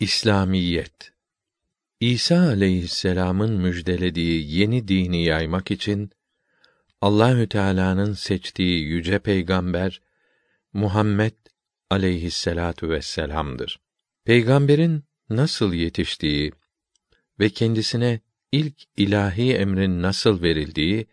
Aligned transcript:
İslamiyet 0.00 1.12
İsa 2.00 2.40
aleyhisselam'ın 2.40 3.52
müjdelediği 3.52 4.58
yeni 4.58 4.88
dini 4.88 5.24
yaymak 5.24 5.70
için 5.70 6.10
Allahü 7.00 7.48
Teala'nın 7.48 8.12
seçtiği 8.12 8.84
yüce 8.84 9.18
peygamber 9.18 10.00
Muhammed 10.72 11.32
aleyhisselatu 11.90 12.90
vesselam'dır. 12.90 13.80
Peygamberin 14.24 15.04
nasıl 15.30 15.72
yetiştiği 15.72 16.52
ve 17.40 17.50
kendisine 17.50 18.20
ilk 18.52 18.74
ilahi 18.96 19.54
emrin 19.54 20.02
nasıl 20.02 20.42
verildiği, 20.42 21.06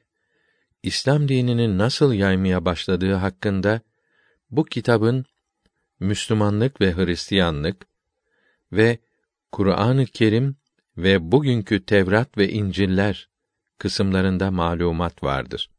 İslam 0.84 1.28
dininin 1.28 1.78
nasıl 1.78 2.14
yaymaya 2.14 2.66
başladığı 2.66 3.14
hakkında 3.14 3.82
bu 4.50 4.66
kitabın 4.66 5.26
Müslümanlık 6.00 6.82
ve 6.82 6.94
Hristiyanlık 6.94 7.95
ve 8.76 8.98
Kur'an-ı 9.52 10.06
Kerim 10.06 10.56
ve 10.98 11.32
bugünkü 11.32 11.86
Tevrat 11.86 12.38
ve 12.38 12.50
İncil'ler 12.50 13.30
kısımlarında 13.78 14.52
malumat 14.52 15.24
vardır. 15.24 15.70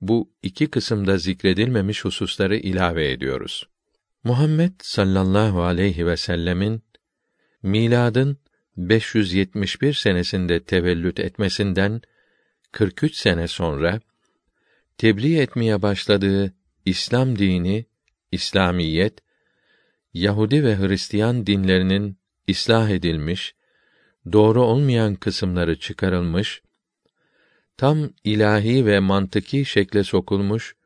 Bu 0.00 0.30
iki 0.42 0.66
kısımda 0.70 1.18
zikredilmemiş 1.18 2.04
hususları 2.04 2.56
ilave 2.56 3.12
ediyoruz. 3.12 3.68
Muhammed 4.24 4.72
sallallahu 4.82 5.62
aleyhi 5.62 6.06
ve 6.06 6.16
sellemin 6.16 6.82
miladın 7.62 8.38
571 8.76 9.92
senesinde 9.92 10.62
tevellüt 10.62 11.20
etmesinden 11.20 12.00
43 12.72 13.16
sene 13.16 13.48
sonra 13.48 14.00
tebliğ 14.98 15.38
etmeye 15.38 15.82
başladığı 15.82 16.54
İslam 16.84 17.38
dini, 17.38 17.86
İslamiyet 18.32 19.23
Yahudi 20.14 20.64
ve 20.64 20.78
Hristiyan 20.78 21.46
dinlerinin 21.46 22.18
islah 22.46 22.90
edilmiş, 22.90 23.54
doğru 24.32 24.62
olmayan 24.62 25.14
kısımları 25.14 25.78
çıkarılmış, 25.78 26.62
tam 27.76 28.10
ilahi 28.24 28.86
ve 28.86 29.00
mantıki 29.00 29.64
şekle 29.64 30.04
sokulmuş 30.04 30.76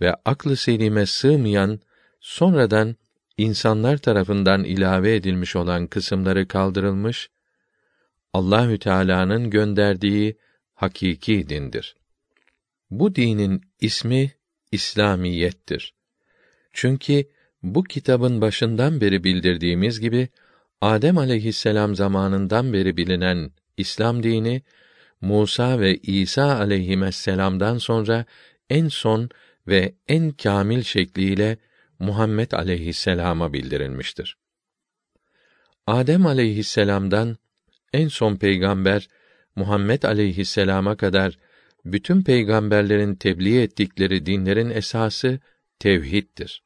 ve 0.00 0.14
aklı 0.24 0.56
selime 0.56 1.06
sığmayan 1.06 1.80
sonradan 2.20 2.96
insanlar 3.36 3.98
tarafından 3.98 4.64
ilave 4.64 5.14
edilmiş 5.14 5.56
olan 5.56 5.86
kısımları 5.86 6.48
kaldırılmış, 6.48 7.30
Allahü 8.32 8.78
Teala'nın 8.78 9.50
gönderdiği 9.50 10.36
hakiki 10.74 11.48
dindir. 11.48 11.96
Bu 12.90 13.14
dinin 13.14 13.62
ismi 13.80 14.32
İslamiyettir. 14.72 15.94
Çünkü 16.72 17.24
bu 17.62 17.84
kitabın 17.84 18.40
başından 18.40 19.00
beri 19.00 19.24
bildirdiğimiz 19.24 20.00
gibi 20.00 20.28
Adem 20.80 21.18
aleyhisselam 21.18 21.96
zamanından 21.96 22.72
beri 22.72 22.96
bilinen 22.96 23.50
İslam 23.76 24.22
dini 24.22 24.62
Musa 25.20 25.80
ve 25.80 25.96
İsa 25.96 26.58
aleyhisselam'dan 26.58 27.78
sonra 27.78 28.24
en 28.70 28.88
son 28.88 29.30
ve 29.68 29.94
en 30.08 30.30
kamil 30.30 30.82
şekliyle 30.82 31.58
Muhammed 31.98 32.52
aleyhisselama 32.52 33.52
bildirilmiştir. 33.52 34.36
Adem 35.86 36.26
aleyhisselam'dan 36.26 37.36
en 37.92 38.08
son 38.08 38.36
peygamber 38.36 39.08
Muhammed 39.56 40.02
aleyhisselama 40.02 40.96
kadar 40.96 41.38
bütün 41.84 42.22
peygamberlerin 42.22 43.14
tebliğ 43.14 43.62
ettikleri 43.62 44.26
dinlerin 44.26 44.70
esası 44.70 45.40
tevhiddir. 45.78 46.65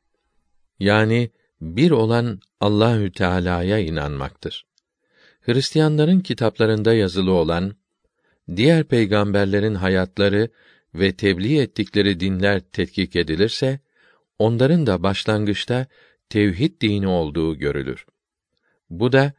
Yani 0.80 1.30
bir 1.60 1.90
olan 1.90 2.40
Allahü 2.60 3.12
Teala'ya 3.12 3.78
inanmaktır. 3.78 4.66
Hristiyanların 5.40 6.20
kitaplarında 6.20 6.94
yazılı 6.94 7.32
olan 7.32 7.74
diğer 8.56 8.84
peygamberlerin 8.84 9.74
hayatları 9.74 10.48
ve 10.94 11.12
tebliğ 11.12 11.60
ettikleri 11.60 12.20
dinler 12.20 12.60
tetkik 12.60 13.16
edilirse 13.16 13.80
onların 14.38 14.86
da 14.86 15.02
başlangıçta 15.02 15.86
tevhid 16.28 16.80
dini 16.80 17.08
olduğu 17.08 17.58
görülür. 17.58 18.06
Bu 18.90 19.12
da 19.12 19.32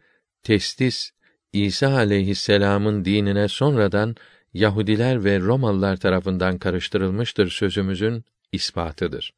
testis 0.44 1.12
İsa 1.54 1.94
aleyhisselam'ın 1.94 3.06
dinine 3.06 3.48
sonradan 3.48 4.16
Yahudiler 4.54 5.24
ve 5.24 5.40
Romalılar 5.40 5.98
tarafından 5.98 6.58
karıştırılmıştır 6.58 7.50
sözümüzün 7.50 8.26
ispatıdır. 8.52 9.34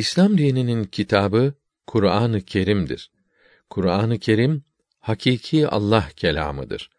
İslam 0.00 0.38
dininin 0.38 0.84
kitabı 0.84 1.54
Kur'an-ı 1.86 2.40
Kerim'dir. 2.40 3.10
Kur'an-ı 3.70 4.18
Kerim 4.18 4.64
hakiki 5.00 5.68
Allah 5.68 6.08
kelamıdır. 6.16 6.90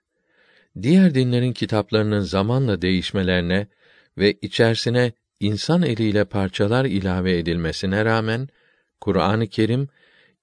Diğer 0.81 1.15
dinlerin 1.15 1.53
kitaplarının 1.53 2.19
zamanla 2.19 2.81
değişmelerine 2.81 3.67
ve 4.17 4.37
içerisine 4.41 5.13
insan 5.39 5.81
eliyle 5.81 6.25
parçalar 6.25 6.85
ilave 6.85 7.37
edilmesine 7.37 8.05
rağmen 8.05 8.47
Kur'an-ı 8.99 9.47
Kerim 9.47 9.87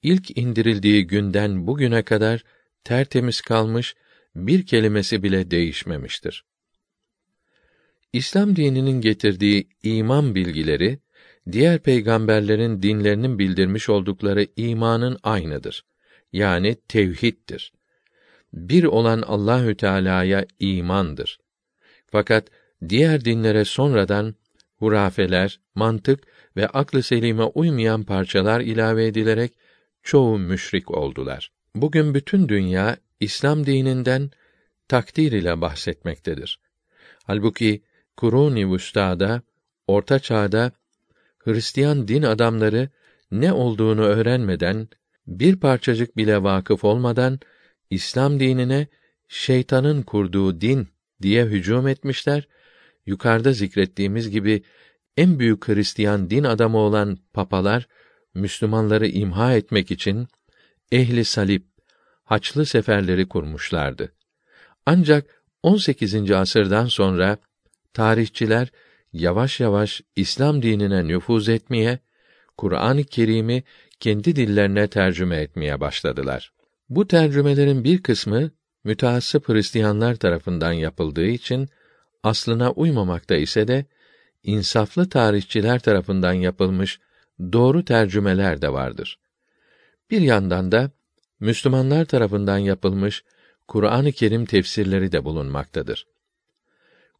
ilk 0.02 0.38
indirildiği 0.38 1.06
günden 1.06 1.66
bugüne 1.66 2.02
kadar 2.02 2.44
tertemiz 2.84 3.40
kalmış, 3.40 3.94
bir 4.36 4.66
kelimesi 4.66 5.22
bile 5.22 5.50
değişmemiştir. 5.50 6.44
İslam 8.12 8.56
dininin 8.56 9.00
getirdiği 9.00 9.68
iman 9.82 10.34
bilgileri 10.34 10.98
diğer 11.52 11.78
peygamberlerin 11.78 12.82
dinlerinin 12.82 13.38
bildirmiş 13.38 13.88
oldukları 13.88 14.46
imanın 14.56 15.18
aynıdır. 15.22 15.84
Yani 16.32 16.76
tevhiddir. 16.88 17.72
Bir 18.52 18.84
olan 18.84 19.22
Allahü 19.22 19.76
Teala'ya 19.76 20.46
imandır. 20.60 21.38
Fakat 22.06 22.48
diğer 22.88 23.24
dinlere 23.24 23.64
sonradan 23.64 24.34
hurafeler, 24.78 25.60
mantık 25.74 26.20
ve 26.56 26.66
aklı 26.66 27.02
selime 27.02 27.44
uymayan 27.44 28.02
parçalar 28.02 28.60
ilave 28.60 29.06
edilerek 29.06 29.52
çoğu 30.02 30.38
müşrik 30.38 30.90
oldular. 30.90 31.52
Bugün 31.74 32.14
bütün 32.14 32.48
dünya 32.48 32.96
İslam 33.20 33.66
dininden 33.66 34.30
takdir 34.88 35.32
ile 35.32 35.60
bahsetmektedir. 35.60 36.60
Halbuki 37.24 37.82
Kuruni 38.16 38.72
Vüsta'da, 38.72 39.42
Orta 39.86 40.18
Çağ'da 40.18 40.72
Hristiyan 41.38 42.08
din 42.08 42.22
adamları 42.22 42.88
ne 43.30 43.52
olduğunu 43.52 44.02
öğrenmeden, 44.02 44.88
bir 45.26 45.56
parçacık 45.56 46.16
bile 46.16 46.42
vakıf 46.42 46.84
olmadan 46.84 47.40
İslam 47.90 48.40
dinine 48.40 48.86
şeytanın 49.28 50.02
kurduğu 50.02 50.60
din 50.60 50.88
diye 51.22 51.44
hücum 51.44 51.88
etmişler. 51.88 52.48
Yukarıda 53.06 53.52
zikrettiğimiz 53.52 54.30
gibi 54.30 54.62
en 55.16 55.38
büyük 55.38 55.68
Hristiyan 55.68 56.30
din 56.30 56.44
adamı 56.44 56.78
olan 56.78 57.18
papalar 57.32 57.88
Müslümanları 58.34 59.08
imha 59.08 59.54
etmek 59.54 59.90
için 59.90 60.28
ehli 60.92 61.24
salip 61.24 61.66
haçlı 62.24 62.66
seferleri 62.66 63.28
kurmuşlardı. 63.28 64.12
Ancak 64.86 65.42
18. 65.62 66.30
asırdan 66.30 66.86
sonra 66.86 67.38
tarihçiler 67.92 68.68
yavaş 69.12 69.60
yavaş 69.60 70.02
İslam 70.16 70.62
dinine 70.62 71.08
nüfuz 71.08 71.48
etmeye, 71.48 71.98
Kur'an-ı 72.56 73.04
Kerim'i 73.04 73.62
kendi 74.00 74.36
dillerine 74.36 74.88
tercüme 74.88 75.36
etmeye 75.36 75.80
başladılar. 75.80 76.52
Bu 76.88 77.08
tercümelerin 77.08 77.84
bir 77.84 78.02
kısmı 78.02 78.50
müteassıp 78.84 79.48
Hristiyanlar 79.48 80.14
tarafından 80.14 80.72
yapıldığı 80.72 81.26
için 81.26 81.68
aslına 82.22 82.70
uymamakta 82.70 83.36
ise 83.36 83.68
de 83.68 83.84
insaflı 84.42 85.08
tarihçiler 85.08 85.78
tarafından 85.78 86.32
yapılmış 86.32 87.00
doğru 87.52 87.84
tercümeler 87.84 88.62
de 88.62 88.72
vardır. 88.72 89.18
Bir 90.10 90.20
yandan 90.20 90.72
da 90.72 90.90
Müslümanlar 91.40 92.04
tarafından 92.04 92.58
yapılmış 92.58 93.24
Kur'an-ı 93.68 94.12
Kerim 94.12 94.44
tefsirleri 94.44 95.12
de 95.12 95.24
bulunmaktadır. 95.24 96.06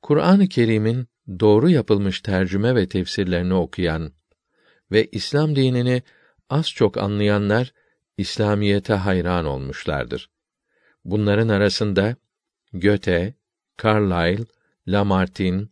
Kur'an-ı 0.02 0.48
Kerim'in 0.48 1.06
doğru 1.40 1.70
yapılmış 1.70 2.20
tercüme 2.20 2.74
ve 2.74 2.88
tefsirlerini 2.88 3.54
okuyan 3.54 4.12
ve 4.92 5.06
İslam 5.06 5.56
dinini 5.56 6.02
az 6.50 6.70
çok 6.70 6.98
anlayanlar 6.98 7.72
İslamiyete 8.18 8.94
hayran 8.94 9.44
olmuşlardır. 9.44 10.30
Bunların 11.04 11.48
arasında 11.48 12.16
Göte, 12.72 13.34
Carlyle, 13.84 14.44
Lamartine, 14.88 15.62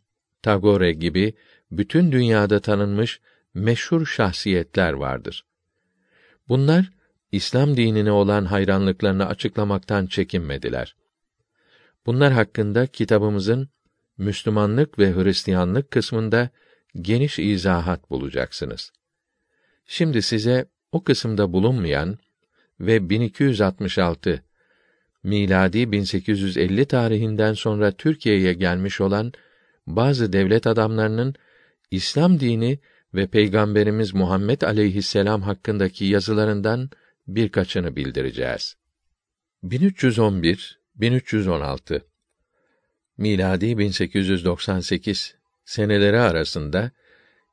Tagore 0.42 0.92
gibi 0.92 1.34
bütün 1.70 2.12
dünyada 2.12 2.60
tanınmış 2.60 3.20
meşhur 3.54 4.06
şahsiyetler 4.06 4.92
vardır. 4.92 5.44
Bunlar 6.48 6.90
İslam 7.32 7.76
dinine 7.76 8.12
olan 8.12 8.44
hayranlıklarını 8.44 9.26
açıklamaktan 9.26 10.06
çekinmediler. 10.06 10.96
Bunlar 12.06 12.32
hakkında 12.32 12.86
kitabımızın 12.86 13.68
Müslümanlık 14.18 14.98
ve 14.98 15.14
Hristiyanlık 15.14 15.90
kısmında 15.90 16.50
geniş 17.00 17.38
izahat 17.38 18.10
bulacaksınız. 18.10 18.92
Şimdi 19.86 20.22
size 20.22 20.66
o 20.92 21.04
kısımda 21.04 21.52
bulunmayan 21.52 22.18
ve 22.80 23.10
1266 23.10 24.42
miladi 25.22 25.92
1850 25.92 26.84
tarihinden 26.84 27.52
sonra 27.52 27.92
Türkiye'ye 27.92 28.52
gelmiş 28.52 29.00
olan 29.00 29.32
bazı 29.86 30.32
devlet 30.32 30.66
adamlarının 30.66 31.34
İslam 31.90 32.40
dini 32.40 32.78
ve 33.14 33.26
Peygamberimiz 33.26 34.14
Muhammed 34.14 34.62
aleyhisselam 34.62 35.42
hakkındaki 35.42 36.04
yazılarından 36.04 36.90
birkaçını 37.26 37.96
bildireceğiz. 37.96 38.76
1311 39.62 40.80
1316 40.94 42.02
miladi 43.18 43.78
1898 43.78 45.34
seneleri 45.64 46.20
arasında 46.20 46.90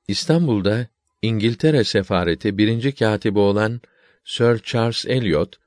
İstanbul'da 0.07 0.87
İngiltere 1.21 1.83
sefareti 1.83 2.57
birinci 2.57 2.95
katibi 2.95 3.39
olan 3.39 3.81
Sir 4.25 4.59
Charles 4.59 5.05
Eliot 5.05 5.59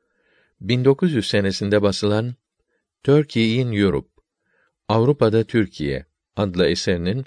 1900 0.60 1.28
senesinde 1.28 1.82
basılan 1.82 2.34
Turkey 3.02 3.60
in 3.60 3.72
Europe 3.72 4.08
Avrupa'da 4.88 5.44
Türkiye 5.44 6.04
adlı 6.36 6.66
eserinin 6.66 7.24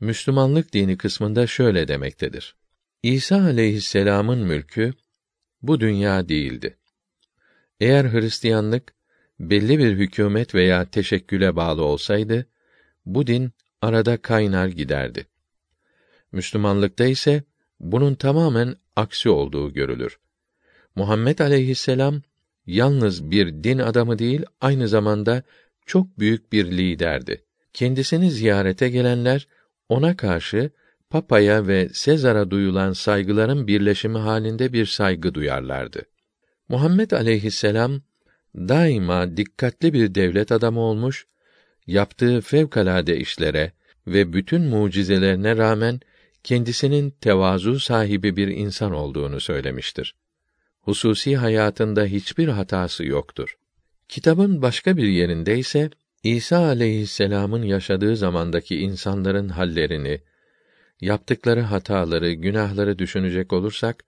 Müslümanlık 0.00 0.72
dini 0.72 0.96
kısmında 0.96 1.46
şöyle 1.46 1.88
demektedir. 1.88 2.56
İsa 3.02 3.36
aleyhisselam'ın 3.36 4.38
mülkü 4.38 4.94
bu 5.62 5.80
dünya 5.80 6.28
değildi. 6.28 6.76
Eğer 7.80 8.04
Hristiyanlık 8.04 8.94
belli 9.42 9.78
bir 9.78 9.96
hükümet 9.96 10.54
veya 10.54 10.84
teşekküle 10.84 11.56
bağlı 11.56 11.84
olsaydı 11.84 12.46
bu 13.06 13.26
din 13.26 13.52
arada 13.80 14.16
kaynar 14.16 14.68
giderdi. 14.68 15.26
Müslümanlıkta 16.32 17.04
ise 17.04 17.42
bunun 17.80 18.14
tamamen 18.14 18.76
aksi 18.96 19.28
olduğu 19.28 19.72
görülür. 19.72 20.18
Muhammed 20.96 21.38
aleyhisselam 21.38 22.22
yalnız 22.66 23.30
bir 23.30 23.64
din 23.64 23.78
adamı 23.78 24.18
değil, 24.18 24.44
aynı 24.60 24.88
zamanda 24.88 25.42
çok 25.86 26.18
büyük 26.18 26.52
bir 26.52 26.64
liderdi. 26.70 27.44
Kendisini 27.72 28.30
ziyarete 28.30 28.88
gelenler 28.88 29.48
ona 29.88 30.16
karşı 30.16 30.70
papaya 31.10 31.66
ve 31.66 31.88
Sezar'a 31.92 32.50
duyulan 32.50 32.92
saygıların 32.92 33.66
birleşimi 33.66 34.18
halinde 34.18 34.72
bir 34.72 34.86
saygı 34.86 35.34
duyarlardı. 35.34 36.02
Muhammed 36.68 37.10
aleyhisselam 37.10 38.02
daima 38.56 39.36
dikkatli 39.36 39.92
bir 39.92 40.14
devlet 40.14 40.52
adamı 40.52 40.80
olmuş, 40.80 41.26
yaptığı 41.86 42.40
fevkalade 42.40 43.16
işlere 43.16 43.72
ve 44.06 44.32
bütün 44.32 44.62
mucizelerine 44.62 45.56
rağmen 45.56 46.00
kendisinin 46.44 47.10
tevazu 47.10 47.80
sahibi 47.80 48.36
bir 48.36 48.48
insan 48.48 48.92
olduğunu 48.92 49.40
söylemiştir. 49.40 50.14
Hususi 50.80 51.36
hayatında 51.36 52.04
hiçbir 52.04 52.48
hatası 52.48 53.04
yoktur. 53.04 53.56
Kitabın 54.08 54.62
başka 54.62 54.96
bir 54.96 55.08
yerinde 55.08 55.58
ise 55.58 55.90
İsa 56.22 56.58
aleyhisselam'ın 56.58 57.62
yaşadığı 57.62 58.16
zamandaki 58.16 58.78
insanların 58.78 59.48
hallerini, 59.48 60.20
yaptıkları 61.00 61.60
hataları, 61.60 62.32
günahları 62.32 62.98
düşünecek 62.98 63.52
olursak, 63.52 64.04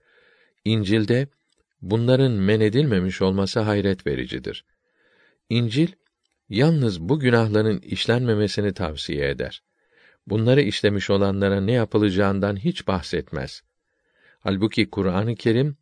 İncil'de 0.65 1.27
bunların 1.81 2.31
men 2.31 2.61
edilmemiş 2.61 3.21
olması 3.21 3.59
hayret 3.59 4.07
vericidir. 4.07 4.65
İncil 5.49 5.87
yalnız 6.49 7.01
bu 7.01 7.19
günahların 7.19 7.79
işlenmemesini 7.79 8.73
tavsiye 8.73 9.29
eder. 9.29 9.63
Bunları 10.27 10.61
işlemiş 10.61 11.09
olanlara 11.09 11.61
ne 11.61 11.71
yapılacağından 11.71 12.55
hiç 12.55 12.87
bahsetmez. 12.87 13.61
Halbuki 14.39 14.89
Kur'an-ı 14.89 15.35
Kerim 15.35 15.77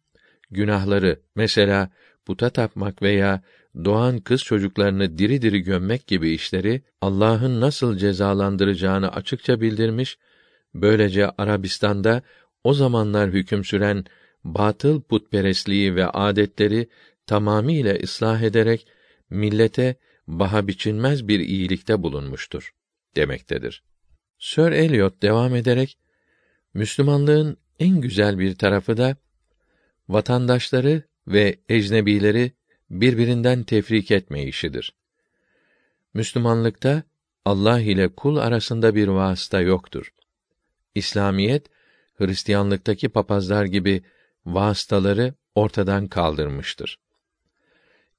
günahları 0.52 1.20
mesela 1.36 1.90
puta 2.26 2.50
tapmak 2.50 3.02
veya 3.02 3.42
doğan 3.86 4.20
kız 4.20 4.42
çocuklarını 4.42 5.18
diri 5.18 5.42
diri 5.42 5.62
gömmek 5.62 6.08
gibi 6.08 6.32
işleri 6.32 6.82
Allah'ın 7.02 7.62
nasıl 7.62 7.98
cezalandıracağını 7.98 9.12
açıkça 9.12 9.62
bildirmiş. 9.62 10.18
Böylece 10.74 11.30
Arabistan'da 11.30 12.22
o 12.64 12.74
zamanlar 12.74 13.30
hüküm 13.30 13.64
süren 13.64 14.06
batıl 14.44 15.02
putperestliği 15.02 15.96
ve 15.96 16.08
adetleri 16.08 16.88
tamamiyle 17.28 18.00
ıslah 18.04 18.42
ederek 18.42 18.88
millete 19.30 19.96
baha 20.28 20.68
biçilmez 20.68 21.28
bir 21.28 21.40
iyilikte 21.40 22.04
bulunmuştur 22.04 22.74
demektedir. 23.16 23.84
Sir 24.40 24.72
Eliot 24.72 25.22
devam 25.22 25.56
ederek 25.56 25.98
Müslümanlığın 26.74 27.58
en 27.80 28.02
güzel 28.02 28.40
bir 28.40 28.56
tarafı 28.56 28.98
da 28.98 29.18
vatandaşları 30.10 31.04
ve 31.28 31.60
ecnebileri 31.70 32.52
birbirinden 32.90 33.64
tefrik 33.64 34.12
etme 34.12 34.44
işidir. 34.44 34.94
Müslümanlıkta 36.14 37.04
Allah 37.46 37.80
ile 37.80 38.08
kul 38.08 38.38
arasında 38.38 38.96
bir 38.96 39.08
vasıta 39.08 39.62
yoktur. 39.62 40.14
İslamiyet 40.96 41.66
Hristiyanlıktaki 42.18 43.10
papazlar 43.10 43.66
gibi 43.66 44.04
vasıtaları 44.46 45.34
ortadan 45.56 46.08
kaldırmıştır. 46.08 47.00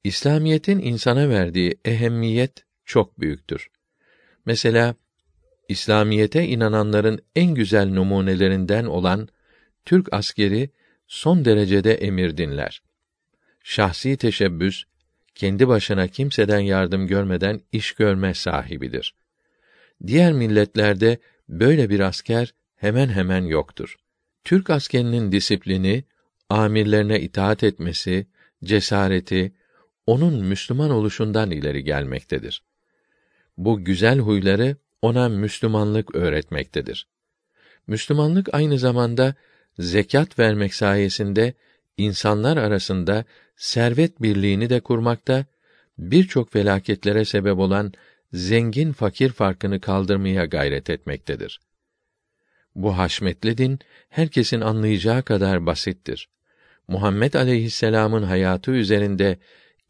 İslamiyetin 0.04 0.78
insana 0.78 1.28
verdiği 1.28 1.78
ehemmiyet 1.84 2.64
çok 2.84 3.20
büyüktür. 3.20 3.70
Mesela 4.46 4.94
İslamiyete 5.68 6.44
inananların 6.46 7.20
en 7.36 7.54
güzel 7.54 7.88
numunelerinden 7.88 8.84
olan 8.84 9.28
Türk 9.84 10.12
askeri 10.12 10.70
son 11.06 11.44
derecede 11.44 11.94
emir 11.94 12.36
dinler. 12.36 12.82
Şahsi 13.62 14.16
teşebbüs, 14.16 14.84
kendi 15.34 15.68
başına 15.68 16.08
kimseden 16.08 16.58
yardım 16.58 17.06
görmeden 17.06 17.60
iş 17.72 17.92
görme 17.92 18.34
sahibidir. 18.34 19.14
Diğer 20.06 20.32
milletlerde 20.32 21.18
böyle 21.48 21.90
bir 21.90 22.00
asker 22.00 22.54
hemen 22.76 23.08
hemen 23.08 23.44
yoktur. 23.44 23.96
Türk 24.44 24.70
askerinin 24.70 25.32
disiplini, 25.32 26.04
amirlerine 26.50 27.20
itaat 27.20 27.62
etmesi, 27.62 28.26
cesareti, 28.64 29.52
onun 30.06 30.44
Müslüman 30.44 30.90
oluşundan 30.90 31.50
ileri 31.50 31.84
gelmektedir. 31.84 32.62
Bu 33.56 33.84
güzel 33.84 34.18
huyları 34.18 34.76
ona 35.02 35.28
Müslümanlık 35.28 36.14
öğretmektedir. 36.14 37.06
Müslümanlık 37.86 38.54
aynı 38.54 38.78
zamanda 38.78 39.34
zekat 39.78 40.38
vermek 40.38 40.74
sayesinde 40.74 41.54
insanlar 41.96 42.56
arasında 42.56 43.24
servet 43.56 44.22
birliğini 44.22 44.70
de 44.70 44.80
kurmakta, 44.80 45.46
birçok 45.98 46.52
felaketlere 46.52 47.24
sebep 47.24 47.58
olan 47.58 47.92
zengin 48.32 48.92
fakir 48.92 49.30
farkını 49.30 49.80
kaldırmaya 49.80 50.44
gayret 50.44 50.90
etmektedir. 50.90 51.60
Bu 52.74 52.98
haşmetli 52.98 53.58
din 53.58 53.78
herkesin 54.08 54.60
anlayacağı 54.60 55.22
kadar 55.22 55.66
basittir. 55.66 56.28
Muhammed 56.88 57.34
aleyhisselam'ın 57.34 58.22
hayatı 58.22 58.70
üzerinde 58.70 59.38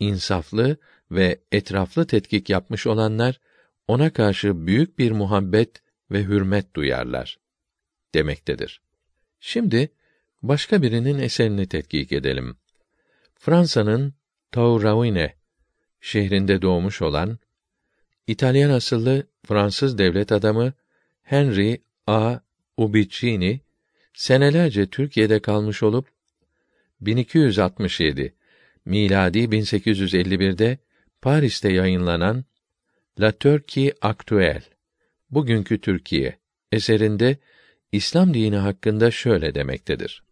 insaflı 0.00 0.76
ve 1.10 1.40
etraflı 1.52 2.06
tetkik 2.06 2.50
yapmış 2.50 2.86
olanlar 2.86 3.40
ona 3.88 4.12
karşı 4.12 4.66
büyük 4.66 4.98
bir 4.98 5.10
muhabbet 5.10 5.82
ve 6.10 6.22
hürmet 6.22 6.76
duyarlar 6.76 7.38
demektedir. 8.14 8.80
Şimdi 9.40 9.88
başka 10.42 10.82
birinin 10.82 11.18
eserini 11.18 11.68
tetkik 11.68 12.12
edelim. 12.12 12.56
Fransa'nın 13.34 14.14
Tourraune 14.52 15.34
şehrinde 16.00 16.62
doğmuş 16.62 17.02
olan 17.02 17.38
İtalyan 18.26 18.70
asıllı 18.70 19.26
Fransız 19.46 19.98
devlet 19.98 20.32
adamı 20.32 20.72
Henry 21.22 21.82
A. 22.06 22.38
Ubicini 22.76 23.60
senelerce 24.14 24.86
Türkiye'de 24.86 25.42
kalmış 25.42 25.82
olup 25.82 26.13
1267 27.06 28.34
miladi 28.84 29.38
1851'de 29.38 30.78
Paris'te 31.22 31.72
yayınlanan 31.72 32.44
La 33.20 33.32
Turquie 33.32 33.92
Actuelle 34.00 34.64
bugünkü 35.30 35.80
Türkiye 35.80 36.38
eserinde 36.72 37.38
İslam 37.92 38.34
dini 38.34 38.56
hakkında 38.56 39.10
şöyle 39.10 39.54
demektedir. 39.54 40.22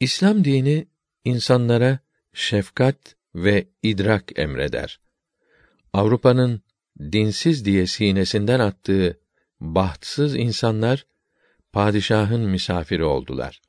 İslam 0.00 0.44
dini 0.44 0.86
insanlara 1.24 1.98
şefkat 2.32 3.16
ve 3.34 3.68
idrak 3.82 4.38
emreder. 4.38 5.00
Avrupa'nın 5.92 6.62
dinsiz 7.00 7.64
diye 7.64 7.86
sinesinden 7.86 8.60
attığı 8.60 9.20
bahtsız 9.60 10.36
insanlar 10.36 11.06
padişahın 11.72 12.40
misafiri 12.40 13.04
oldular. 13.04 13.60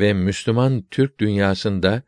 Ve 0.00 0.12
Müslüman 0.12 0.84
Türk 0.90 1.20
dünyasında 1.20 2.02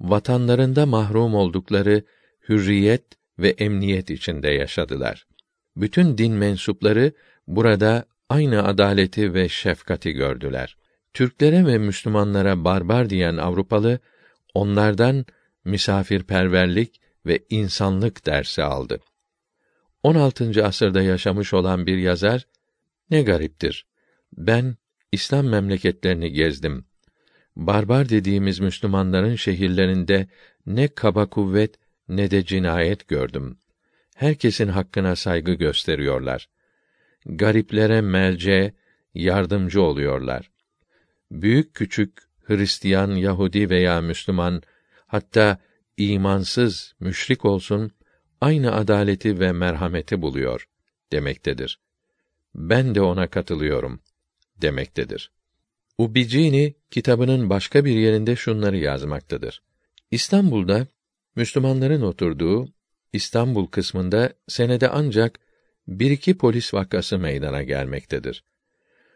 vatanlarında 0.00 0.86
mahrum 0.86 1.34
oldukları 1.34 2.04
hürriyet 2.48 3.04
ve 3.38 3.48
emniyet 3.48 4.10
içinde 4.10 4.48
yaşadılar. 4.48 5.26
Bütün 5.76 6.18
din 6.18 6.32
mensupları 6.32 7.12
burada 7.46 8.04
aynı 8.28 8.64
adaleti 8.64 9.34
ve 9.34 9.48
şefkati 9.48 10.12
gördüler. 10.12 10.76
Türklere 11.12 11.66
ve 11.66 11.78
Müslümanlara 11.78 12.64
barbar 12.64 13.10
diyen 13.10 13.36
Avrupalı 13.36 13.98
onlardan 14.54 15.26
misafirperverlik 15.64 17.00
ve 17.26 17.44
insanlık 17.50 18.26
dersi 18.26 18.62
aldı. 18.62 19.00
16. 20.02 20.64
asırda 20.66 21.02
yaşamış 21.02 21.54
olan 21.54 21.86
bir 21.86 21.98
yazar, 21.98 22.46
ne 23.10 23.22
gariptir. 23.22 23.86
Ben 24.32 24.76
İslam 25.12 25.46
memleketlerini 25.46 26.32
gezdim. 26.32 26.84
Barbar 27.56 28.08
dediğimiz 28.08 28.60
Müslümanların 28.60 29.36
şehirlerinde 29.36 30.26
ne 30.66 30.88
kaba 30.88 31.26
kuvvet 31.26 31.74
ne 32.08 32.30
de 32.30 32.44
cinayet 32.44 33.08
gördüm. 33.08 33.58
Herkesin 34.14 34.68
hakkına 34.68 35.16
saygı 35.16 35.52
gösteriyorlar. 35.52 36.48
Gariplere 37.26 38.00
melce, 38.00 38.74
yardımcı 39.14 39.82
oluyorlar. 39.82 40.50
Büyük 41.30 41.74
küçük 41.74 42.22
Hristiyan, 42.44 43.10
Yahudi 43.10 43.70
veya 43.70 44.00
Müslüman, 44.00 44.62
hatta 45.06 45.58
imansız, 45.96 46.94
müşrik 47.00 47.44
olsun, 47.44 47.92
aynı 48.40 48.72
adaleti 48.72 49.40
ve 49.40 49.52
merhameti 49.52 50.22
buluyor 50.22 50.68
demektedir. 51.12 51.80
Ben 52.54 52.94
de 52.94 53.00
ona 53.00 53.26
katılıyorum 53.26 54.00
demektedir. 54.56 55.33
Ubicini 55.98 56.74
kitabının 56.90 57.50
başka 57.50 57.84
bir 57.84 57.96
yerinde 57.96 58.36
şunları 58.36 58.76
yazmaktadır. 58.76 59.62
İstanbul'da 60.10 60.86
Müslümanların 61.36 62.02
oturduğu 62.02 62.68
İstanbul 63.12 63.66
kısmında 63.66 64.32
senede 64.48 64.88
ancak 64.88 65.38
bir 65.88 66.10
iki 66.10 66.38
polis 66.38 66.74
vakası 66.74 67.18
meydana 67.18 67.62
gelmektedir. 67.62 68.44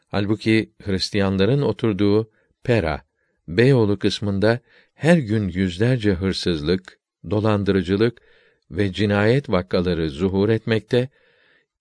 Halbuki 0.08 0.73
Hristiyanların 0.82 1.62
oturduğu 1.62 2.30
Pera, 2.62 3.02
Beyoğlu 3.49 3.99
kısmında 3.99 4.61
her 4.94 5.16
gün 5.16 5.49
yüzlerce 5.49 6.12
hırsızlık, 6.12 6.99
dolandırıcılık 7.30 8.23
ve 8.70 8.92
cinayet 8.92 9.50
vakaları 9.50 10.11
zuhur 10.11 10.49
etmekte, 10.49 11.08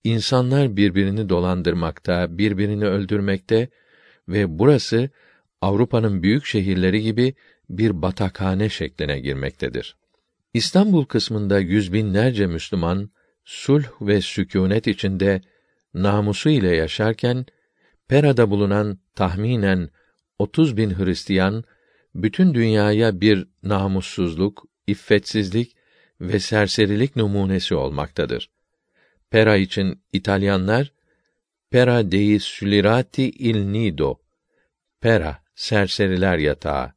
insanlar 0.04 0.76
birbirini 0.76 1.28
dolandırmakta, 1.28 2.38
birbirini 2.38 2.86
öldürmekte 2.86 3.68
ve 4.28 4.58
burası 4.58 5.10
Avrupa'nın 5.60 6.22
büyük 6.22 6.46
şehirleri 6.46 7.02
gibi 7.02 7.34
bir 7.70 8.02
batakhane 8.02 8.68
şekline 8.68 9.20
girmektedir. 9.20 9.96
İstanbul 10.54 11.04
kısmında 11.04 11.58
yüz 11.58 11.92
binlerce 11.92 12.46
Müslüman 12.46 13.10
sulh 13.44 13.86
ve 14.00 14.20
sükûnet 14.20 14.86
içinde 14.86 15.40
namusu 15.94 16.48
ile 16.48 16.76
yaşarken 16.76 17.46
Pera'da 18.08 18.50
bulunan 18.50 18.98
tahminen 19.14 19.90
30 20.38 20.76
bin 20.76 20.98
Hristiyan 20.98 21.64
bütün 22.14 22.54
dünyaya 22.54 23.20
bir 23.20 23.46
namussuzluk, 23.62 24.66
iffetsizlik 24.86 25.76
ve 26.20 26.40
serserilik 26.40 27.16
numunesi 27.16 27.74
olmaktadır. 27.74 28.50
Pera 29.30 29.56
için 29.56 30.02
İtalyanlar 30.12 30.92
Pera 31.70 32.10
dei 32.10 32.38
Sulirati 32.40 33.28
il 33.28 33.56
Nido, 33.56 34.20
Pera 35.00 35.42
serseriler 35.54 36.38
yatağı 36.38 36.92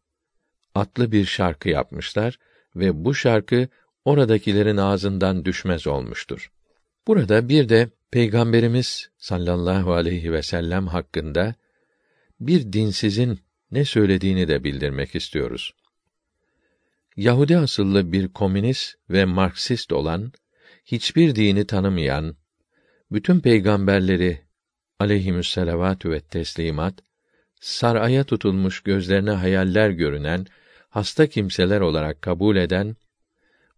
adlı 0.76 1.12
bir 1.12 1.26
şarkı 1.26 1.70
yapmışlar 1.70 2.40
ve 2.76 3.06
bu 3.06 3.14
şarkı 3.14 3.68
oradakilerin 4.06 4.78
ağzından 4.78 5.46
düşmez 5.46 5.88
olmuştur. 5.88 6.52
Burada 7.08 7.50
bir 7.50 7.70
de 7.70 7.90
Peygamberimiz 8.12 9.10
sallallahu 9.18 9.94
aleyhi 9.94 10.34
ve 10.34 10.42
sellem 10.42 10.88
hakkında 10.88 11.56
bir 12.40 12.74
dinsizin 12.74 13.40
ne 13.72 13.86
söylediğini 13.86 14.48
de 14.48 14.64
bildirmek 14.64 15.16
istiyoruz. 15.16 15.74
Yahudi 17.16 17.58
asıllı 17.58 18.12
bir 18.12 18.28
komünist 18.28 18.96
ve 19.10 19.26
Marksist 19.26 19.94
olan, 19.94 20.32
hiçbir 20.86 21.36
dini 21.36 21.68
tanımayan, 21.68 22.36
bütün 23.12 23.40
peygamberleri 23.40 24.42
aleyhimüsselavatü 25.02 26.12
ve 26.12 26.20
teslimat, 26.20 26.94
saraya 27.60 28.24
tutulmuş 28.24 28.80
gözlerine 28.80 29.32
hayaller 29.32 29.90
görünen, 29.90 30.46
hasta 30.90 31.28
kimseler 31.28 31.82
olarak 31.82 32.22
kabul 32.22 32.56
eden, 32.56 32.96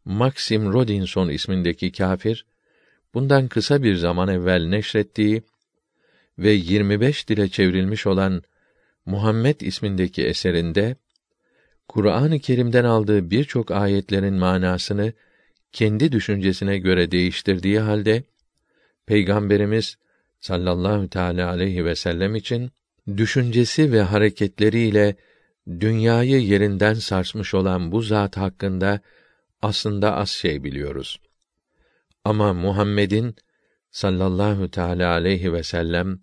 Maxim 0.05 0.73
Rodinson 0.73 1.29
ismindeki 1.29 1.91
kâfir, 1.91 2.45
bundan 3.13 3.47
kısa 3.47 3.83
bir 3.83 3.95
zaman 3.95 4.29
evvel 4.29 4.65
neşrettiği 4.65 5.43
ve 6.39 6.51
25 6.51 7.29
dile 7.29 7.49
çevrilmiş 7.49 8.07
olan 8.07 8.43
Muhammed 9.05 9.61
ismindeki 9.61 10.25
eserinde 10.25 10.95
Kur'an-ı 11.87 12.39
Kerim'den 12.39 12.83
aldığı 12.83 13.31
birçok 13.31 13.71
ayetlerin 13.71 14.33
manasını 14.33 15.13
kendi 15.71 16.11
düşüncesine 16.11 16.77
göre 16.77 17.11
değiştirdiği 17.11 17.79
halde 17.79 18.23
Peygamberimiz 19.05 19.97
sallallahu 20.43 21.09
teala 21.09 21.49
aleyhi 21.49 21.85
ve 21.85 21.95
sellem 21.95 22.35
için 22.35 22.71
düşüncesi 23.17 23.91
ve 23.91 24.01
hareketleriyle 24.01 25.15
dünyayı 25.79 26.41
yerinden 26.41 26.93
sarsmış 26.93 27.53
olan 27.53 27.91
bu 27.91 28.01
zat 28.01 28.37
hakkında 28.37 28.99
aslında 29.61 30.15
az 30.15 30.29
şey 30.29 30.63
biliyoruz. 30.63 31.19
Ama 32.23 32.53
Muhammed'in 32.53 33.35
sallallahu 33.91 34.71
teala 34.71 35.11
aleyhi 35.11 35.53
ve 35.53 35.63
sellem 35.63 36.19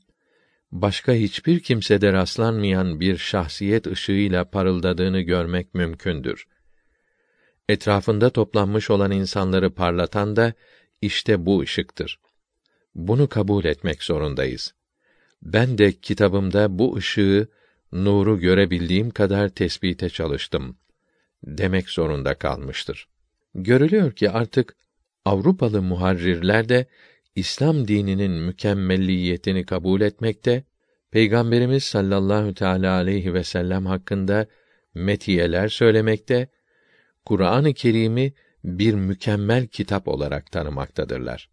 başka 0.73 1.13
hiçbir 1.13 1.61
kimsede 1.61 2.13
rastlanmayan 2.13 3.01
bir 3.01 3.17
şahsiyet 3.17 3.87
ışığıyla 3.87 4.45
parıldadığını 4.45 5.21
görmek 5.21 5.75
mümkündür. 5.75 6.47
Etrafında 7.69 8.31
toplanmış 8.31 8.91
olan 8.91 9.11
insanları 9.11 9.75
parlatan 9.75 10.37
da 10.37 10.53
işte 11.03 11.47
bu 11.47 11.61
ışıktır. 11.61 12.21
Bunu 12.95 13.29
kabul 13.29 13.65
etmek 13.65 14.03
zorundayız. 14.03 14.75
Ben 15.43 15.79
de 15.79 15.93
kitabımda 15.93 16.79
bu 16.79 16.97
ışığı, 16.97 17.49
nuru 17.93 18.41
görebildiğim 18.41 19.11
kadar 19.11 19.49
tespite 19.49 20.09
çalıştım 20.09 20.77
demek 21.45 21.89
zorunda 21.89 22.35
kalmıştır. 22.35 23.09
Görülüyor 23.55 24.13
ki 24.13 24.31
artık 24.31 24.77
Avrupalı 25.25 25.83
muharrirler 25.83 26.69
de 26.69 26.87
İslam 27.35 27.89
dininin 27.89 28.33
mükemmelliyetini 28.33 29.67
kabul 29.67 30.01
etmekte, 30.01 30.65
Peygamberimiz 31.11 31.85
sallallahu 31.85 32.55
teala 32.55 32.93
aleyhi 32.95 33.35
ve 33.35 33.45
sellem 33.45 33.87
hakkında 33.87 34.47
metiyeler 34.95 35.69
söylemekte, 35.69 36.49
Kur'an-ı 37.25 37.75
Kerim'i 37.75 38.33
bir 38.65 38.95
mükemmel 38.95 39.67
kitap 39.67 40.09
olarak 40.09 40.53
tanımaktadırlar. 40.53 41.51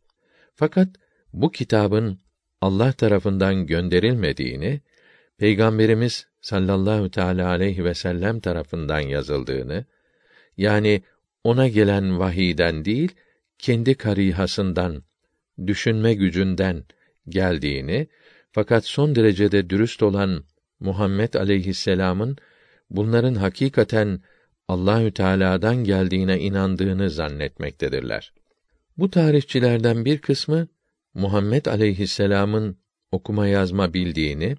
Fakat 0.56 0.90
bu 1.34 1.52
kitabın 1.52 2.20
Allah 2.62 2.92
tarafından 2.92 3.66
gönderilmediğini, 3.66 4.82
Peygamberimiz 5.38 6.28
sallallahu 6.42 7.12
teala 7.12 7.48
aleyhi 7.48 7.84
ve 7.84 7.94
sellem 7.94 8.40
tarafından 8.40 9.00
yazıldığını, 9.00 9.86
yani 10.58 11.02
ona 11.44 11.68
gelen 11.68 12.20
vahiden 12.20 12.86
değil, 12.86 13.12
kendi 13.60 13.96
karihasından, 13.96 15.04
düşünme 15.68 16.14
gücünden 16.14 16.84
geldiğini 17.30 18.08
fakat 18.52 18.86
son 18.86 19.16
derecede 19.16 19.70
dürüst 19.70 20.04
olan 20.04 20.44
Muhammed 20.80 21.34
aleyhisselam'ın 21.34 22.38
bunların 22.90 23.36
hakikaten 23.36 24.22
Allahü 24.68 25.12
Teala'dan 25.12 25.76
geldiğine 25.76 26.40
inandığını 26.40 27.10
zannetmektedirler. 27.10 28.34
Bu 28.98 29.10
tarihçilerden 29.10 30.06
bir 30.06 30.18
kısmı 30.18 30.68
Muhammed 31.18 31.66
aleyhisselam'ın 31.66 32.78
okuma 33.12 33.48
yazma 33.48 33.94
bildiğini, 33.94 34.56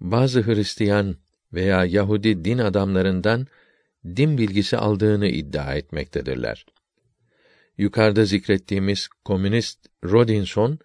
bazı 0.00 0.42
Hristiyan 0.42 1.16
veya 1.52 1.84
Yahudi 1.84 2.44
din 2.44 2.58
adamlarından 2.58 3.46
din 4.06 4.38
bilgisi 4.38 4.76
aldığını 4.76 5.28
iddia 5.28 5.74
etmektedirler. 5.74 6.66
Yukarıda 7.78 8.24
zikrettiğimiz 8.24 9.08
komünist 9.24 9.78
Rodinson 10.04 10.78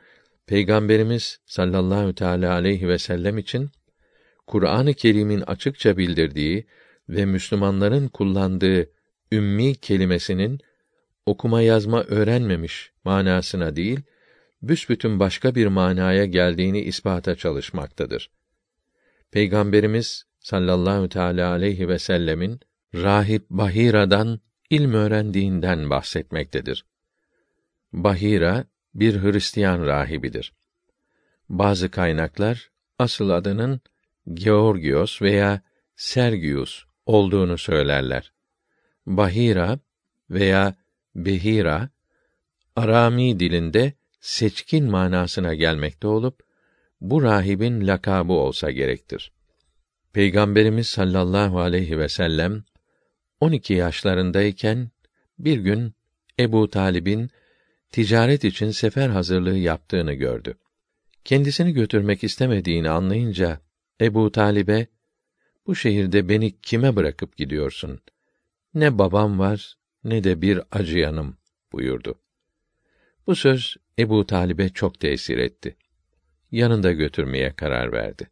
Peygamberimiz 0.47 1.39
sallallahu 1.45 2.15
teala 2.15 2.53
aleyhi 2.53 2.87
ve 2.87 2.97
sellem 2.97 3.37
için 3.37 3.69
Kur'an-ı 4.47 4.93
Kerim'in 4.93 5.41
açıkça 5.41 5.97
bildirdiği 5.97 6.65
ve 7.09 7.25
Müslümanların 7.25 8.07
kullandığı 8.07 8.89
ümmi 9.31 9.75
kelimesinin 9.75 10.59
okuma 11.25 11.61
yazma 11.61 12.03
öğrenmemiş 12.03 12.91
manasına 13.03 13.75
değil, 13.75 13.99
büsbütün 14.63 15.19
başka 15.19 15.55
bir 15.55 15.67
manaya 15.67 16.25
geldiğini 16.25 16.81
ispata 16.81 17.35
çalışmaktadır. 17.35 18.31
Peygamberimiz 19.31 20.23
sallallahu 20.39 21.09
teala 21.09 21.51
aleyhi 21.51 21.87
ve 21.87 21.99
sellemin 21.99 22.59
rahip 22.95 23.49
Bahira'dan 23.49 24.39
ilm 24.69 24.93
öğrendiğinden 24.93 25.89
bahsetmektedir. 25.89 26.85
Bahira 27.93 28.65
bir 28.95 29.21
Hristiyan 29.21 29.85
rahibidir. 29.85 30.53
Bazı 31.49 31.91
kaynaklar 31.91 32.71
asıl 32.99 33.29
adının 33.29 33.81
Georgios 34.33 35.21
veya 35.21 35.61
Sergius 35.95 36.83
olduğunu 37.05 37.57
söylerler. 37.57 38.33
Bahira 39.05 39.79
veya 40.29 40.75
Behira 41.15 41.89
Arami 42.75 43.39
dilinde 43.39 43.93
seçkin 44.23 44.91
manasına 44.91 45.53
gelmekte 45.53 46.07
olup 46.07 46.43
bu 47.01 47.23
rahibin 47.23 47.87
lakabı 47.87 48.33
olsa 48.33 48.71
gerektir. 48.71 49.31
Peygamberimiz 50.13 50.87
sallallahu 50.87 51.59
aleyhi 51.59 51.99
ve 51.99 52.09
sellem 52.09 52.63
12 53.39 53.73
yaşlarındayken 53.73 54.91
bir 55.39 55.57
gün 55.57 55.93
Ebu 56.39 56.69
Talib'in 56.69 57.29
ticaret 57.91 58.43
için 58.43 58.71
sefer 58.71 59.09
hazırlığı 59.09 59.57
yaptığını 59.57 60.13
gördü. 60.13 60.57
Kendisini 61.25 61.73
götürmek 61.73 62.23
istemediğini 62.23 62.89
anlayınca 62.89 63.59
Ebu 64.01 64.31
Talib'e 64.31 64.87
bu 65.67 65.75
şehirde 65.75 66.29
beni 66.29 66.61
kime 66.61 66.95
bırakıp 66.95 67.37
gidiyorsun? 67.37 68.01
Ne 68.73 68.97
babam 68.97 69.39
var 69.39 69.77
ne 70.03 70.23
de 70.23 70.41
bir 70.41 70.61
acıyanım 70.71 71.37
buyurdu. 71.71 72.22
Bu 73.27 73.35
söz 73.35 73.77
Ebu 73.99 74.27
Talib'e 74.27 74.69
çok 74.69 74.99
tesir 74.99 75.37
etti. 75.37 75.75
Yanında 76.51 76.91
götürmeye 76.91 77.53
karar 77.53 77.91
verdi. 77.91 78.29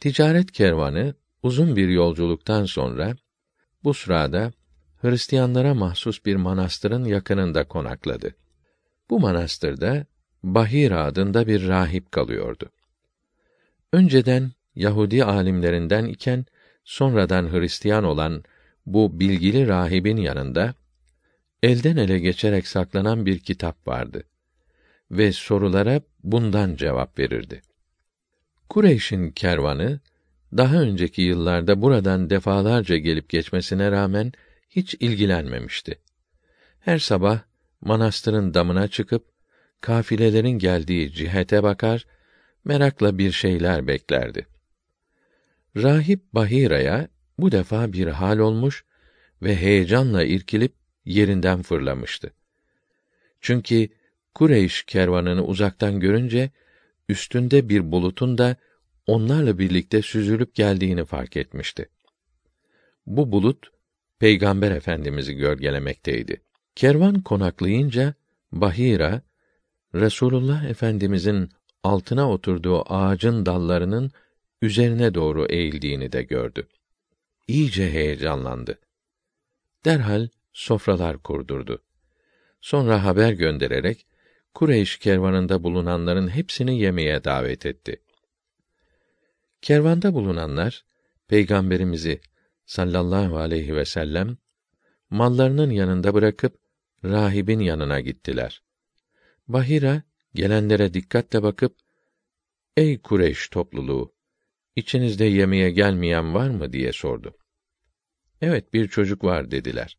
Ticaret 0.00 0.52
kervanı 0.52 1.14
uzun 1.42 1.76
bir 1.76 1.88
yolculuktan 1.88 2.64
sonra 2.64 3.16
bu 3.84 3.94
sırada 3.94 4.52
Hristiyanlara 5.02 5.74
mahsus 5.74 6.24
bir 6.24 6.36
manastırın 6.36 7.04
yakınında 7.04 7.64
konakladı. 7.64 8.34
Bu 9.10 9.20
manastırda 9.20 10.06
Bahira 10.42 11.04
adında 11.04 11.46
bir 11.46 11.68
rahip 11.68 12.12
kalıyordu. 12.12 12.70
Önceden 13.92 14.52
Yahudi 14.74 15.24
alimlerinden 15.24 16.04
iken 16.04 16.46
sonradan 16.84 17.52
Hristiyan 17.52 18.04
olan 18.04 18.44
bu 18.86 19.20
bilgili 19.20 19.68
rahibin 19.68 20.16
yanında 20.16 20.74
elden 21.62 21.96
ele 21.96 22.18
geçerek 22.18 22.66
saklanan 22.66 23.26
bir 23.26 23.38
kitap 23.38 23.88
vardı 23.88 24.24
ve 25.10 25.32
sorulara 25.32 26.00
bundan 26.24 26.76
cevap 26.76 27.18
verirdi. 27.18 27.62
Kureyş'in 28.68 29.30
kervanı 29.30 30.00
daha 30.56 30.76
önceki 30.80 31.22
yıllarda 31.22 31.82
buradan 31.82 32.30
defalarca 32.30 32.96
gelip 32.96 33.28
geçmesine 33.28 33.90
rağmen 33.90 34.32
hiç 34.70 34.94
ilgilenmemişti. 34.94 35.98
Her 36.80 36.98
sabah 36.98 37.40
manastırın 37.80 38.54
damına 38.54 38.88
çıkıp 38.88 39.24
kafilelerin 39.80 40.58
geldiği 40.58 41.12
cihete 41.12 41.62
bakar, 41.62 42.06
merakla 42.64 43.18
bir 43.18 43.32
şeyler 43.32 43.86
beklerdi. 43.86 44.46
Rahip 45.76 46.32
Bahira'ya 46.32 47.08
bu 47.38 47.52
defa 47.52 47.92
bir 47.92 48.06
hal 48.06 48.38
olmuş 48.38 48.84
ve 49.42 49.56
heyecanla 49.56 50.24
irkilip 50.24 50.77
yerinden 51.08 51.62
fırlamıştı. 51.62 52.32
Çünkü 53.40 53.88
Kureyş 54.34 54.82
kervanını 54.82 55.44
uzaktan 55.44 56.00
görünce 56.00 56.50
üstünde 57.08 57.68
bir 57.68 57.92
bulutun 57.92 58.38
da 58.38 58.56
onlarla 59.06 59.58
birlikte 59.58 60.02
süzülüp 60.02 60.54
geldiğini 60.54 61.04
fark 61.04 61.36
etmişti. 61.36 61.88
Bu 63.06 63.32
bulut 63.32 63.70
Peygamber 64.18 64.70
Efendimizi 64.70 65.34
gölgelemekteydi. 65.34 66.42
Kervan 66.74 67.20
konaklayınca 67.20 68.14
Bahira 68.52 69.22
Resulullah 69.94 70.64
Efendimizin 70.64 71.50
altına 71.82 72.30
oturduğu 72.30 72.92
ağacın 72.92 73.46
dallarının 73.46 74.10
üzerine 74.62 75.14
doğru 75.14 75.46
eğildiğini 75.46 76.12
de 76.12 76.22
gördü. 76.22 76.68
İyice 77.48 77.90
heyecanlandı. 77.90 78.78
Derhal 79.84 80.28
sofralar 80.58 81.18
kurdurdu. 81.18 81.82
Sonra 82.60 83.04
haber 83.04 83.32
göndererek 83.32 84.06
Kureyş 84.54 84.98
kervanında 84.98 85.62
bulunanların 85.62 86.28
hepsini 86.28 86.80
yemeğe 86.80 87.24
davet 87.24 87.66
etti. 87.66 88.02
Kervanda 89.62 90.14
bulunanlar 90.14 90.84
peygamberimizi 91.28 92.20
sallallahu 92.66 93.36
aleyhi 93.36 93.76
ve 93.76 93.84
sellem 93.84 94.36
mallarının 95.10 95.70
yanında 95.70 96.14
bırakıp 96.14 96.58
rahibin 97.04 97.60
yanına 97.60 98.00
gittiler. 98.00 98.62
Bahira 99.48 100.02
gelenlere 100.34 100.94
dikkatle 100.94 101.42
bakıp 101.42 101.76
Ey 102.76 103.00
Kureyş 103.00 103.48
topluluğu 103.48 104.14
içinizde 104.76 105.24
yemeğe 105.24 105.70
gelmeyen 105.70 106.34
var 106.34 106.50
mı 106.50 106.72
diye 106.72 106.92
sordu. 106.92 107.36
Evet 108.40 108.74
bir 108.74 108.88
çocuk 108.88 109.24
var 109.24 109.50
dediler. 109.50 109.98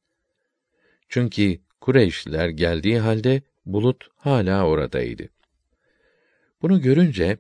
Çünkü 1.09 1.59
Kureyşliler 1.81 2.49
geldiği 2.49 2.99
halde 2.99 3.41
bulut 3.65 4.07
hala 4.15 4.67
oradaydı. 4.67 5.29
Bunu 6.61 6.81
görünce 6.81 7.37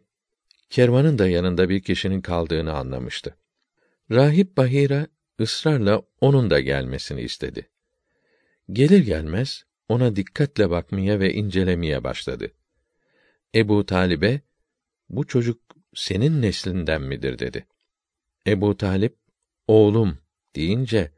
kervanın 0.69 1.17
da 1.17 1.27
yanında 1.27 1.69
bir 1.69 1.79
kişinin 1.79 2.21
kaldığını 2.21 2.73
anlamıştı. 2.73 3.35
Rahip 4.11 4.57
Bahira 4.57 5.07
ısrarla 5.39 6.01
onun 6.21 6.49
da 6.49 6.59
gelmesini 6.59 7.21
istedi. 7.21 7.69
Gelir 8.71 8.99
gelmez 8.99 9.63
ona 9.89 10.15
dikkatle 10.15 10.69
bakmaya 10.69 11.19
ve 11.19 11.33
incelemeye 11.33 12.03
başladı. 12.03 12.51
Ebu 13.55 13.85
Talib'e 13.85 14.41
bu 15.09 15.27
çocuk 15.27 15.61
senin 15.93 16.41
neslinden 16.41 17.01
midir 17.01 17.39
dedi. 17.39 17.67
Ebu 18.47 18.77
Talip 18.77 19.15
oğlum 19.67 20.17
deyince 20.55 21.11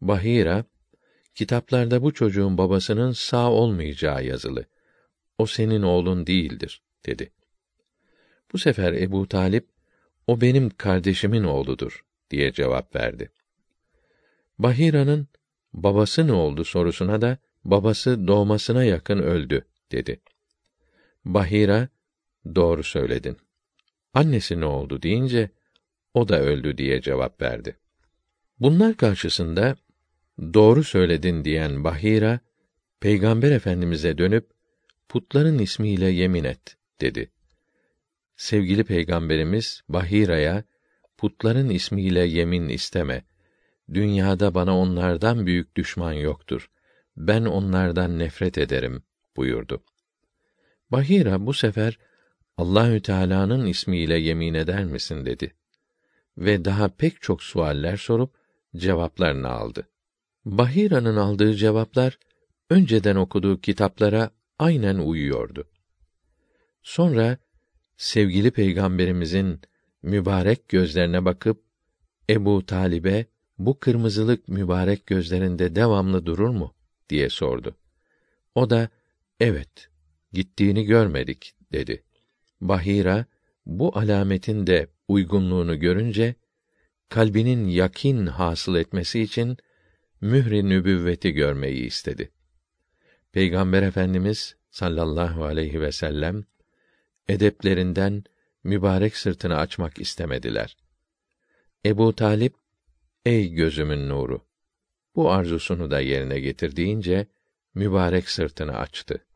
Bahira 0.00 0.64
kitaplarda 1.34 2.02
bu 2.02 2.14
çocuğun 2.14 2.58
babasının 2.58 3.12
sağ 3.12 3.50
olmayacağı 3.50 4.24
yazılı. 4.24 4.64
O 5.38 5.46
senin 5.46 5.82
oğlun 5.82 6.26
değildir 6.26 6.82
dedi. 7.06 7.32
Bu 8.52 8.58
sefer 8.58 8.92
Ebu 8.92 9.28
Talip 9.28 9.68
o 10.26 10.40
benim 10.40 10.70
kardeşimin 10.70 11.44
oğludur 11.44 12.04
diye 12.30 12.52
cevap 12.52 12.96
verdi. 12.96 13.30
Bahira'nın 14.58 15.28
babası 15.72 16.26
ne 16.26 16.32
oldu 16.32 16.64
sorusuna 16.64 17.20
da 17.22 17.38
babası 17.64 18.26
doğmasına 18.28 18.84
yakın 18.84 19.18
öldü 19.18 19.64
dedi. 19.92 20.20
Bahira 21.24 21.88
doğru 22.54 22.82
söyledin. 22.82 23.36
Annesi 24.14 24.60
ne 24.60 24.64
oldu 24.64 25.02
deyince 25.02 25.50
o 26.14 26.28
da 26.28 26.40
öldü 26.40 26.78
diye 26.78 27.00
cevap 27.00 27.42
verdi. 27.42 27.76
Bunlar 28.60 28.96
karşısında 28.96 29.76
doğru 30.38 30.84
söyledin 30.84 31.44
diyen 31.44 31.84
Bahira 31.84 32.40
Peygamber 33.00 33.50
Efendimize 33.50 34.18
dönüp 34.18 34.50
putların 35.08 35.58
ismiyle 35.58 36.06
yemin 36.06 36.44
et 36.44 36.76
dedi. 37.00 37.30
Sevgili 38.36 38.84
Peygamberimiz 38.84 39.82
Bahira'ya 39.88 40.64
putların 41.16 41.68
ismiyle 41.68 42.20
yemin 42.20 42.68
isteme. 42.68 43.24
Dünyada 43.94 44.54
bana 44.54 44.78
onlardan 44.78 45.46
büyük 45.46 45.76
düşman 45.76 46.12
yoktur. 46.12 46.70
Ben 47.16 47.44
onlardan 47.44 48.18
nefret 48.18 48.58
ederim 48.58 49.02
buyurdu. 49.36 49.82
Bahira 50.90 51.46
bu 51.46 51.54
sefer 51.54 51.98
Allahü 52.56 53.02
Teala'nın 53.02 53.66
ismiyle 53.66 54.18
yemin 54.18 54.54
eder 54.54 54.84
misin 54.84 55.26
dedi. 55.26 55.54
Ve 56.38 56.64
daha 56.64 56.88
pek 56.88 57.22
çok 57.22 57.42
sualler 57.42 57.96
sorup 57.96 58.34
cevaplarını 58.76 59.48
aldı. 59.48 59.88
Bahira'nın 60.44 61.16
aldığı 61.16 61.54
cevaplar 61.54 62.18
önceden 62.70 63.16
okuduğu 63.16 63.60
kitaplara 63.60 64.30
aynen 64.58 64.98
uyuyordu. 64.98 65.68
Sonra 66.82 67.38
sevgili 67.96 68.50
peygamberimizin 68.50 69.60
mübarek 70.02 70.68
gözlerine 70.68 71.24
bakıp 71.24 71.62
Ebu 72.30 72.66
Talib'e 72.66 73.26
bu 73.58 73.78
kırmızılık 73.78 74.48
mübarek 74.48 75.06
gözlerinde 75.06 75.76
devamlı 75.76 76.26
durur 76.26 76.48
mu 76.48 76.74
diye 77.08 77.28
sordu. 77.28 77.76
O 78.54 78.70
da 78.70 78.88
evet 79.40 79.88
gittiğini 80.32 80.84
görmedik 80.84 81.54
dedi. 81.72 82.02
Bahira 82.60 83.24
bu 83.66 83.98
alametin 83.98 84.66
de 84.66 84.88
uygunluğunu 85.08 85.78
görünce 85.80 86.34
kalbinin 87.08 87.68
yakin 87.68 88.26
hasıl 88.26 88.74
etmesi 88.74 89.20
için 89.20 89.56
mühri 90.22 90.68
nübüvveti 90.68 91.32
görmeyi 91.32 91.86
istedi. 91.86 92.30
Peygamber 93.32 93.82
Efendimiz 93.82 94.56
sallallahu 94.70 95.44
aleyhi 95.44 95.80
ve 95.80 95.92
sellem 95.92 96.44
edeplerinden 97.28 98.24
mübarek 98.64 99.16
sırtını 99.16 99.56
açmak 99.56 100.00
istemediler. 100.00 100.76
Ebu 101.86 102.14
Talip, 102.14 102.54
ey 103.24 103.50
gözümün 103.50 104.08
nuru, 104.08 104.46
bu 105.16 105.30
arzusunu 105.30 105.90
da 105.90 106.00
yerine 106.00 106.40
getirdiğince 106.40 107.26
mübarek 107.74 108.28
sırtını 108.30 108.76
açtı. 108.76 109.26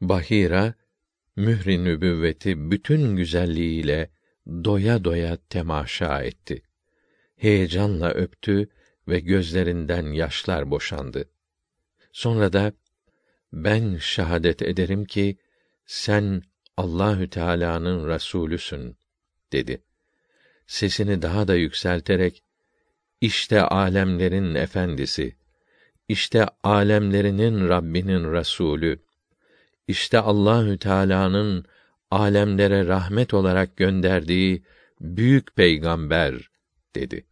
Bahira, 0.00 0.74
mühri 1.36 1.84
nübüvveti 1.84 2.70
bütün 2.70 3.16
güzelliğiyle 3.16 4.10
doya 4.46 5.04
doya 5.04 5.36
temaşa 5.36 6.22
etti. 6.22 6.62
Heyecanla 7.36 8.10
öptü 8.10 8.68
ve 9.08 9.20
gözlerinden 9.20 10.06
yaşlar 10.06 10.70
boşandı. 10.70 11.28
Sonra 12.12 12.52
da 12.52 12.72
ben 13.52 13.96
şahadet 13.96 14.62
ederim 14.62 15.04
ki 15.04 15.36
sen 15.86 16.42
Allahü 16.76 17.30
Teala'nın 17.30 18.08
Resulüsün 18.08 18.96
dedi. 19.52 19.82
Sesini 20.66 21.22
daha 21.22 21.48
da 21.48 21.54
yükselterek 21.54 22.42
işte 23.20 23.60
alemlerin 23.60 24.54
efendisi, 24.54 25.36
işte 26.08 26.46
alemlerinin 26.62 27.68
Rabbinin 27.68 28.32
Resulü, 28.32 28.98
işte 29.88 30.18
Allahü 30.18 30.78
Teala'nın 30.78 31.64
alemlere 32.10 32.86
rahmet 32.86 33.34
olarak 33.34 33.76
gönderdiği 33.76 34.62
büyük 35.00 35.56
peygamber 35.56 36.50
dedi. 36.94 37.26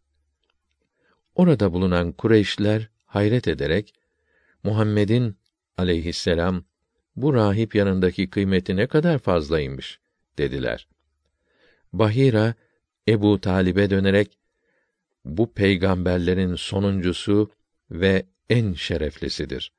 Orada 1.35 1.73
bulunan 1.73 2.13
Kureyşler 2.13 2.89
hayret 3.07 3.49
ederek 3.49 3.95
Muhammed'in 4.63 5.37
aleyhisselam 5.79 6.65
bu 7.17 7.35
rahip 7.35 7.75
yanındaki 7.75 8.31
kıymeti 8.31 8.77
ne 8.77 8.87
kadar 8.87 9.19
fazlaymış 9.19 10.01
dediler. 10.39 10.89
Bahira 11.93 12.55
Ebu 13.09 13.41
Talib'e 13.41 13.91
dönerek 13.91 14.39
bu 15.25 15.53
peygamberlerin 15.53 16.55
sonuncusu 16.55 17.51
ve 17.91 18.27
en 18.51 18.73
şereflisidir. 18.73 19.73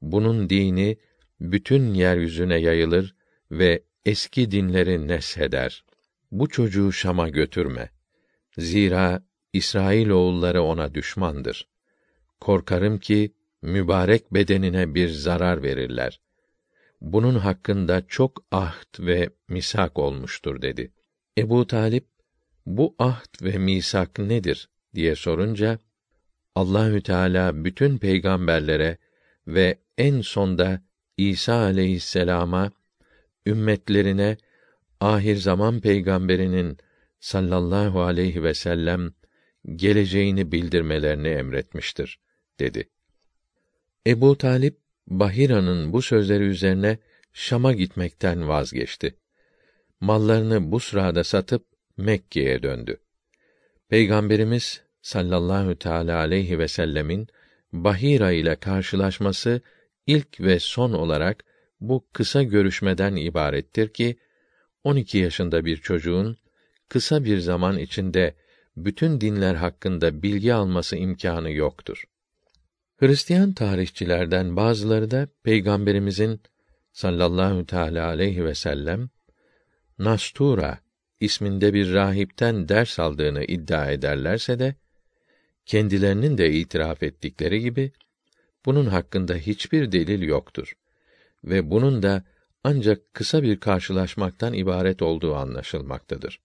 Bunun 0.00 0.50
dini 0.50 0.96
bütün 1.40 1.94
yeryüzüne 1.94 2.56
yayılır 2.56 3.14
ve 3.50 3.82
eski 4.04 4.50
dinleri 4.50 5.08
nesheder. 5.08 5.84
Bu 6.32 6.48
çocuğu 6.48 6.92
Şam'a 6.92 7.28
götürme. 7.28 7.90
Zira 8.58 9.22
İsrail 9.54 10.08
oğulları 10.08 10.62
ona 10.62 10.94
düşmandır. 10.94 11.68
Korkarım 12.40 12.98
ki 12.98 13.32
mübarek 13.62 14.34
bedenine 14.34 14.94
bir 14.94 15.08
zarar 15.08 15.62
verirler. 15.62 16.20
Bunun 17.00 17.34
hakkında 17.34 18.06
çok 18.08 18.44
ahd 18.50 19.00
ve 19.00 19.30
misak 19.48 19.98
olmuştur 19.98 20.62
dedi. 20.62 20.92
Ebu 21.38 21.66
Talip 21.66 22.06
bu 22.66 22.94
ahd 22.98 23.42
ve 23.42 23.58
misak 23.58 24.18
nedir 24.18 24.68
diye 24.94 25.16
sorunca 25.16 25.78
Allahü 26.54 27.02
Teala 27.02 27.64
bütün 27.64 27.98
peygamberlere 27.98 28.98
ve 29.46 29.78
en 29.98 30.20
sonda 30.20 30.82
İsa 31.16 31.54
aleyhisselama 31.54 32.72
ümmetlerine 33.46 34.36
ahir 35.00 35.36
zaman 35.36 35.80
peygamberinin 35.80 36.78
sallallahu 37.20 38.02
aleyhi 38.02 38.42
ve 38.42 38.54
sellem 38.54 39.12
geleceğini 39.76 40.52
bildirmelerini 40.52 41.28
emretmiştir 41.28 42.18
dedi. 42.60 42.88
Ebu 44.06 44.38
Talip 44.38 44.78
Bahira'nın 45.06 45.92
bu 45.92 46.02
sözleri 46.02 46.44
üzerine 46.44 46.98
Şam'a 47.32 47.72
gitmekten 47.72 48.48
vazgeçti. 48.48 49.14
Mallarını 50.00 50.72
bu 50.72 50.80
sırada 50.80 51.24
satıp 51.24 51.66
Mekke'ye 51.96 52.62
döndü. 52.62 53.00
Peygamberimiz 53.88 54.82
sallallahu 55.02 55.78
teala 55.78 56.18
aleyhi 56.18 56.58
ve 56.58 56.68
sellemin 56.68 57.28
Bahira 57.72 58.32
ile 58.32 58.56
karşılaşması 58.56 59.60
ilk 60.06 60.40
ve 60.40 60.60
son 60.60 60.92
olarak 60.92 61.44
bu 61.80 62.06
kısa 62.12 62.42
görüşmeden 62.42 63.16
ibarettir 63.16 63.88
ki 63.88 64.16
12 64.84 65.18
yaşında 65.18 65.64
bir 65.64 65.76
çocuğun 65.76 66.36
kısa 66.88 67.24
bir 67.24 67.38
zaman 67.38 67.78
içinde 67.78 68.34
bütün 68.76 69.20
dinler 69.20 69.54
hakkında 69.54 70.22
bilgi 70.22 70.54
alması 70.54 70.96
imkanı 70.96 71.50
yoktur. 71.50 72.04
Hristiyan 72.96 73.52
tarihçilerden 73.52 74.56
bazıları 74.56 75.10
da 75.10 75.28
peygamberimizin 75.42 76.40
sallallahu 76.92 77.66
teala 77.66 78.06
aleyhi 78.06 78.44
ve 78.44 78.54
sellem 78.54 79.08
Nastura 79.98 80.78
isminde 81.20 81.74
bir 81.74 81.92
rahipten 81.92 82.68
ders 82.68 82.98
aldığını 82.98 83.44
iddia 83.44 83.90
ederlerse 83.90 84.58
de 84.58 84.74
kendilerinin 85.66 86.38
de 86.38 86.52
itiraf 86.52 87.02
ettikleri 87.02 87.60
gibi 87.60 87.92
bunun 88.66 88.86
hakkında 88.86 89.34
hiçbir 89.34 89.92
delil 89.92 90.22
yoktur 90.22 90.72
ve 91.44 91.70
bunun 91.70 92.02
da 92.02 92.24
ancak 92.64 93.14
kısa 93.14 93.42
bir 93.42 93.60
karşılaşmaktan 93.60 94.52
ibaret 94.52 95.02
olduğu 95.02 95.34
anlaşılmaktadır. 95.34 96.40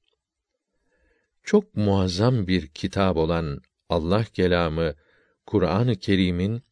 Çok 1.49 1.75
muazzam 1.77 2.47
bir 2.47 2.67
kitap 2.67 3.17
olan 3.17 3.61
Allah 3.89 4.23
kelamı 4.23 4.93
Kur'an-ı 5.45 5.95
Kerim'in 5.95 6.63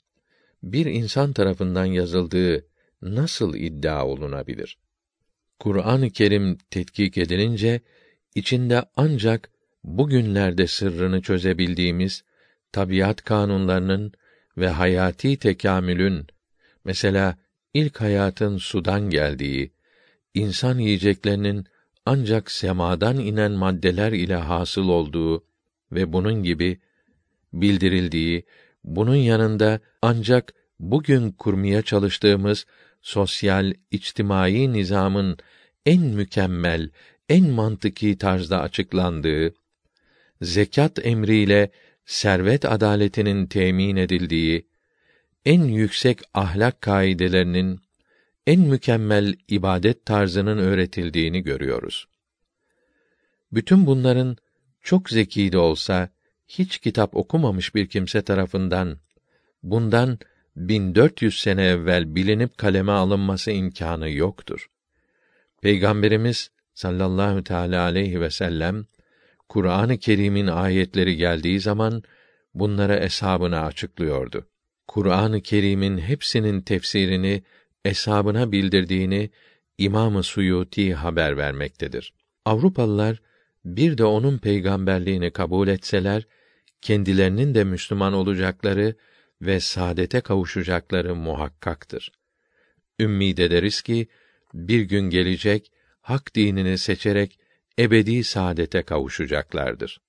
bir 0.63 0.85
insan 0.85 1.33
tarafından 1.33 1.85
yazıldığı 1.85 2.67
nasıl 3.01 3.55
iddia 3.55 4.07
olunabilir? 4.07 4.77
Kur'an-ı 5.59 6.09
Kerim 6.09 6.57
tetkik 6.71 7.17
edilince 7.17 7.81
içinde 8.35 8.85
ancak 8.95 9.51
bugünlerde 9.83 10.67
sırrını 10.67 11.21
çözebildiğimiz 11.21 12.23
tabiat 12.71 13.23
kanunlarının 13.23 14.11
ve 14.57 14.67
hayati 14.67 15.37
tekamülün 15.37 16.27
mesela 16.85 17.37
ilk 17.73 18.01
hayatın 18.01 18.57
sudan 18.57 19.09
geldiği, 19.09 19.71
insan 20.33 20.79
yiyeceklerinin 20.79 21.65
ancak 22.07 22.51
semadan 22.51 23.17
inen 23.19 23.51
maddeler 23.51 24.11
ile 24.11 24.35
hasıl 24.35 24.89
olduğu 24.89 25.43
ve 25.91 26.13
bunun 26.13 26.43
gibi 26.43 26.79
bildirildiği, 27.53 28.45
bunun 28.83 29.15
yanında 29.15 29.79
ancak 30.01 30.53
bugün 30.79 31.31
kurmaya 31.31 31.81
çalıştığımız 31.81 32.65
sosyal, 33.01 33.73
içtimai 33.91 34.73
nizamın 34.73 35.37
en 35.85 36.01
mükemmel, 36.01 36.89
en 37.29 37.49
mantıki 37.49 38.17
tarzda 38.17 38.61
açıklandığı, 38.61 39.53
zekat 40.41 41.05
emriyle 41.05 41.71
servet 42.05 42.65
adaletinin 42.65 43.47
temin 43.47 43.95
edildiği, 43.95 44.67
en 45.45 45.63
yüksek 45.63 46.19
ahlak 46.33 46.81
kaidelerinin, 46.81 47.79
en 48.47 48.59
mükemmel 48.59 49.35
ibadet 49.47 50.05
tarzının 50.05 50.57
öğretildiğini 50.57 51.43
görüyoruz. 51.43 52.07
Bütün 53.51 53.85
bunların 53.85 54.37
çok 54.81 55.09
zeki 55.09 55.51
de 55.51 55.57
olsa 55.57 56.09
hiç 56.47 56.77
kitap 56.77 57.15
okumamış 57.15 57.75
bir 57.75 57.87
kimse 57.87 58.21
tarafından 58.21 58.99
bundan 59.63 60.19
1400 60.55 61.39
sene 61.39 61.65
evvel 61.65 62.15
bilinip 62.15 62.57
kaleme 62.57 62.91
alınması 62.91 63.51
imkanı 63.51 64.09
yoktur. 64.09 64.67
Peygamberimiz 65.61 66.51
sallallahu 66.73 67.43
teala 67.43 67.83
aleyhi 67.83 68.21
ve 68.21 68.29
sellem 68.29 68.85
Kur'an-ı 69.49 69.97
Kerim'in 69.97 70.47
ayetleri 70.47 71.15
geldiği 71.15 71.59
zaman 71.59 72.03
bunlara 72.53 72.97
eshabına 72.99 73.65
açıklıyordu. 73.65 74.47
Kur'an-ı 74.87 75.41
Kerim'in 75.41 75.97
hepsinin 75.97 76.61
tefsirini 76.61 77.43
eshabına 77.87 78.51
bildirdiğini 78.51 79.29
İmam-ı 79.77 80.23
Suyuti 80.23 80.93
haber 80.93 81.37
vermektedir. 81.37 82.13
Avrupalılar 82.45 83.21
bir 83.65 83.97
de 83.97 84.05
onun 84.05 84.37
peygamberliğini 84.37 85.31
kabul 85.31 85.67
etseler 85.67 86.23
kendilerinin 86.81 87.55
de 87.55 87.63
Müslüman 87.63 88.13
olacakları 88.13 88.95
ve 89.41 89.59
saadete 89.59 90.21
kavuşacakları 90.21 91.15
muhakkaktır. 91.15 92.11
Ümmid 92.99 93.37
ederiz 93.37 93.81
ki 93.81 94.07
bir 94.53 94.81
gün 94.81 95.09
gelecek 95.09 95.71
hak 96.01 96.35
dinini 96.35 96.77
seçerek 96.77 97.39
ebedi 97.79 98.23
saadete 98.23 98.83
kavuşacaklardır. 98.83 100.01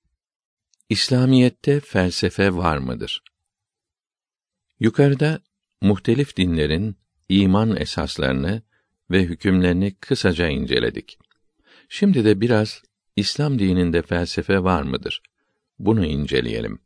İslamiyette 0.89 1.79
felsefe 1.79 2.55
var 2.55 2.77
mıdır? 2.77 3.23
Yukarıda 4.79 5.41
muhtelif 5.81 6.37
dinlerin 6.37 6.95
iman 7.29 7.75
esaslarını 7.75 8.61
ve 9.11 9.23
hükümlerini 9.23 9.95
kısaca 9.95 10.47
inceledik. 10.47 11.19
Şimdi 11.89 12.25
de 12.25 12.41
biraz 12.41 12.83
İslam 13.15 13.59
dininde 13.59 14.01
felsefe 14.01 14.63
var 14.63 14.83
mıdır? 14.83 15.21
Bunu 15.79 16.05
inceleyelim. 16.05 16.79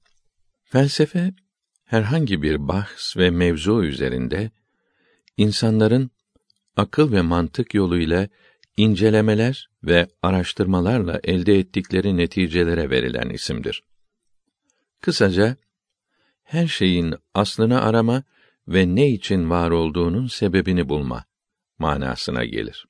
Felsefe 0.64 1.34
herhangi 1.86 2.42
bir 2.42 2.68
bahs 2.68 3.18
ve 3.18 3.30
mevzu 3.30 3.84
üzerinde 3.84 4.52
insanların 5.38 6.12
akıl 6.76 7.12
ve 7.12 7.22
mantık 7.22 7.74
yoluyla 7.74 8.28
incelemeler 8.78 9.70
ve 9.84 10.08
araştırmalarla 10.22 11.20
elde 11.24 11.60
ettikleri 11.60 12.18
neticelere 12.18 12.90
verilen 12.90 13.30
isimdir. 13.30 13.84
Kısaca 15.02 15.58
her 16.44 16.68
şeyin 16.68 17.16
aslını 17.34 17.82
arama 17.82 18.24
ve 18.68 18.96
ne 18.96 19.10
için 19.10 19.50
var 19.50 19.72
olduğunun 19.72 20.28
sebebini 20.28 20.90
bulma 20.90 21.26
manasına 21.80 22.46
gelir. 22.46 22.86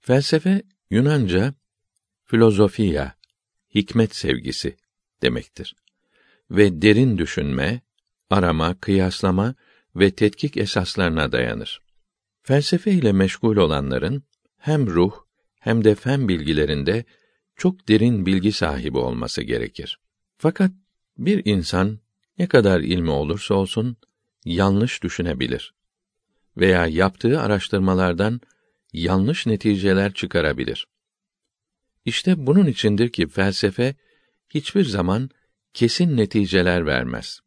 Felsefe 0.00 0.62
Yunanca 0.90 1.54
filozofiya, 2.24 3.14
hikmet 3.74 4.16
sevgisi 4.16 4.76
demektir. 5.22 5.76
ve 6.50 6.82
derin 6.82 7.18
düşünme, 7.18 7.80
arama, 8.30 8.80
kıyaslama 8.80 9.54
ve 9.96 10.10
tetkik 10.10 10.56
esaslarına 10.56 11.32
dayanır. 11.32 11.80
Felsefe 12.42 12.92
ile 12.92 13.12
meşgul 13.12 13.56
olanların 13.56 14.22
hem 14.58 14.86
ruh 14.86 15.12
hem 15.60 15.84
de 15.84 15.94
fen 15.94 16.28
bilgilerinde 16.28 17.04
çok 17.56 17.88
derin 17.88 18.26
bilgi 18.26 18.52
sahibi 18.52 18.98
olması 18.98 19.42
gerekir. 19.42 19.98
Fakat 20.38 20.70
bir 21.18 21.42
insan 21.44 21.98
ne 22.38 22.46
kadar 22.46 22.80
ilmi 22.80 23.10
olursa 23.10 23.54
olsun 23.54 23.96
yanlış 24.44 25.02
düşünebilir 25.02 25.74
veya 26.56 26.86
yaptığı 26.86 27.40
araştırmalardan 27.40 28.40
yanlış 28.92 29.46
neticeler 29.46 30.12
çıkarabilir. 30.12 30.86
İşte 32.04 32.46
bunun 32.46 32.66
içindir 32.66 33.08
ki 33.08 33.28
felsefe 33.28 33.94
hiçbir 34.48 34.84
zaman 34.84 35.30
kesin 35.74 36.16
neticeler 36.16 36.86
vermez. 36.86 37.40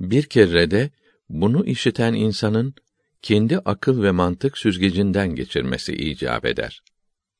Bir 0.00 0.22
kere 0.22 0.70
de 0.70 0.90
bunu 1.28 1.66
işiten 1.66 2.14
insanın 2.14 2.74
kendi 3.22 3.58
akıl 3.58 4.02
ve 4.02 4.10
mantık 4.10 4.58
süzgecinden 4.58 5.34
geçirmesi 5.34 5.92
icap 5.92 6.44
eder. 6.44 6.82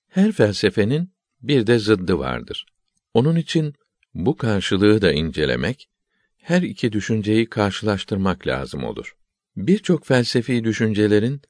Her 0.08 0.32
felsefenin 0.32 1.12
bir 1.42 1.66
de 1.66 1.78
zıddı 1.78 2.18
vardır. 2.18 2.66
Onun 3.14 3.36
için 3.36 3.74
bu 4.14 4.36
karşılığı 4.36 5.02
da 5.02 5.12
incelemek, 5.12 5.88
her 6.40 6.62
iki 6.62 6.92
düşünceyi 6.92 7.48
karşılaştırmak 7.48 8.46
lazım 8.46 8.84
olur. 8.84 9.16
Birçok 9.56 10.06
felsefi 10.06 10.64
düşüncelerin 10.64 11.42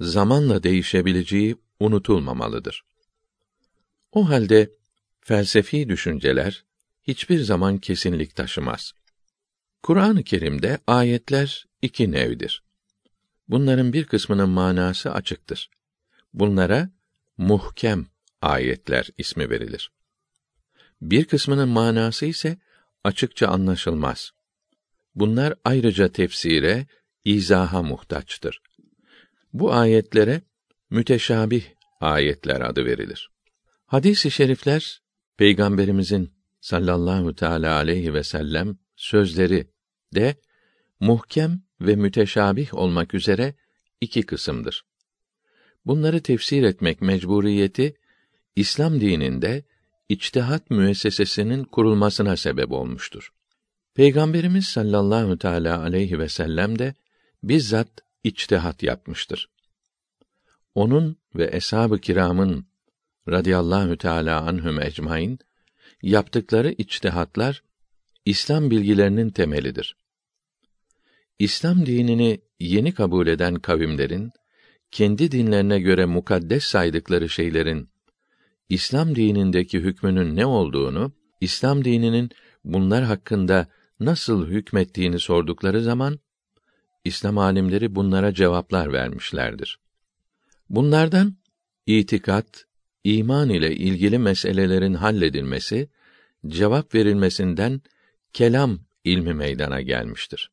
zamanla 0.00 0.62
değişebileceği 0.62 1.56
unutulmamalıdır. 1.80 2.84
O 4.12 4.28
halde 4.28 4.70
felsefi 5.20 5.88
düşünceler 5.88 6.64
hiçbir 7.02 7.40
zaman 7.40 7.78
kesinlik 7.78 8.36
taşımaz. 8.36 8.92
Kur'an-ı 9.82 10.22
Kerim'de 10.22 10.78
ayetler 10.86 11.66
iki 11.82 12.12
nevdir. 12.12 12.62
Bunların 13.48 13.92
bir 13.92 14.04
kısmının 14.04 14.48
manası 14.48 15.12
açıktır. 15.12 15.70
Bunlara 16.34 16.90
muhkem 17.38 18.06
ayetler 18.42 19.08
ismi 19.18 19.50
verilir. 19.50 19.92
Bir 21.00 21.24
kısmının 21.24 21.68
manası 21.68 22.26
ise 22.26 22.58
açıkça 23.04 23.48
anlaşılmaz. 23.48 24.30
Bunlar 25.14 25.54
ayrıca 25.64 26.08
tefsire, 26.08 26.86
izaha 27.24 27.82
muhtaçtır. 27.82 28.60
Bu 29.52 29.72
ayetlere 29.72 30.42
müteşabih 30.90 31.64
ayetler 32.00 32.60
adı 32.60 32.84
verilir. 32.84 33.30
Hadis-i 33.86 34.30
şerifler 34.30 35.00
Peygamberimizin 35.36 36.34
sallallahu 36.60 37.34
teala 37.34 37.74
aleyhi 37.74 38.14
ve 38.14 38.24
sellem 38.24 38.78
sözleri 38.96 39.70
de 40.14 40.36
muhkem 41.00 41.62
ve 41.80 41.96
müteşabih 41.96 42.74
olmak 42.74 43.14
üzere 43.14 43.54
iki 44.00 44.22
kısımdır. 44.22 44.84
Bunları 45.86 46.22
tefsir 46.22 46.62
etmek 46.62 47.02
mecburiyeti 47.02 47.94
İslam 48.56 49.00
dininde 49.00 49.64
içtihat 50.14 50.70
müessesesinin 50.70 51.64
kurulmasına 51.64 52.36
sebep 52.36 52.72
olmuştur. 52.72 53.32
Peygamberimiz 53.94 54.66
sallallahu 54.66 55.38
teala 55.38 55.80
aleyhi 55.80 56.18
ve 56.18 56.28
sellem 56.28 56.78
de 56.78 56.94
bizzat 57.42 57.90
içtihat 58.24 58.82
yapmıştır. 58.82 59.48
Onun 60.74 61.16
ve 61.34 61.50
eshab-ı 61.52 61.98
kiramın 62.00 62.66
radıyallahu 63.28 63.96
teala 63.96 64.40
anhum 64.40 64.80
ecmaîn 64.80 65.38
yaptıkları 66.02 66.74
içtihatlar 66.78 67.62
İslam 68.24 68.70
bilgilerinin 68.70 69.30
temelidir. 69.30 69.96
İslam 71.38 71.86
dinini 71.86 72.40
yeni 72.60 72.94
kabul 72.94 73.26
eden 73.26 73.54
kavimlerin 73.54 74.32
kendi 74.90 75.32
dinlerine 75.32 75.78
göre 75.80 76.04
mukaddes 76.06 76.64
saydıkları 76.64 77.28
şeylerin 77.28 77.93
İslam 78.68 79.16
dinindeki 79.16 79.80
hükmünün 79.80 80.36
ne 80.36 80.46
olduğunu, 80.46 81.12
İslam 81.40 81.84
dininin 81.84 82.30
bunlar 82.64 83.04
hakkında 83.04 83.66
nasıl 84.00 84.46
hükmettiğini 84.46 85.18
sordukları 85.18 85.82
zaman 85.82 86.18
İslam 87.04 87.38
alimleri 87.38 87.94
bunlara 87.94 88.34
cevaplar 88.34 88.92
vermişlerdir. 88.92 89.78
Bunlardan 90.70 91.36
itikat, 91.86 92.64
iman 93.04 93.48
ile 93.50 93.76
ilgili 93.76 94.18
meselelerin 94.18 94.94
halledilmesi, 94.94 95.88
cevap 96.46 96.94
verilmesinden 96.94 97.80
kelam 98.32 98.78
ilmi 99.04 99.34
meydana 99.34 99.80
gelmiştir. 99.80 100.50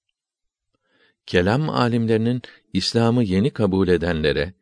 Kelam 1.26 1.70
alimlerinin 1.70 2.42
İslam'ı 2.74 3.24
yeni 3.24 3.50
kabul 3.50 3.88
edenlere 3.88 4.54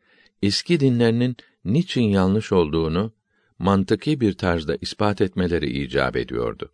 eski 0.42 0.80
dinlerinin 0.80 1.38
niçin 1.66 2.04
yanlış 2.04 2.52
olduğunu 2.52 3.14
mantıki 3.60 4.22
bir 4.22 4.34
tarzda 4.34 4.76
ispat 4.82 5.22
etmeleri 5.22 5.84
icap 5.84 6.16
ediyordu. 6.16 6.72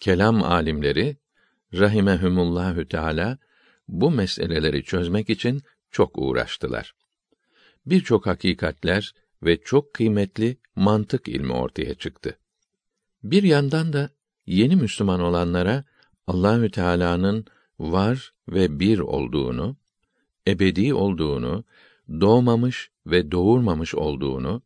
Kelam 0.00 0.42
alimleri 0.42 1.16
rahimehumullahü 1.74 2.88
teala 2.88 3.38
bu 3.88 4.10
meseleleri 4.10 4.84
çözmek 4.84 5.30
için 5.30 5.62
çok 5.90 6.18
uğraştılar. 6.18 6.94
Birçok 7.86 8.26
hakikatler 8.26 9.14
ve 9.42 9.60
çok 9.60 9.94
kıymetli 9.94 10.56
mantık 10.76 11.28
ilmi 11.28 11.52
ortaya 11.52 11.94
çıktı. 11.94 12.38
Bir 13.22 13.42
yandan 13.42 13.92
da 13.92 14.10
yeni 14.46 14.76
Müslüman 14.76 15.20
olanlara 15.20 15.84
Allahü 16.26 16.70
Teala'nın 16.70 17.46
var 17.78 18.32
ve 18.48 18.80
bir 18.80 18.98
olduğunu, 18.98 19.76
ebedi 20.48 20.94
olduğunu, 20.94 21.64
doğmamış 22.20 22.90
ve 23.06 23.30
doğurmamış 23.30 23.94
olduğunu 23.94 24.62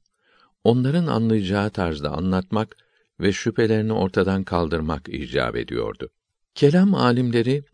onların 0.64 1.06
anlayacağı 1.06 1.70
tarzda 1.70 2.10
anlatmak 2.10 2.76
ve 3.20 3.32
şüphelerini 3.32 3.92
ortadan 3.92 4.44
kaldırmak 4.44 5.08
icap 5.08 5.56
ediyordu. 5.56 6.10
Kelam 6.54 6.94
alimleri 6.94 7.64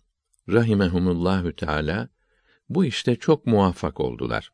rahimehumullahü 0.48 1.57
teala 1.57 2.09
bu 2.68 2.85
işte 2.85 3.16
çok 3.16 3.46
muvaffak 3.46 4.01
oldular. 4.01 4.53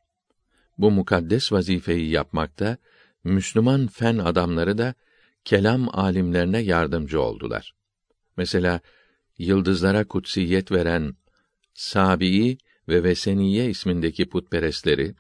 Bu 0.79 0.91
mukaddes 0.91 1.53
vazifeyi 1.53 2.11
yapmakta 2.11 2.77
Müslüman 3.25 3.87
fen 3.87 4.19
adamları 4.19 4.79
da 4.79 4.95
kelam 5.45 5.99
alimlerine 5.99 6.59
yardımcı 6.59 7.21
oldular. 7.21 7.75
Mesela 8.37 8.81
yıldızlara 9.39 10.05
kutsiyet 10.05 10.73
veren 10.73 11.17
Sabi'i 11.75 12.59
ve 12.89 13.03
Veseniye 13.03 13.71
ismindeki 13.71 14.29
putperestleri 14.29 15.15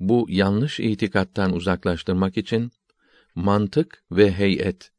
bu 0.00 0.26
yanlış 0.28 0.80
itikattan 0.80 1.52
uzaklaştırmak 1.52 2.36
için 2.36 2.70
mantık 3.34 4.04
ve 4.10 4.32
heyet 4.32 4.90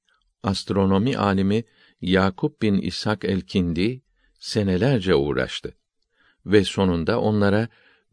astronomi 0.43 1.17
alimi 1.17 1.63
Yakup 2.01 2.61
bin 2.61 2.77
İshak 2.77 3.25
el-Kindi 3.25 4.01
senelerce 4.39 5.15
uğraştı 5.15 5.73
ve 6.45 6.63
sonunda 6.63 7.21
onlara 7.21 7.67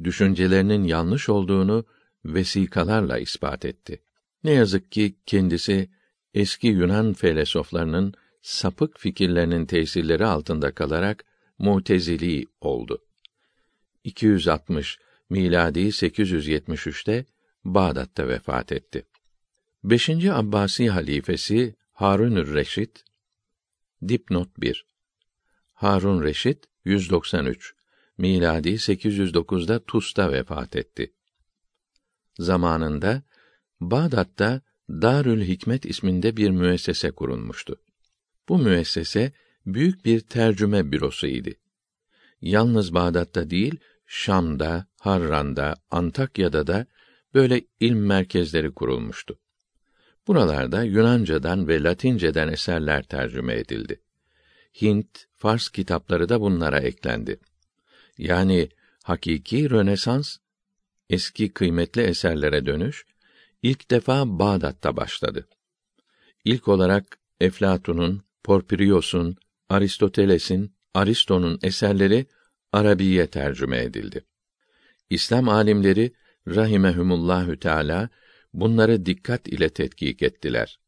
düşüncelerinin 0.05 0.85
yanlış 0.85 1.29
olduğunu 1.29 1.85
vesikalarla 2.25 3.19
ispat 3.19 3.65
etti. 3.65 4.03
Ne 4.45 4.51
yazık 4.51 4.93
ki 4.93 5.17
kendisi 5.27 5.91
eski 6.35 6.67
Yunan 6.67 7.13
felsefelerinin 7.13 8.15
sapık 8.43 8.99
fikirlerinin 8.99 9.67
tesirleri 9.67 10.27
altında 10.27 10.75
kalarak 10.75 11.25
Mutezili 11.59 12.47
oldu. 12.61 13.03
260 14.05 14.99
miladi 15.31 15.81
873'te 15.81 17.25
Bağdat'ta 17.65 18.29
vefat 18.29 18.73
etti. 18.73 19.07
5. 19.85 20.11
Abbasi 20.11 20.91
halifesi 20.91 21.75
Harunür 21.93 22.55
Reşit 22.55 23.05
dipnot 24.09 24.61
1 24.61 24.87
Harun 25.75 26.23
Reşit 26.23 26.65
193 26.85 27.75
miladi 28.19 28.69
809'da 28.69 29.85
Tus'ta 29.85 30.33
vefat 30.33 30.77
etti. 30.77 31.13
Zamanında 32.39 33.23
Bağdat'ta 33.81 34.61
Darül 34.91 35.45
Hikmet 35.45 35.87
isminde 35.87 36.37
bir 36.37 36.51
müessese 36.51 37.11
kurulmuştu. 37.11 37.77
Bu 38.49 38.59
müessese 38.59 39.33
büyük 39.67 40.05
bir 40.05 40.21
tercüme 40.21 40.93
bürosu 40.93 41.27
idi. 41.27 41.61
Yalnız 42.41 42.95
Bağdat'ta 42.95 43.51
değil, 43.51 43.81
Şam'da, 44.07 44.87
Harran'da, 45.01 45.75
Antakya'da 45.91 46.67
da 46.67 46.87
böyle 47.35 47.61
ilm 47.81 48.07
merkezleri 48.07 48.75
kurulmuştu. 48.75 49.39
Buralarda 50.27 50.83
Yunancadan 50.83 51.69
ve 51.69 51.83
Latinceden 51.83 52.49
eserler 52.49 53.03
tercüme 53.03 53.55
edildi. 53.55 54.01
Hint, 54.83 55.27
Fars 55.37 55.69
kitapları 55.69 56.29
da 56.29 56.41
bunlara 56.41 56.79
eklendi. 56.79 57.41
Yani 58.19 58.69
hakiki 59.03 59.71
Rönesans 59.71 60.37
eski 61.11 61.53
kıymetli 61.53 62.03
eserlere 62.03 62.67
dönüş 62.67 63.07
ilk 63.63 63.91
defa 63.91 64.39
Bağdat'ta 64.39 64.97
başladı. 64.97 65.49
İlk 66.45 66.69
olarak 66.69 67.19
Eflatun'un, 67.41 68.23
Porfirios'un, 68.45 69.37
Aristoteles'in, 69.69 70.75
Aristo'nun 70.95 71.59
eserleri 71.63 72.27
Arabiye 72.77 73.27
tercüme 73.27 73.83
edildi. 73.83 74.25
İslam 75.11 75.49
alimleri 75.49 76.13
rahimehumullahü 76.49 77.59
teala 77.59 78.09
bunları 78.53 79.07
dikkat 79.07 79.49
ile 79.49 79.69
tetkik 79.69 80.23
ettiler. 80.23 80.79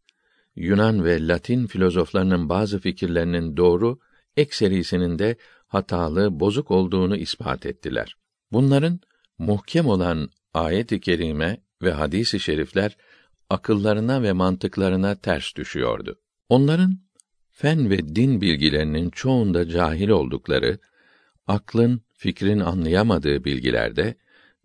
Yunan 0.56 1.04
ve 1.04 1.28
Latin 1.28 1.66
filozoflarının 1.66 2.48
bazı 2.48 2.78
fikirlerinin 2.78 3.56
doğru, 3.56 3.98
ekserisinin 4.36 5.18
de 5.18 5.36
hatalı, 5.66 6.40
bozuk 6.40 6.70
olduğunu 6.70 7.16
ispat 7.16 7.66
ettiler. 7.66 8.16
Bunların 8.52 9.00
muhkem 9.38 9.86
olan 9.86 10.30
ayet-i 10.54 11.00
kerime 11.00 11.60
ve 11.82 11.92
hadis-i 11.92 12.40
şerifler 12.40 12.96
akıllarına 13.50 14.22
ve 14.22 14.32
mantıklarına 14.32 15.14
ters 15.14 15.56
düşüyordu. 15.56 16.18
Onların 16.48 16.98
fen 17.50 17.90
ve 17.90 18.16
din 18.16 18.40
bilgilerinin 18.40 19.10
çoğunda 19.10 19.68
cahil 19.68 20.08
oldukları, 20.08 20.78
aklın, 21.48 22.00
fikrin 22.12 22.60
anlayamadığı 22.60 23.44
bilgilerde 23.44 24.14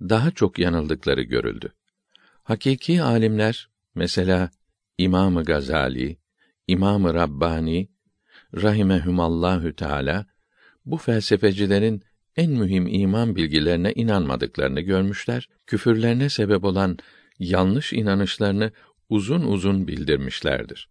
daha 0.01 0.31
çok 0.31 0.59
yanıldıkları 0.59 1.21
görüldü. 1.21 1.73
Hakiki 2.43 3.01
alimler 3.01 3.69
mesela 3.95 4.49
İmamı 4.97 5.43
Gazali, 5.43 6.17
İmamı 6.67 7.13
Rabbani 7.13 7.89
rahimehumallahü 8.55 9.75
teala 9.75 10.25
bu 10.85 10.97
felsefecilerin 10.97 12.03
en 12.35 12.51
mühim 12.51 12.87
iman 12.87 13.35
bilgilerine 13.35 13.93
inanmadıklarını 13.93 14.81
görmüşler, 14.81 15.49
küfürlerine 15.67 16.29
sebep 16.29 16.63
olan 16.63 16.97
yanlış 17.39 17.93
inanışlarını 17.93 18.71
uzun 19.09 19.41
uzun 19.41 19.87
bildirmişlerdir. 19.87 20.89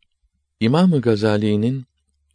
İmamı 0.61 1.01
Gazali'nin 1.01 1.85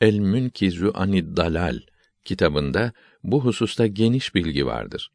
El 0.01 0.19
Münkizu 0.19 0.91
Anid 0.95 1.37
Dalal 1.37 1.79
kitabında 2.23 2.91
bu 3.27 3.45
hususta 3.45 3.87
geniş 3.87 4.35
bilgi 4.35 4.65
vardır. 4.65 5.11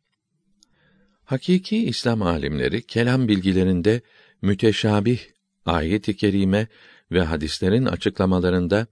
Hakiki 1.24 1.84
İslam 1.84 2.22
alimleri 2.22 2.82
kelam 2.82 3.28
bilgilerinde 3.28 4.00
müteşabih 4.42 5.20
ayet-i 5.66 6.16
kerime 6.16 6.66
ve 7.12 7.22
hadislerin 7.22 7.86
açıklamalarında 7.86 8.86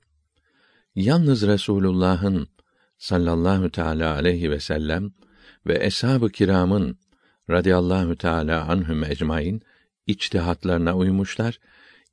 yalnız 0.94 1.46
Resulullah'ın 1.46 2.48
sallallahu 2.98 3.70
teala 3.70 4.14
aleyhi 4.14 4.50
ve 4.50 4.60
sellem 4.60 5.12
ve 5.66 5.84
eshab-ı 5.86 6.30
kiramın 6.30 6.98
radıyallahu 7.50 8.16
teala 8.16 8.64
anhum 8.64 9.04
ecmaîn 9.04 9.62
içtihatlarına 10.06 10.96
uymuşlar. 10.96 11.60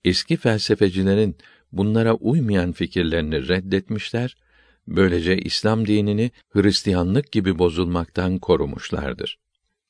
Eski 0.06 0.38
felsefecilerin 0.38 1.38
bunlara 1.72 2.14
uymayan 2.14 2.72
fikirlerini 2.72 3.48
reddetmişler. 3.48 4.38
Böylece 4.88 5.38
İslam 5.38 5.88
dinini 5.88 6.32
Hristiyanlık 6.50 7.32
gibi 7.32 7.60
bozulmaktan 7.60 8.40
korumuşlardır. 8.40 9.40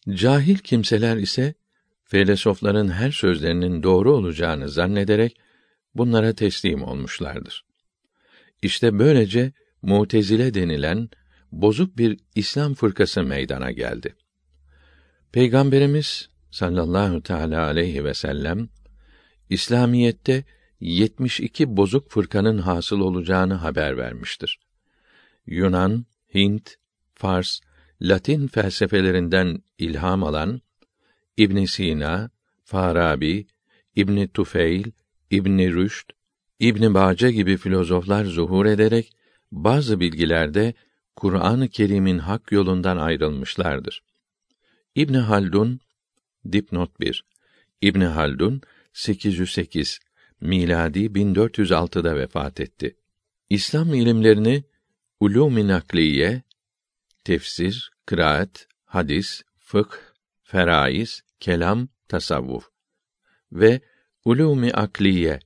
Cahil 0.09 0.57
kimseler 0.57 1.17
ise 1.17 1.53
felsefeler'in 2.03 2.87
her 2.89 3.11
sözlerinin 3.11 3.83
doğru 3.83 4.13
olacağını 4.13 4.69
zannederek 4.69 5.37
bunlara 5.95 6.33
teslim 6.33 6.83
olmuşlardır. 6.83 7.65
İşte 8.61 8.99
böylece 8.99 9.51
Mutezile 9.81 10.53
denilen 10.53 11.09
bozuk 11.51 11.97
bir 11.97 12.19
İslam 12.35 12.73
fırkası 12.73 13.23
meydana 13.23 13.71
geldi. 13.71 14.15
Peygamberimiz 15.31 16.29
sallallahu 16.51 17.23
teala 17.23 17.65
aleyhi 17.65 18.05
ve 18.05 18.13
sellem 18.13 18.69
İslamiyette 19.49 20.43
72 20.79 21.77
bozuk 21.77 22.11
fırkanın 22.11 22.57
hasıl 22.57 22.99
olacağını 22.99 23.53
haber 23.53 23.97
vermiştir. 23.97 24.59
Yunan, 25.47 26.05
Hint, 26.33 26.75
Fars, 27.15 27.59
Latin 28.01 28.47
felsefelerinden 28.47 29.63
ilham 29.77 30.23
alan 30.23 30.61
İbn 31.37 31.65
Sina, 31.65 32.29
Farabi, 32.63 33.47
İbn 33.95 34.27
Tufeil, 34.27 34.91
İbn 35.31 35.59
Rüşd, 35.59 36.09
İbn 36.59 36.93
Bace 36.93 37.31
gibi 37.31 37.57
filozoflar 37.57 38.25
zuhur 38.25 38.65
ederek 38.65 39.11
bazı 39.51 39.99
bilgilerde 39.99 40.73
Kur'an-ı 41.15 41.67
Kerim'in 41.67 42.17
hak 42.17 42.51
yolundan 42.51 42.97
ayrılmışlardır. 42.97 44.03
İbn 44.95 45.13
Haldun 45.13 45.79
dipnot 46.51 46.99
1 46.99 47.25
İbn 47.81 48.01
Haldun 48.01 48.61
808 48.93 49.99
miladi 50.41 50.99
1406'da 50.99 52.15
vefat 52.15 52.59
etti. 52.59 52.95
İslam 53.49 53.93
ilimlerini 53.93 54.63
ulûm-i 55.19 55.67
nakliye, 55.67 56.41
tefsir, 57.23 57.91
kıraat, 58.05 58.67
hadis, 58.85 59.41
fıkh, 59.59 59.97
feraiz, 60.43 61.21
kelam, 61.39 61.87
tasavvuf 62.07 62.69
ve 63.51 63.81
ulûm-i 64.25 64.73
akliye, 64.73 65.39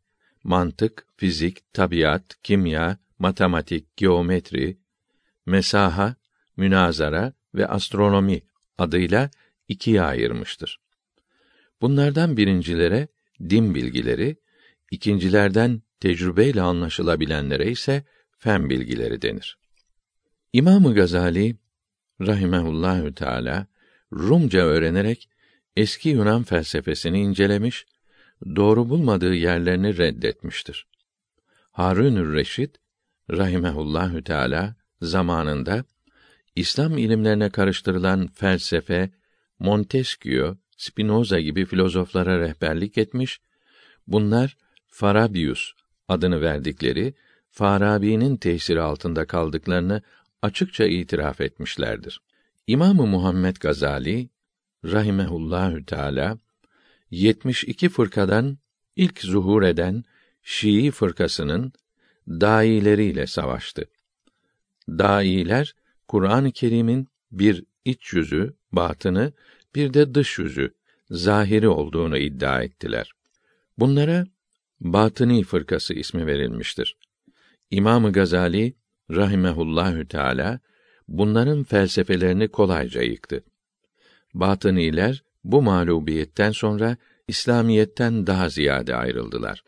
mantık, 0.44 1.08
fizik, 1.16 1.74
tabiat, 1.74 2.42
kimya, 2.44 2.98
matematik, 3.20 3.98
geometri, 3.98 4.78
mesaha, 5.46 6.16
münazara 6.58 7.34
ve 7.56 7.68
astronomi 7.68 8.42
adıyla 8.78 9.30
ikiye 9.68 10.02
ayırmıştır. 10.02 10.80
Bunlardan 11.82 12.38
birincilere 12.38 13.08
din 13.50 13.76
bilgileri, 13.76 14.38
ikincilerden 14.92 15.82
tecrübeyle 16.00 16.62
anlaşılabilenlere 16.62 17.72
ise 17.72 18.04
fen 18.38 18.70
bilgileri 18.70 19.22
denir. 19.22 19.61
İmamı 20.54 20.96
Gazali 20.96 21.56
rahimehullahü 22.22 23.16
teala 23.16 23.68
Rumca 24.14 24.60
öğrenerek 24.60 25.30
eski 25.76 26.10
Yunan 26.10 26.44
felsefesini 26.44 27.20
incelemiş, 27.20 27.86
doğru 28.56 28.90
bulmadığı 28.90 29.34
yerlerini 29.34 29.98
reddetmiştir. 29.98 30.88
Harunür 31.72 32.34
Reşid 32.34 32.76
rahimehullahü 33.32 34.24
teala 34.24 34.76
zamanında 35.02 35.86
İslam 36.56 36.98
ilimlerine 36.98 37.50
karıştırılan 37.50 38.28
felsefe, 38.28 39.10
Montesquieu, 39.60 40.58
Spinoza 40.78 41.40
gibi 41.40 41.66
filozoflara 41.66 42.40
rehberlik 42.40 42.98
etmiş, 42.98 43.42
bunlar 44.08 44.58
Farabius 44.88 45.74
adını 46.08 46.42
verdikleri 46.42 47.14
Farabi'nin 47.50 48.38
tesiri 48.38 48.82
altında 48.82 49.26
kaldıklarını 49.26 50.02
açıkça 50.42 50.86
itiraf 50.86 51.42
etmişlerdir. 51.42 52.22
İmamı 52.68 53.08
Muhammed 53.08 53.56
Gazali 53.56 54.30
rahimehullahü 54.86 55.86
teala 55.86 56.38
72 57.12 57.90
fırkadan 57.90 58.58
ilk 58.96 59.22
zuhur 59.22 59.64
eden 59.64 60.04
Şii 60.44 60.92
fırkasının 60.92 61.74
daileriyle 62.28 63.28
savaştı. 63.28 63.86
Dailer 64.90 65.76
Kur'an-ı 66.08 66.52
Kerim'in 66.52 67.08
bir 67.32 67.64
iç 67.86 68.14
yüzü, 68.14 68.54
batını, 68.72 69.34
bir 69.76 69.94
de 69.94 70.16
dış 70.16 70.40
yüzü, 70.40 70.74
zahiri 71.10 71.68
olduğunu 71.68 72.18
iddia 72.18 72.64
ettiler. 72.64 73.12
Bunlara 73.78 74.26
Batıni 74.82 75.44
fırkası 75.44 75.94
ismi 75.94 76.28
verilmiştir. 76.28 76.98
İmamı 77.72 78.12
Gazali 78.12 78.74
rahimehullahü 79.16 80.08
teala 80.08 80.60
bunların 81.08 81.64
felsefelerini 81.64 82.48
kolayca 82.48 83.02
yıktı. 83.02 83.44
Batıniler 84.34 85.24
bu 85.44 85.62
mağlubiyetten 85.62 86.52
sonra 86.52 86.98
İslamiyetten 87.28 88.28
daha 88.28 88.50
ziyade 88.50 88.96
ayrıldılar. 88.96 89.64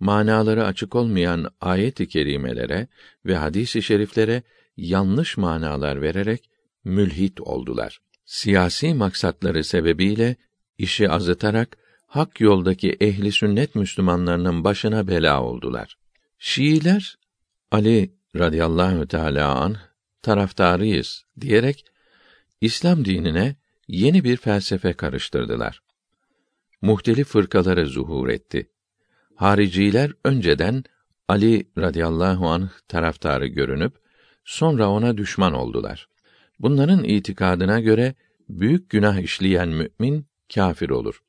Manaları 0.00 0.64
açık 0.64 0.94
olmayan 0.94 1.46
ayet-i 1.60 2.08
kerimelere 2.08 2.88
ve 3.26 3.36
hadis-i 3.36 3.82
şeriflere 3.82 4.42
yanlış 4.76 5.36
manalar 5.36 6.02
vererek 6.02 6.50
mülhit 6.84 7.40
oldular. 7.40 8.00
Siyasi 8.24 8.94
maksatları 8.94 9.64
sebebiyle 9.64 10.36
işi 10.78 11.10
azıtarak 11.10 11.76
hak 12.06 12.40
yoldaki 12.40 12.96
ehli 13.00 13.32
sünnet 13.32 13.74
Müslümanlarının 13.74 14.64
başına 14.64 15.08
bela 15.08 15.42
oldular. 15.42 15.98
Şiiler 16.38 17.16
Ali 17.70 18.15
radıyallahu 18.38 19.06
teala 19.06 19.54
an 19.54 19.76
taraftarıyız 20.22 21.24
diyerek 21.40 21.84
İslam 22.60 23.04
dinine 23.04 23.56
yeni 23.88 24.24
bir 24.24 24.36
felsefe 24.36 24.92
karıştırdılar. 24.92 25.82
Muhtelif 26.82 27.28
fırkaları 27.28 27.86
zuhur 27.86 28.28
etti. 28.28 28.70
Hariciler 29.34 30.12
önceden 30.24 30.84
Ali 31.28 31.70
radıyallahu 31.78 32.48
anh 32.48 32.68
taraftarı 32.88 33.46
görünüp 33.46 33.96
sonra 34.44 34.90
ona 34.90 35.16
düşman 35.16 35.52
oldular. 35.52 36.08
Bunların 36.58 37.04
itikadına 37.04 37.80
göre 37.80 38.14
büyük 38.48 38.90
günah 38.90 39.18
işleyen 39.18 39.68
mümin 39.68 40.26
kâfir 40.54 40.90
olur. 40.90 41.22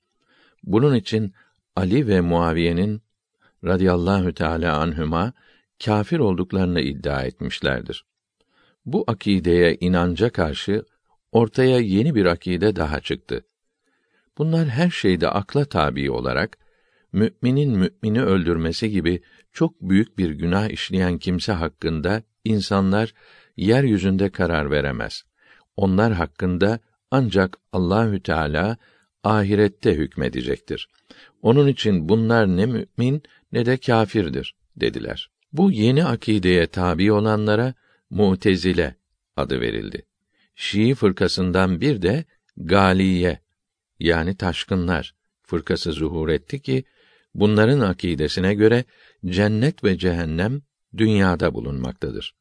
Bunun 0.63 0.95
için 0.95 1.33
Ali 1.75 2.07
ve 2.07 2.21
Muaviye'nin 2.21 3.01
radıyallahu 3.63 4.33
teala 4.33 4.77
anhuma 4.77 5.33
kafir 5.85 6.19
olduklarını 6.19 6.81
iddia 6.81 7.23
etmişlerdir. 7.23 8.05
Bu 8.85 9.03
akideye 9.07 9.77
inanca 9.79 10.29
karşı 10.29 10.83
ortaya 11.31 11.79
yeni 11.79 12.15
bir 12.15 12.25
akide 12.25 12.75
daha 12.75 12.99
çıktı. 12.99 13.45
Bunlar 14.37 14.67
her 14.67 14.89
şeyde 14.89 15.29
akla 15.29 15.65
tabi 15.65 16.11
olarak 16.11 16.57
müminin 17.13 17.71
mümini 17.71 18.23
öldürmesi 18.23 18.89
gibi 18.89 19.21
çok 19.53 19.81
büyük 19.81 20.17
bir 20.17 20.29
günah 20.31 20.69
işleyen 20.69 21.17
kimse 21.17 21.51
hakkında 21.51 22.23
insanlar 22.45 23.13
yeryüzünde 23.57 24.29
karar 24.29 24.71
veremez. 24.71 25.23
Onlar 25.77 26.13
hakkında 26.13 26.79
ancak 27.11 27.57
Allahü 27.71 28.23
Teala 28.23 28.77
ahirette 29.23 29.95
hükmedecektir. 29.95 30.89
Onun 31.41 31.67
için 31.67 32.09
bunlar 32.09 32.47
ne 32.47 32.65
mümin 32.65 33.23
ne 33.51 33.65
de 33.65 33.77
kâfirdir 33.77 34.55
dediler. 34.75 35.29
Bu 35.53 35.71
yeni 35.71 36.05
akideye 36.05 36.67
tabi 36.67 37.11
olanlara 37.11 37.73
Mu'tezile 38.09 38.95
adı 39.35 39.61
verildi. 39.61 40.05
Şii 40.55 40.95
fırkasından 40.95 41.81
bir 41.81 42.01
de 42.01 42.25
Galiye 42.57 43.39
yani 43.99 44.37
taşkınlar 44.37 45.15
fırkası 45.41 45.91
zuhur 45.91 46.29
etti 46.29 46.61
ki 46.61 46.83
bunların 47.33 47.79
akidesine 47.79 48.53
göre 48.53 48.85
cennet 49.25 49.83
ve 49.83 49.97
cehennem 49.97 50.61
dünyada 50.97 51.53
bulunmaktadır. 51.53 52.35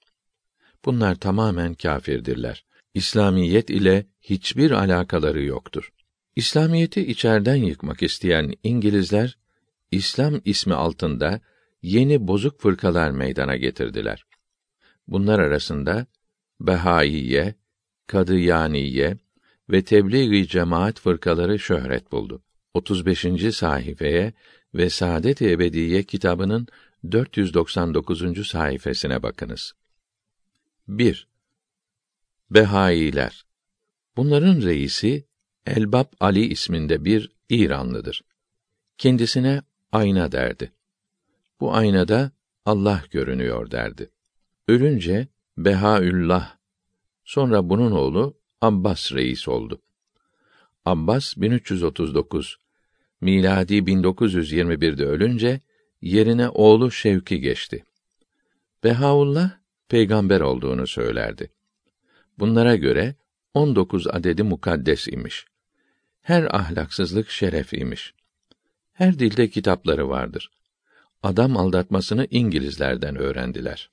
Bunlar 0.84 1.14
tamamen 1.14 1.74
kâfirdirler. 1.74 2.64
İslamiyet 2.94 3.70
ile 3.70 4.06
hiçbir 4.20 4.70
alakaları 4.70 5.42
yoktur. 5.42 5.92
İslamiyeti 6.36 7.06
içerden 7.06 7.56
yıkmak 7.56 8.02
isteyen 8.02 8.54
İngilizler 8.62 9.38
İslam 9.90 10.40
ismi 10.44 10.74
altında 10.74 11.40
yeni 11.86 12.26
bozuk 12.28 12.60
fırkalar 12.60 13.10
meydana 13.10 13.56
getirdiler. 13.56 14.26
Bunlar 15.08 15.38
arasında 15.38 16.06
Behaiye, 16.60 17.54
Kadıyaniye 18.06 19.18
ve 19.70 19.84
Tebliğ-i 19.84 20.48
Cemaat 20.48 21.00
fırkaları 21.00 21.58
şöhret 21.58 22.12
buldu. 22.12 22.42
35. 22.74 23.26
sayfaya 23.56 24.32
ve 24.74 24.90
Saadet-i 24.90 25.50
Ebediye 25.50 26.02
kitabının 26.02 26.66
499. 27.12 28.48
sayfasına 28.48 29.22
bakınız. 29.22 29.72
1. 30.88 31.28
Behailer. 32.50 33.46
Bunların 34.16 34.62
reisi 34.62 35.24
Elbap 35.66 36.14
Ali 36.20 36.46
isminde 36.46 37.04
bir 37.04 37.30
İranlıdır. 37.48 38.22
Kendisine 38.98 39.62
ayna 39.92 40.32
derdi. 40.32 40.75
Bu 41.60 41.74
aynada 41.74 42.30
Allah 42.64 43.04
görünüyor 43.10 43.70
derdi. 43.70 44.10
Ölünce 44.68 45.28
Behaüllah 45.56 46.56
sonra 47.24 47.68
bunun 47.68 47.92
oğlu 47.92 48.38
Abbas 48.60 49.12
reis 49.12 49.48
oldu. 49.48 49.82
Abbas 50.84 51.36
1339 51.36 52.58
miladi 53.20 53.74
1921'de 53.74 55.04
ölünce 55.04 55.60
yerine 56.02 56.48
oğlu 56.48 56.90
Şevki 56.90 57.40
geçti. 57.40 57.84
Behaullah 58.84 59.50
peygamber 59.88 60.40
olduğunu 60.40 60.86
söylerdi. 60.86 61.50
Bunlara 62.38 62.76
göre 62.76 63.14
19 63.54 64.06
adedi 64.06 64.42
mukaddes 64.42 65.08
imiş. 65.08 65.46
Her 66.20 66.54
ahlaksızlık 66.54 67.30
şeref 67.30 67.72
imiş. 67.72 68.14
Her 68.92 69.18
dilde 69.18 69.50
kitapları 69.50 70.08
vardır. 70.08 70.50
Adam 71.26 71.56
aldatmasını 71.56 72.26
İngilizlerden 72.30 73.16
öğrendiler. 73.16 73.90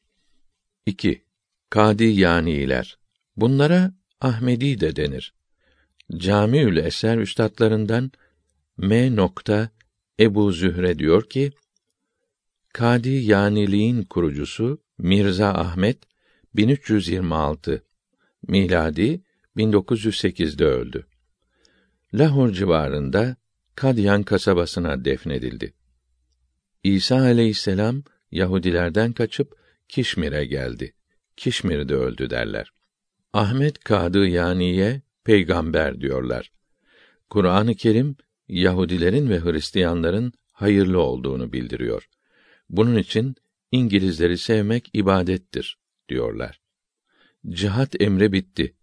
2. 0.85 1.23
Kadi 1.69 2.03
yaniler. 2.03 2.97
Bunlara 3.37 3.93
Ahmedi 4.21 4.79
de 4.79 4.95
denir. 4.95 5.33
Camiül 6.17 6.77
Eser 6.77 7.17
üstadlarından 7.17 8.11
M. 8.77 9.15
Nokta 9.15 9.69
Ebu 10.19 10.51
Zühre 10.51 10.99
diyor 10.99 11.29
ki, 11.29 11.51
Kadi 12.73 13.09
Yaniliğin 13.09 14.03
kurucusu 14.03 14.81
Mirza 14.97 15.49
Ahmet 15.49 15.97
1326 16.55 17.83
miladi 18.47 19.21
1908'de 19.57 20.65
öldü. 20.65 21.07
Lahor 22.13 22.51
civarında 22.51 23.35
Kadyan 23.75 24.23
kasabasına 24.23 25.05
defnedildi. 25.05 25.73
İsa 26.83 27.15
aleyhisselam 27.15 28.03
Yahudilerden 28.31 29.13
kaçıp 29.13 29.55
Kişmir'e 29.89 30.45
geldi. 30.45 30.93
Kişmir'de 31.37 31.95
öldü 31.95 32.29
derler. 32.29 32.71
Ahmet 33.33 33.79
Kadı 33.79 34.27
Yaniye 34.27 35.01
peygamber 35.23 36.01
diyorlar. 36.01 36.51
Kur'an-ı 37.29 37.75
Kerim 37.75 38.15
Yahudilerin 38.47 39.29
ve 39.29 39.39
Hristiyanların 39.39 40.33
hayırlı 40.51 41.01
olduğunu 41.01 41.53
bildiriyor. 41.53 42.09
Bunun 42.69 42.95
için 42.95 43.35
İngilizleri 43.71 44.37
sevmek 44.37 44.89
ibadettir 44.93 45.77
diyorlar. 46.09 46.61
Cihat 47.49 48.01
emri 48.01 48.31
bitti. 48.31 48.75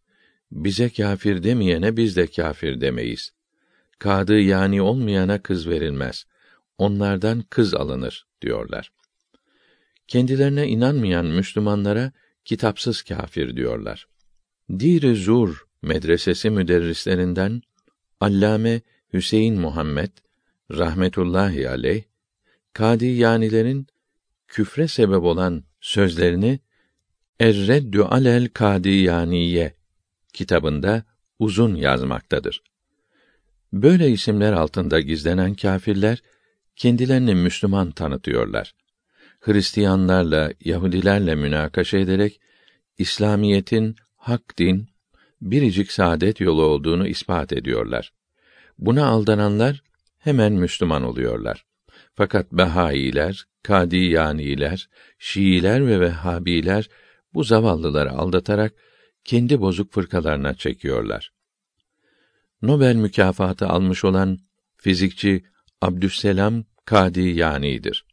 Bize 0.52 0.88
kâfir 0.88 1.42
demeyene 1.42 1.96
biz 1.96 2.16
de 2.16 2.26
kâfir 2.26 2.80
demeyiz. 2.80 3.32
Kadı 3.98 4.40
yani 4.40 4.82
olmayana 4.82 5.42
kız 5.42 5.68
verilmez. 5.68 6.26
Onlardan 6.80 7.42
kız 7.50 7.74
alınır 7.74 8.26
diyorlar. 8.42 8.92
Kendilerine 10.08 10.68
inanmayan 10.68 11.26
Müslümanlara 11.26 12.12
kitapsız 12.44 13.02
kâfir 13.02 13.56
diyorlar. 13.56 14.08
Dir-i 14.78 15.16
Zur 15.16 15.66
medresesi 15.82 16.50
müderrislerinden 16.50 17.62
Allame 18.20 18.80
Hüseyin 19.12 19.60
Muhammed 19.60 20.10
rahmetullahi 20.70 21.68
aleyh 21.68 22.02
Kadiyanilerin 22.72 23.86
küfre 24.48 24.88
sebep 24.88 25.22
olan 25.22 25.64
sözlerini 25.80 26.60
Er-Reddü 27.40 28.00
alel 28.00 28.48
Kadiyaniye 28.48 29.74
kitabında 30.32 31.04
uzun 31.38 31.74
yazmaktadır. 31.74 32.62
Böyle 33.72 34.10
isimler 34.10 34.52
altında 34.52 35.00
gizlenen 35.00 35.54
kâfirler 35.54 36.22
kendilerini 36.76 37.34
Müslüman 37.34 37.90
tanıtıyorlar. 37.90 38.74
Hristiyanlarla, 39.40 40.52
Yahudilerle 40.60 41.34
münakaşa 41.34 41.98
ederek 41.98 42.40
İslamiyetin 42.98 43.96
hak 44.16 44.58
din, 44.58 44.88
biricik 45.40 45.92
saadet 45.92 46.40
yolu 46.40 46.62
olduğunu 46.62 47.08
ispat 47.08 47.52
ediyorlar. 47.52 48.12
Buna 48.78 49.06
aldananlar 49.06 49.82
hemen 50.18 50.52
Müslüman 50.52 51.02
oluyorlar. 51.02 51.64
Fakat 52.14 52.52
Behailer, 52.52 53.44
Kadiyaniler, 53.62 54.88
Şiiler 55.18 55.86
ve 55.86 56.00
Vehhabiler 56.00 56.88
bu 57.34 57.44
zavallıları 57.44 58.10
aldatarak 58.10 58.72
kendi 59.24 59.60
bozuk 59.60 59.92
fırkalarına 59.92 60.54
çekiyorlar. 60.54 61.32
Nobel 62.62 62.94
mükafatı 62.94 63.66
almış 63.66 64.04
olan 64.04 64.38
fizikçi 64.76 65.44
Abdüsselam 65.80 66.64
Kadiyani'dir. 66.84 68.04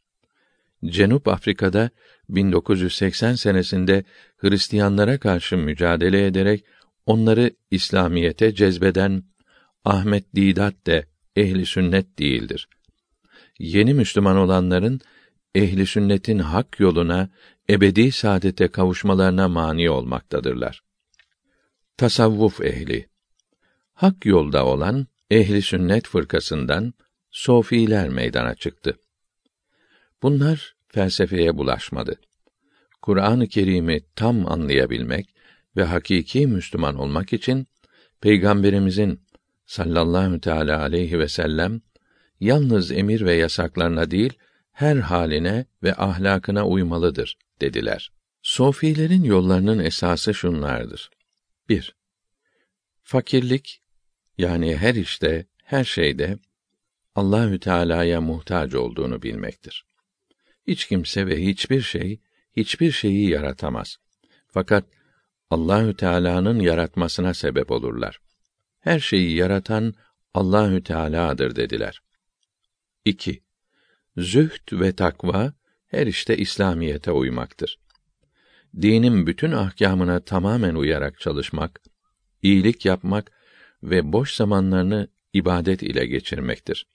Cenup 0.86 1.28
Afrika'da 1.28 1.89
1980 2.30 3.36
senesinde 3.36 4.03
Hristiyanlara 4.38 5.20
karşı 5.20 5.57
mücadele 5.57 6.26
ederek 6.26 6.65
onları 7.05 7.51
İslamiyete 7.72 8.55
cezbeden 8.55 9.24
Ahmet 9.86 10.36
Didat 10.36 10.88
de 10.88 11.05
ehli 11.36 11.65
sünnet 11.65 12.20
değildir. 12.20 12.70
Yeni 13.59 13.93
Müslüman 13.93 14.38
olanların 14.38 15.01
ehli 15.55 15.86
sünnetin 15.86 16.39
hak 16.39 16.80
yoluna 16.80 17.30
ebedi 17.70 18.11
saadete 18.11 18.68
kavuşmalarına 18.68 19.47
mani 19.47 19.89
olmaktadırlar. 19.89 20.84
Tasavvuf 21.97 22.61
ehli 22.61 23.09
hak 23.93 24.26
yolda 24.26 24.65
olan 24.65 25.07
ehli 25.32 25.61
sünnet 25.61 26.07
fırkasından 26.07 26.93
sofiler 27.38 28.09
meydana 28.09 28.55
çıktı. 28.55 28.99
Bunlar 30.21 30.75
felsefeye 30.88 31.57
bulaşmadı. 31.57 32.19
Kur'an-ı 33.01 33.47
Kerim'i 33.47 34.01
tam 34.15 34.51
anlayabilmek 34.51 35.35
ve 35.75 35.83
hakiki 35.83 36.47
Müslüman 36.47 36.95
olmak 36.95 37.33
için 37.33 37.67
Peygamberimizin 38.21 39.21
sallallahu 39.65 40.41
teala 40.41 40.81
aleyhi 40.81 41.19
ve 41.19 41.27
sellem 41.27 41.81
yalnız 42.39 42.91
emir 42.91 43.25
ve 43.25 43.33
yasaklarına 43.33 44.11
değil 44.11 44.33
her 44.71 44.95
haline 44.95 45.65
ve 45.83 45.95
ahlakına 45.95 46.67
uymalıdır 46.67 47.38
dediler. 47.61 48.11
Sofilerin 48.41 49.23
yollarının 49.23 49.79
esası 49.79 50.33
şunlardır. 50.33 51.09
1. 51.69 51.95
Fakirlik 53.03 53.81
yani 54.38 54.77
her 54.77 54.95
işte, 54.95 55.45
her 55.63 55.83
şeyde 55.83 56.39
Allahü 57.18 57.59
Teala'ya 57.59 58.22
muhtaç 58.22 58.76
olduğunu 58.76 59.22
bilmektir. 59.22 59.86
Hiç 60.68 60.88
kimse 60.88 61.28
ve 61.28 61.45
hiçbir 61.45 61.82
şey 61.82 62.22
hiçbir 62.57 62.91
şeyi 62.91 63.30
yaratamaz. 63.30 63.97
Fakat 64.47 64.86
Allahü 65.49 65.95
Teala'nın 65.95 66.59
yaratmasına 66.59 67.34
sebep 67.34 67.72
olurlar. 67.72 68.20
Her 68.80 68.99
şeyi 68.99 69.36
yaratan 69.36 69.93
Allahü 70.34 70.84
Teala'dır 70.84 71.55
dediler. 71.55 72.01
2. 73.05 73.43
Zühd 74.18 74.72
ve 74.72 74.95
takva 74.95 75.53
her 75.88 76.07
işte 76.07 76.38
İslamiyete 76.38 77.11
uymaktır. 77.11 77.80
Dinin 78.82 79.28
bütün 79.28 79.51
ahkamına 79.51 80.20
tamamen 80.20 80.76
uyarak 80.76 81.20
çalışmak, 81.20 81.82
iyilik 82.41 82.86
yapmak 82.86 83.32
ve 83.84 84.13
boş 84.13 84.34
zamanlarını 84.34 85.07
ibadet 85.34 85.84
ile 85.84 86.05
geçirmektir. 86.05 86.88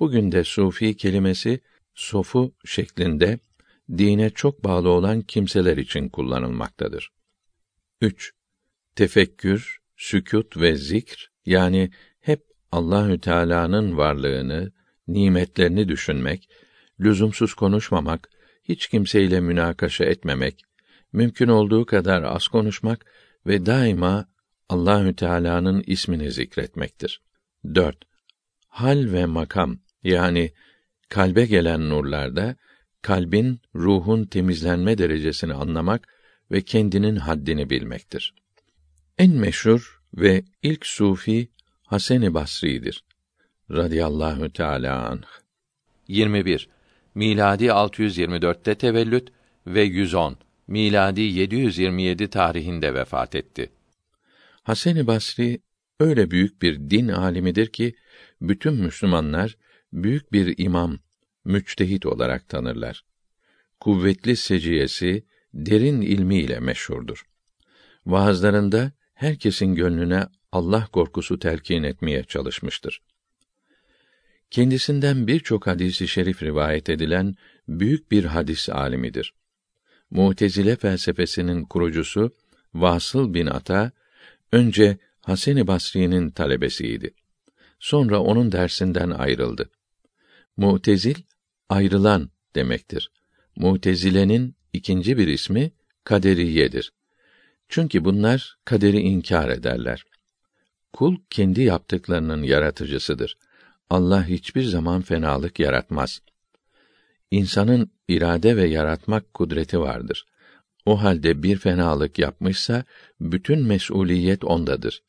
Bugün 0.00 0.32
de 0.32 0.44
sufi 0.44 0.96
kelimesi 0.96 1.60
sofu 1.94 2.54
şeklinde 2.64 3.38
dine 3.98 4.30
çok 4.30 4.64
bağlı 4.64 4.88
olan 4.88 5.20
kimseler 5.22 5.76
için 5.76 6.08
kullanılmaktadır. 6.08 7.12
3. 8.00 8.32
Tefekkür, 8.96 9.78
sükût 9.96 10.56
ve 10.56 10.76
zikr 10.76 11.30
yani 11.46 11.90
hep 12.20 12.46
Allahü 12.72 13.20
Teala'nın 13.20 13.96
varlığını, 13.96 14.72
nimetlerini 15.08 15.88
düşünmek, 15.88 16.48
lüzumsuz 17.00 17.54
konuşmamak, 17.54 18.30
hiç 18.64 18.86
kimseyle 18.86 19.40
münakaşa 19.40 20.04
etmemek, 20.04 20.62
mümkün 21.12 21.48
olduğu 21.48 21.86
kadar 21.86 22.22
az 22.22 22.48
konuşmak 22.48 23.06
ve 23.46 23.66
daima 23.66 24.28
Allahü 24.68 25.16
Teala'nın 25.16 25.84
ismini 25.86 26.30
zikretmektir. 26.30 27.22
4. 27.74 27.96
Hal 28.68 29.12
ve 29.12 29.26
makam 29.26 29.78
yani 30.04 30.52
kalbe 31.08 31.46
gelen 31.46 31.90
nurlarda 31.90 32.56
kalbin, 33.02 33.60
ruhun 33.74 34.24
temizlenme 34.24 34.98
derecesini 34.98 35.54
anlamak 35.54 36.08
ve 36.50 36.62
kendinin 36.62 37.16
haddini 37.16 37.70
bilmektir. 37.70 38.34
En 39.18 39.32
meşhur 39.32 40.00
ve 40.14 40.44
ilk 40.62 40.86
sufi 40.86 41.48
Hasan-ı 41.82 42.34
Basri'dir. 42.34 43.04
Radiyallahu 43.70 44.52
Teala 44.52 45.08
anh. 45.08 45.22
21. 46.08 46.68
Miladi 47.14 47.66
624'te 47.66 48.74
tevellüt 48.74 49.28
ve 49.66 49.82
110 49.82 50.36
miladi 50.66 51.20
727 51.20 52.30
tarihinde 52.30 52.94
vefat 52.94 53.34
etti. 53.34 53.70
Hasan-ı 54.62 55.06
Basri 55.06 55.60
öyle 56.00 56.30
büyük 56.30 56.62
bir 56.62 56.90
din 56.90 57.08
alimidir 57.08 57.66
ki 57.66 57.94
bütün 58.40 58.74
Müslümanlar 58.74 59.56
büyük 59.92 60.32
bir 60.32 60.54
imam, 60.58 60.98
müçtehit 61.44 62.06
olarak 62.06 62.48
tanırlar. 62.48 63.04
Kuvvetli 63.80 64.36
seciyesi, 64.36 65.24
derin 65.54 66.00
ilmiyle 66.00 66.60
meşhurdur. 66.60 67.26
Vaazlarında 68.06 68.92
herkesin 69.14 69.74
gönlüne 69.74 70.26
Allah 70.52 70.88
korkusu 70.92 71.38
telkin 71.38 71.82
etmeye 71.82 72.24
çalışmıştır. 72.24 73.02
Kendisinden 74.50 75.26
birçok 75.26 75.66
hadisi 75.66 76.08
şerif 76.08 76.42
rivayet 76.42 76.90
edilen 76.90 77.34
büyük 77.68 78.10
bir 78.10 78.24
hadis 78.24 78.68
alimidir. 78.68 79.34
Mutezile 80.10 80.76
felsefesinin 80.76 81.64
kurucusu 81.64 82.36
Vasıl 82.74 83.34
bin 83.34 83.46
Ata 83.46 83.92
önce 84.52 84.98
Hasan-ı 85.20 85.66
Basri'nin 85.66 86.30
talebesiydi. 86.30 87.14
Sonra 87.78 88.20
onun 88.20 88.52
dersinden 88.52 89.10
ayrıldı. 89.10 89.70
Mutezil 90.56 91.14
ayrılan 91.68 92.30
demektir. 92.54 93.10
Mutezile'nin 93.56 94.56
ikinci 94.72 95.18
bir 95.18 95.28
ismi 95.28 95.72
kaderiyedir. 96.04 96.92
Çünkü 97.68 98.04
bunlar 98.04 98.58
kaderi 98.64 99.00
inkar 99.00 99.48
ederler. 99.48 100.04
Kul 100.92 101.16
kendi 101.30 101.62
yaptıklarının 101.62 102.42
yaratıcısıdır. 102.42 103.38
Allah 103.90 104.26
hiçbir 104.26 104.62
zaman 104.62 105.02
fenalık 105.02 105.60
yaratmaz. 105.60 106.20
İnsanın 107.30 107.90
irade 108.08 108.56
ve 108.56 108.68
yaratmak 108.68 109.34
kudreti 109.34 109.80
vardır. 109.80 110.26
O 110.86 111.02
halde 111.02 111.42
bir 111.42 111.56
fenalık 111.56 112.18
yapmışsa 112.18 112.84
bütün 113.20 113.66
mesuliyet 113.66 114.44
ondadır. 114.44 115.02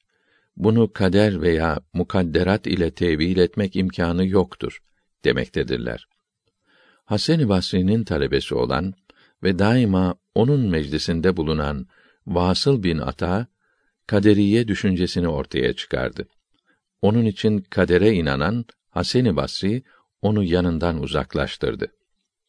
Bunu 0.58 0.94
kader 0.94 1.42
veya 1.42 1.80
mukadderat 1.94 2.68
ile 2.68 2.92
tevil 2.92 3.38
etmek 3.38 3.76
imkanı 3.76 4.28
yoktur 4.28 4.82
demektedirler. 5.26 6.08
Hasan-ı 7.06 7.50
Basri'nin 7.50 8.04
talebesi 8.04 8.56
olan 8.56 8.94
ve 9.44 9.60
daima 9.60 10.16
onun 10.36 10.70
meclisinde 10.70 11.38
bulunan 11.38 11.88
Vasıl 12.28 12.84
bin 12.84 12.98
Ata 12.98 13.48
kaderiye 14.08 14.68
düşüncesini 14.68 15.28
ortaya 15.28 15.74
çıkardı. 15.74 16.28
Onun 17.02 17.26
için 17.26 17.62
kadere 17.62 18.14
inanan 18.14 18.66
Hasan-ı 18.90 19.36
Basri 19.36 19.84
onu 20.22 20.44
yanından 20.44 21.04
uzaklaştırdı. 21.04 21.88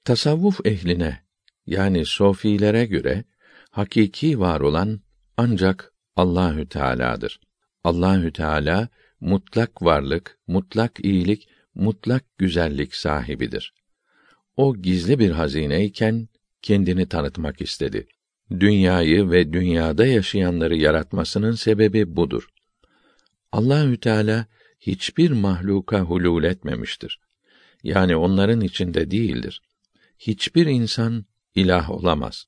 Tasavvuf 0.04 0.66
ehline 0.66 1.22
yani 1.66 2.04
sofilere 2.06 2.86
göre 2.86 3.24
hakiki 3.70 4.40
var 4.40 4.60
olan 4.60 5.00
ancak 5.36 5.92
Allahü 6.16 6.68
Teala'dır. 6.68 7.40
Allahü 7.84 8.32
Teala 8.32 8.88
mutlak 9.20 9.82
varlık, 9.82 10.38
mutlak 10.46 11.04
iyilik, 11.04 11.48
mutlak 11.74 12.38
güzellik 12.38 12.94
sahibidir. 12.94 13.74
O 14.56 14.76
gizli 14.76 15.18
bir 15.18 15.30
hazine 15.30 15.84
iken 15.84 16.28
kendini 16.62 17.08
tanıtmak 17.08 17.60
istedi. 17.60 18.06
Dünyayı 18.50 19.30
ve 19.30 19.52
dünyada 19.52 20.06
yaşayanları 20.06 20.76
yaratmasının 20.76 21.52
sebebi 21.52 22.16
budur. 22.16 22.48
Allahü 23.52 24.00
Teala 24.00 24.46
hiçbir 24.80 25.30
mahluka 25.30 26.00
hulul 26.00 26.44
etmemiştir. 26.44 27.20
Yani 27.82 28.16
onların 28.16 28.60
içinde 28.60 29.10
değildir. 29.10 29.62
Hiçbir 30.18 30.66
insan 30.66 31.24
ilah 31.54 31.90
olamaz. 31.90 32.46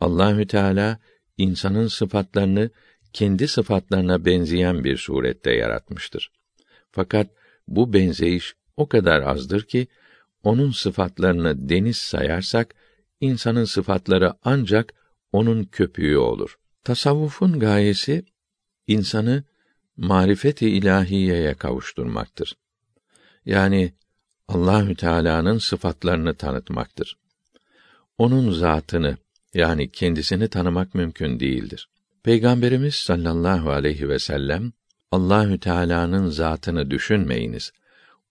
Allahü 0.00 0.46
Teala 0.46 0.98
insanın 1.36 1.86
sıfatlarını 1.86 2.70
kendi 3.12 3.48
sıfatlarına 3.48 4.24
benzeyen 4.24 4.84
bir 4.84 4.96
surette 4.96 5.52
yaratmıştır. 5.52 6.32
Fakat 6.90 7.30
bu 7.68 7.92
benzeyiş 7.92 8.54
o 8.76 8.88
kadar 8.88 9.22
azdır 9.22 9.62
ki 9.62 9.86
onun 10.42 10.70
sıfatlarını 10.70 11.68
deniz 11.68 11.96
sayarsak 11.96 12.74
insanın 13.20 13.64
sıfatları 13.64 14.32
ancak 14.44 14.94
onun 15.32 15.64
köpüğü 15.64 16.16
olur. 16.16 16.58
Tasavvufun 16.84 17.58
gayesi 17.58 18.24
insanı 18.86 19.44
marifeti 19.96 20.70
ilahiyeye 20.70 21.54
kavuşturmaktır. 21.54 22.56
Yani 23.46 23.92
Allahü 24.48 24.94
Teala'nın 24.94 25.58
sıfatlarını 25.58 26.34
tanıtmaktır. 26.34 27.18
Onun 28.18 28.52
zatını 28.52 29.16
yani 29.54 29.90
kendisini 29.90 30.48
tanımak 30.48 30.94
mümkün 30.94 31.40
değildir. 31.40 31.88
Peygamberimiz 32.22 32.94
sallallahu 32.94 33.70
aleyhi 33.70 34.08
ve 34.08 34.18
sellem 34.18 34.72
Allahü 35.12 35.58
Teala'nın 35.58 36.28
zatını 36.28 36.90
düşünmeyiniz. 36.90 37.72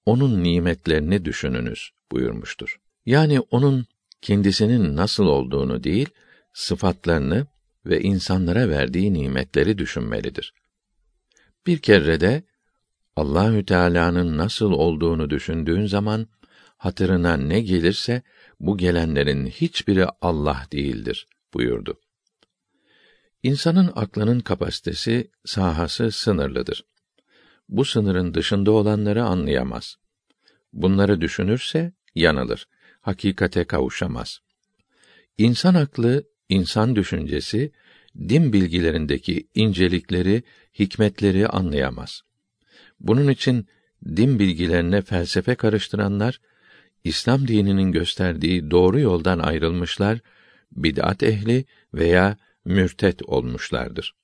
Onun 0.05 0.43
nimetlerini 0.43 1.25
düşününüz 1.25 1.89
buyurmuştur. 2.11 2.79
Yani 3.05 3.39
onun 3.39 3.85
kendisinin 4.21 4.95
nasıl 4.95 5.25
olduğunu 5.25 5.83
değil, 5.83 6.09
sıfatlarını 6.53 7.47
ve 7.85 8.01
insanlara 8.01 8.69
verdiği 8.69 9.13
nimetleri 9.13 9.77
düşünmelidir. 9.77 10.53
Bir 11.67 11.77
kere 11.77 12.19
de 12.19 12.43
Allahü 13.15 13.65
Teala'nın 13.65 14.37
nasıl 14.37 14.71
olduğunu 14.71 15.29
düşündüğün 15.29 15.85
zaman 15.85 16.27
hatırına 16.77 17.37
ne 17.37 17.61
gelirse 17.61 18.21
bu 18.59 18.77
gelenlerin 18.77 19.45
hiçbiri 19.45 20.05
Allah 20.21 20.63
değildir 20.71 21.27
buyurdu. 21.53 21.99
İnsanın 23.47 23.91
aklının 23.95 24.39
kapasitesi, 24.39 25.31
sahası 25.45 26.11
sınırlıdır. 26.11 26.85
Bu 27.69 27.85
sınırın 27.85 28.33
dışında 28.33 28.71
olanları 28.71 29.23
anlayamaz. 29.23 29.95
Bunları 30.73 31.21
düşünürse 31.21 31.93
yanılır. 32.15 32.67
Hakikate 33.01 33.63
kavuşamaz. 33.63 34.39
İnsan 35.37 35.75
aklı, 35.75 36.23
insan 36.49 36.95
düşüncesi 36.95 37.71
din 38.19 38.53
bilgilerindeki 38.53 39.47
incelikleri, 39.55 40.43
hikmetleri 40.79 41.47
anlayamaz. 41.47 42.21
Bunun 42.99 43.27
için 43.27 43.67
din 44.05 44.39
bilgilerine 44.39 45.01
felsefe 45.01 45.55
karıştıranlar 45.55 46.41
İslam 47.03 47.47
dininin 47.47 47.91
gösterdiği 47.91 48.71
doğru 48.71 48.99
yoldan 48.99 49.39
ayrılmışlar, 49.39 50.19
bid'at 50.71 51.23
ehli 51.23 51.65
veya 51.93 52.37
mürtet 52.67 53.21
olmuşlardır. 53.23 54.15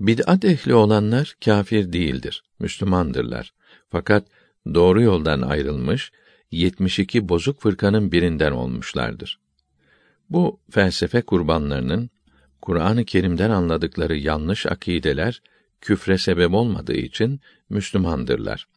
Bid'at 0.00 0.44
ehli 0.44 0.74
olanlar 0.74 1.36
kâfir 1.44 1.92
değildir, 1.92 2.42
Müslümandırlar. 2.58 3.52
Fakat 3.88 4.26
doğru 4.74 5.02
yoldan 5.02 5.42
ayrılmış, 5.42 6.12
72 6.50 7.28
bozuk 7.28 7.60
fırkanın 7.60 8.12
birinden 8.12 8.52
olmuşlardır. 8.52 9.38
Bu 10.30 10.60
felsefe 10.70 11.22
kurbanlarının 11.22 12.10
Kur'an-ı 12.62 13.04
Kerim'den 13.04 13.50
anladıkları 13.50 14.16
yanlış 14.16 14.66
akideler 14.66 15.42
küfre 15.80 16.18
sebep 16.18 16.54
olmadığı 16.54 16.96
için 16.96 17.40
Müslümandırlar. 17.68 18.68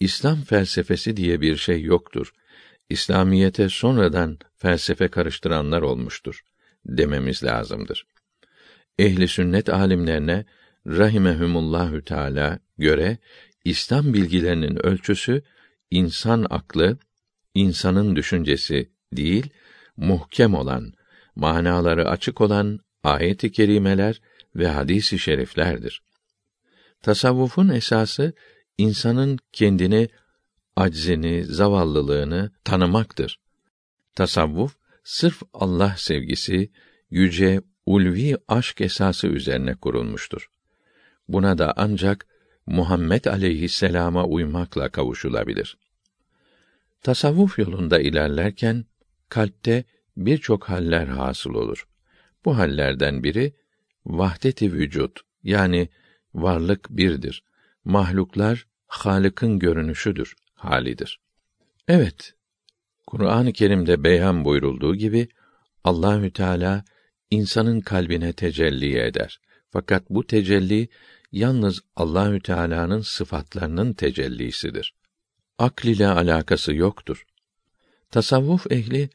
İslam 0.00 0.42
felsefesi 0.42 1.16
diye 1.16 1.40
bir 1.40 1.56
şey 1.56 1.82
yoktur. 1.82 2.32
İslamiyete 2.90 3.68
sonradan 3.68 4.38
felsefe 4.56 5.08
karıştıranlar 5.08 5.82
olmuştur 5.82 6.44
dememiz 6.86 7.44
lazımdır. 7.44 8.06
Ehli 8.98 9.28
sünnet 9.28 9.68
alimlerine 9.68 10.44
rahimehumullahü 10.86 12.04
teala 12.04 12.58
göre 12.78 13.18
İslam 13.64 14.14
bilgilerinin 14.14 14.86
ölçüsü 14.86 15.42
insan 15.90 16.46
aklı, 16.50 16.98
insanın 17.54 18.16
düşüncesi 18.16 18.90
değil, 19.12 19.50
muhkem 19.96 20.54
olan, 20.54 20.92
manaları 21.36 22.08
açık 22.08 22.40
olan 22.40 22.80
ayet-i 23.02 23.52
kerimeler 23.52 24.20
ve 24.56 24.68
hadis-i 24.68 25.18
şeriflerdir. 25.18 26.02
Tasavvufun 27.02 27.68
esası 27.68 28.32
insanın 28.78 29.38
kendini 29.52 30.08
aczini, 30.76 31.44
zavallılığını 31.44 32.50
tanımaktır. 32.64 33.40
Tasavvuf 34.14 34.76
sırf 35.04 35.42
Allah 35.52 35.94
sevgisi, 35.98 36.70
yüce 37.10 37.60
ulvi 37.88 38.36
aşk 38.48 38.80
esası 38.80 39.26
üzerine 39.26 39.74
kurulmuştur. 39.74 40.50
Buna 41.28 41.58
da 41.58 41.74
ancak 41.76 42.26
Muhammed 42.66 43.24
aleyhisselama 43.24 44.24
uymakla 44.24 44.88
kavuşulabilir. 44.88 45.78
Tasavvuf 47.02 47.58
yolunda 47.58 48.00
ilerlerken 48.00 48.84
kalpte 49.28 49.84
birçok 50.16 50.68
haller 50.68 51.06
hasıl 51.06 51.54
olur. 51.54 51.88
Bu 52.44 52.58
hallerden 52.58 53.24
biri 53.24 53.52
vahdet-i 54.06 54.72
vücut 54.72 55.20
yani 55.42 55.88
varlık 56.34 56.90
birdir. 56.90 57.44
Mahluklar 57.84 58.66
Halık'ın 58.86 59.58
görünüşüdür, 59.58 60.36
halidir. 60.54 61.20
Evet, 61.88 62.34
Kur'an-ı 63.06 63.52
Kerim'de 63.52 64.04
beyan 64.04 64.44
buyurulduğu 64.44 64.94
gibi 64.94 65.28
Allahü 65.84 66.30
Teala 66.30 66.84
insanın 67.30 67.80
kalbine 67.80 68.32
tecelli 68.32 68.98
eder. 68.98 69.40
Fakat 69.70 70.10
bu 70.10 70.26
tecelli 70.26 70.88
yalnız 71.32 71.80
Allahü 71.96 72.40
Teala'nın 72.40 73.00
sıfatlarının 73.00 73.92
tecellisidir. 73.92 74.94
Akl 75.58 75.86
ile 75.86 76.08
alakası 76.08 76.74
yoktur. 76.74 77.26
Tasavvuf 78.10 78.72
ehli 78.72 79.10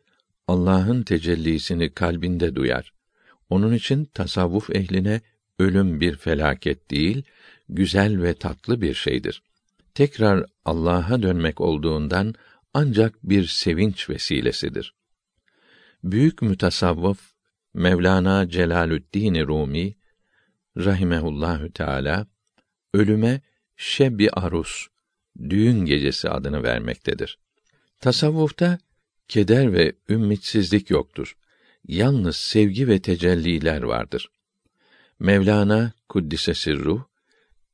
Allah'ın 0.47 1.03
tecellisini 1.03 1.93
kalbinde 1.93 2.55
duyar. 2.55 2.93
Onun 3.49 3.73
için 3.73 4.05
tasavvuf 4.05 4.69
ehline 4.69 5.21
ölüm 5.59 5.99
bir 5.99 6.15
felaket 6.15 6.91
değil, 6.91 7.23
güzel 7.69 8.21
ve 8.21 8.33
tatlı 8.33 8.81
bir 8.81 8.93
şeydir. 8.93 9.43
Tekrar 9.93 10.45
Allah'a 10.65 11.21
dönmek 11.21 11.61
olduğundan 11.61 12.35
ancak 12.73 13.23
bir 13.23 13.47
sevinç 13.47 14.09
vesilesidir. 14.09 14.93
Büyük 16.03 16.41
mütasavvıf 16.41 17.32
Mevlana 17.73 18.49
Celalüddin 18.49 19.47
Rumi 19.47 19.95
rahimehullahü 20.77 21.71
teala 21.71 22.27
ölüme 22.93 23.41
şebi 23.77 24.29
arus 24.29 24.87
düğün 25.49 25.85
gecesi 25.85 26.29
adını 26.29 26.63
vermektedir. 26.63 27.39
Tasavvufta 27.99 28.79
keder 29.27 29.73
ve 29.73 29.95
ümmitsizlik 30.09 30.89
yoktur. 30.89 31.37
Yalnız 31.87 32.35
sevgi 32.35 32.87
ve 32.87 33.01
tecelliler 33.01 33.81
vardır. 33.81 34.31
Mevlana 35.19 35.93
kuddise 36.09 36.53
sirruh 36.53 37.03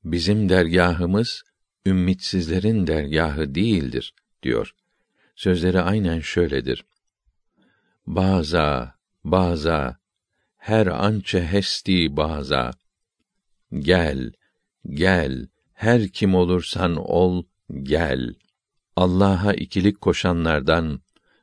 bizim 0.04 0.50
dergahımız 0.50 1.44
ümmitsizlerin 1.86 2.88
dergahı 2.88 3.56
değildir 3.56 4.14
diyor. 4.44 4.76
Sözleri 5.36 5.82
aynen 5.82 6.20
şöyledir. 6.20 6.86
Baza, 8.08 8.99
baza, 9.24 9.98
her 10.58 10.88
ançe 10.88 11.42
hesti 11.42 12.18
baza. 12.18 12.72
Gel, 13.80 14.32
gel, 14.86 15.48
her 15.74 16.08
kim 16.08 16.36
olursan 16.36 16.96
ol, 16.96 17.44
gel. 17.84 18.36
Allah'a 18.96 19.54
ikilik 19.54 20.02
koşanlardan, 20.02 21.02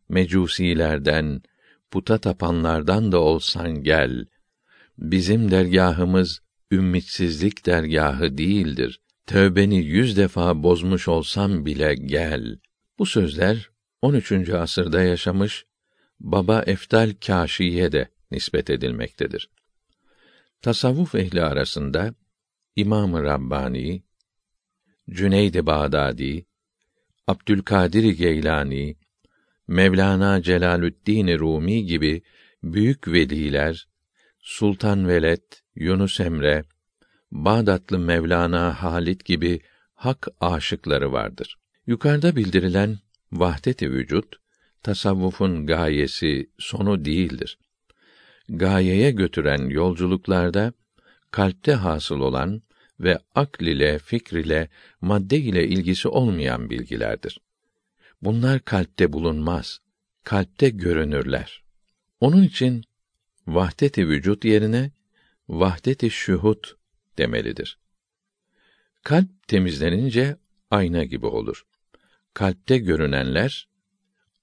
mecusilerden, 0.08 1.42
puta 1.90 2.18
tapanlardan 2.18 3.12
da 3.12 3.20
olsan 3.20 3.82
gel. 3.82 4.26
Bizim 4.98 5.50
dergahımız 5.50 6.40
ümmitsizlik 6.72 7.66
dergahı 7.66 8.38
değildir. 8.38 9.00
Tövbeni 9.26 9.76
yüz 9.76 10.16
defa 10.16 10.62
bozmuş 10.62 11.08
olsam 11.08 11.66
bile 11.66 11.94
gel. 11.94 12.58
Bu 12.98 13.06
sözler 13.06 13.70
13. 14.02 14.32
asırda 14.50 15.02
yaşamış 15.02 15.65
Baba 16.20 16.62
Eftal 16.66 17.14
Kâşi'ye 17.26 17.92
de 17.92 18.08
nispet 18.30 18.70
edilmektedir. 18.70 19.50
Tasavvuf 20.62 21.14
ehli 21.14 21.42
arasında 21.42 22.14
İmam-ı 22.76 23.22
Rabbani, 23.22 24.02
Cüneyd-i 25.10 25.66
Bağdadi, 25.66 26.46
Abdülkadir 27.26 28.04
Geylani, 28.04 28.96
Mevlana 29.68 30.42
Celalüddin 30.42 31.38
Rumi 31.38 31.86
gibi 31.86 32.22
büyük 32.62 33.08
veliler, 33.08 33.88
Sultan 34.40 35.08
Veled, 35.08 35.42
Yunus 35.74 36.20
Emre, 36.20 36.64
Bağdatlı 37.30 37.98
Mevlana 37.98 38.82
Halit 38.82 39.24
gibi 39.24 39.60
hak 39.94 40.28
aşıkları 40.40 41.12
vardır. 41.12 41.58
Yukarıda 41.86 42.36
bildirilen 42.36 42.98
vahdet-i 43.32 43.90
vücut 43.90 44.36
tasavvufun 44.86 45.66
gayesi, 45.66 46.50
sonu 46.58 47.04
değildir. 47.04 47.58
Gayeye 48.48 49.10
götüren 49.10 49.68
yolculuklarda 49.68 50.72
kalpte 51.30 51.72
hasıl 51.72 52.20
olan 52.20 52.62
ve 53.00 53.18
akl 53.34 53.64
ile, 53.64 53.98
fikr 53.98 54.36
ile, 54.36 54.68
madde 55.00 55.38
ile 55.38 55.68
ilgisi 55.68 56.08
olmayan 56.08 56.70
bilgilerdir. 56.70 57.40
Bunlar 58.22 58.60
kalpte 58.60 59.12
bulunmaz, 59.12 59.80
kalpte 60.24 60.68
görünürler. 60.68 61.62
Onun 62.20 62.42
için 62.42 62.84
vahdet-i 63.46 64.08
vücut 64.08 64.44
yerine 64.44 64.90
vahdet-i 65.48 66.10
şuhut 66.10 66.76
demelidir. 67.18 67.78
Kalp 69.02 69.48
temizlenince 69.48 70.36
ayna 70.70 71.04
gibi 71.04 71.26
olur. 71.26 71.66
Kalpte 72.34 72.78
görünenler 72.78 73.68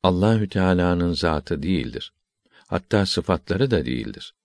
Allahü 0.03 0.49
Teala'nın 0.49 1.13
zatı 1.13 1.63
değildir. 1.63 2.13
Hatta 2.67 3.05
sıfatları 3.05 3.71
da 3.71 3.85
değildir. 3.85 4.35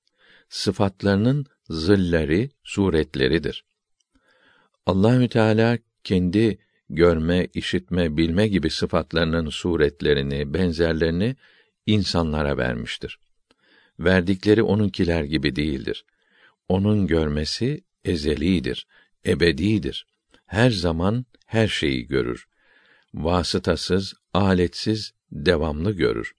Sıfatlarının 0.49 1.47
zilleri, 1.71 2.51
suretleridir. 2.65 3.65
Allahü 4.87 5.29
Teala 5.29 5.79
kendi 6.05 6.59
görme, 6.91 7.49
işitme, 7.55 8.17
bilme 8.17 8.49
gibi 8.49 8.71
sıfatlarının 8.71 9.49
suretlerini, 9.49 10.55
benzerlerini 10.55 11.37
insanlara 11.87 12.57
vermiştir. 12.57 13.19
Verdikleri 14.01 14.63
onunkiler 14.63 15.25
gibi 15.25 15.57
değildir. 15.57 16.05
Onun 16.69 17.07
görmesi 17.07 17.85
ezelidir, 18.05 18.87
ebedidir. 19.27 20.07
Her 20.47 20.71
zaman 20.71 21.27
her 21.47 21.69
şeyi 21.69 22.07
görür. 22.07 22.49
Vasıtasız, 23.15 24.15
aletsiz, 24.35 25.13
devamlı 25.33 25.93
görür. 25.93 26.35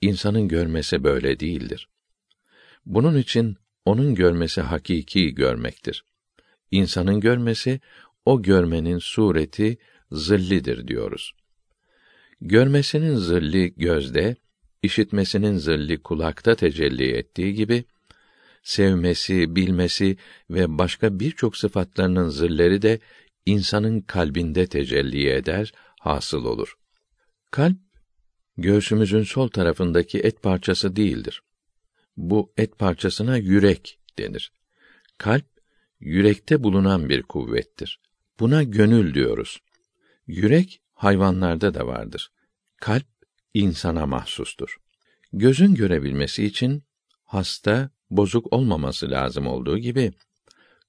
İnsanın 0.00 0.48
görmesi 0.48 1.04
böyle 1.04 1.40
değildir. 1.40 1.88
Bunun 2.86 3.16
için 3.16 3.56
onun 3.84 4.14
görmesi 4.14 4.60
hakiki 4.60 5.34
görmektir. 5.34 6.04
İnsanın 6.70 7.20
görmesi 7.20 7.80
o 8.26 8.42
görmenin 8.42 8.98
sureti 8.98 9.78
zillidir 10.12 10.88
diyoruz. 10.88 11.32
Görmesinin 12.40 13.16
zilli 13.16 13.74
gözde, 13.74 14.36
işitmesinin 14.82 15.56
zilli 15.56 16.02
kulakta 16.02 16.54
tecelli 16.54 17.12
ettiği 17.12 17.54
gibi 17.54 17.84
sevmesi, 18.62 19.56
bilmesi 19.56 20.16
ve 20.50 20.78
başka 20.78 21.20
birçok 21.20 21.56
sıfatlarının 21.56 22.28
zilleri 22.28 22.82
de 22.82 22.98
insanın 23.46 24.00
kalbinde 24.00 24.66
tecelli 24.66 25.28
eder, 25.28 25.72
hasıl 26.00 26.44
olur. 26.44 26.76
Kalp 27.50 27.76
göğsümüzün 28.58 29.22
sol 29.22 29.48
tarafındaki 29.48 30.20
et 30.20 30.42
parçası 30.42 30.96
değildir. 30.96 31.42
Bu 32.16 32.52
et 32.56 32.78
parçasına 32.78 33.36
yürek 33.36 33.98
denir. 34.18 34.52
Kalp 35.18 35.46
yürekte 36.00 36.62
bulunan 36.62 37.08
bir 37.08 37.22
kuvvettir. 37.22 38.00
Buna 38.40 38.62
gönül 38.62 39.14
diyoruz. 39.14 39.58
Yürek 40.26 40.82
hayvanlarda 40.94 41.74
da 41.74 41.86
vardır. 41.86 42.32
Kalp 42.76 43.06
insana 43.54 44.06
mahsustur. 44.06 44.76
Gözün 45.32 45.74
görebilmesi 45.74 46.44
için 46.44 46.82
hasta 47.24 47.90
bozuk 48.10 48.52
olmaması 48.52 49.10
lazım 49.10 49.46
olduğu 49.46 49.78
gibi 49.78 50.12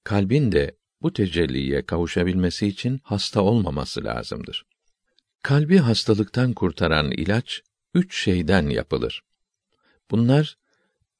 kalbin 0.04 0.52
de 0.52 0.76
bu 1.02 1.12
tecelliye 1.12 1.86
kavuşabilmesi 1.86 2.66
için 2.66 3.00
hasta 3.02 3.42
olmaması 3.42 4.04
lazımdır. 4.04 4.66
Kalbi 5.44 5.78
hastalıktan 5.78 6.52
kurtaran 6.52 7.10
ilaç 7.10 7.62
üç 7.94 8.22
şeyden 8.22 8.68
yapılır. 8.68 9.22
Bunlar 10.10 10.58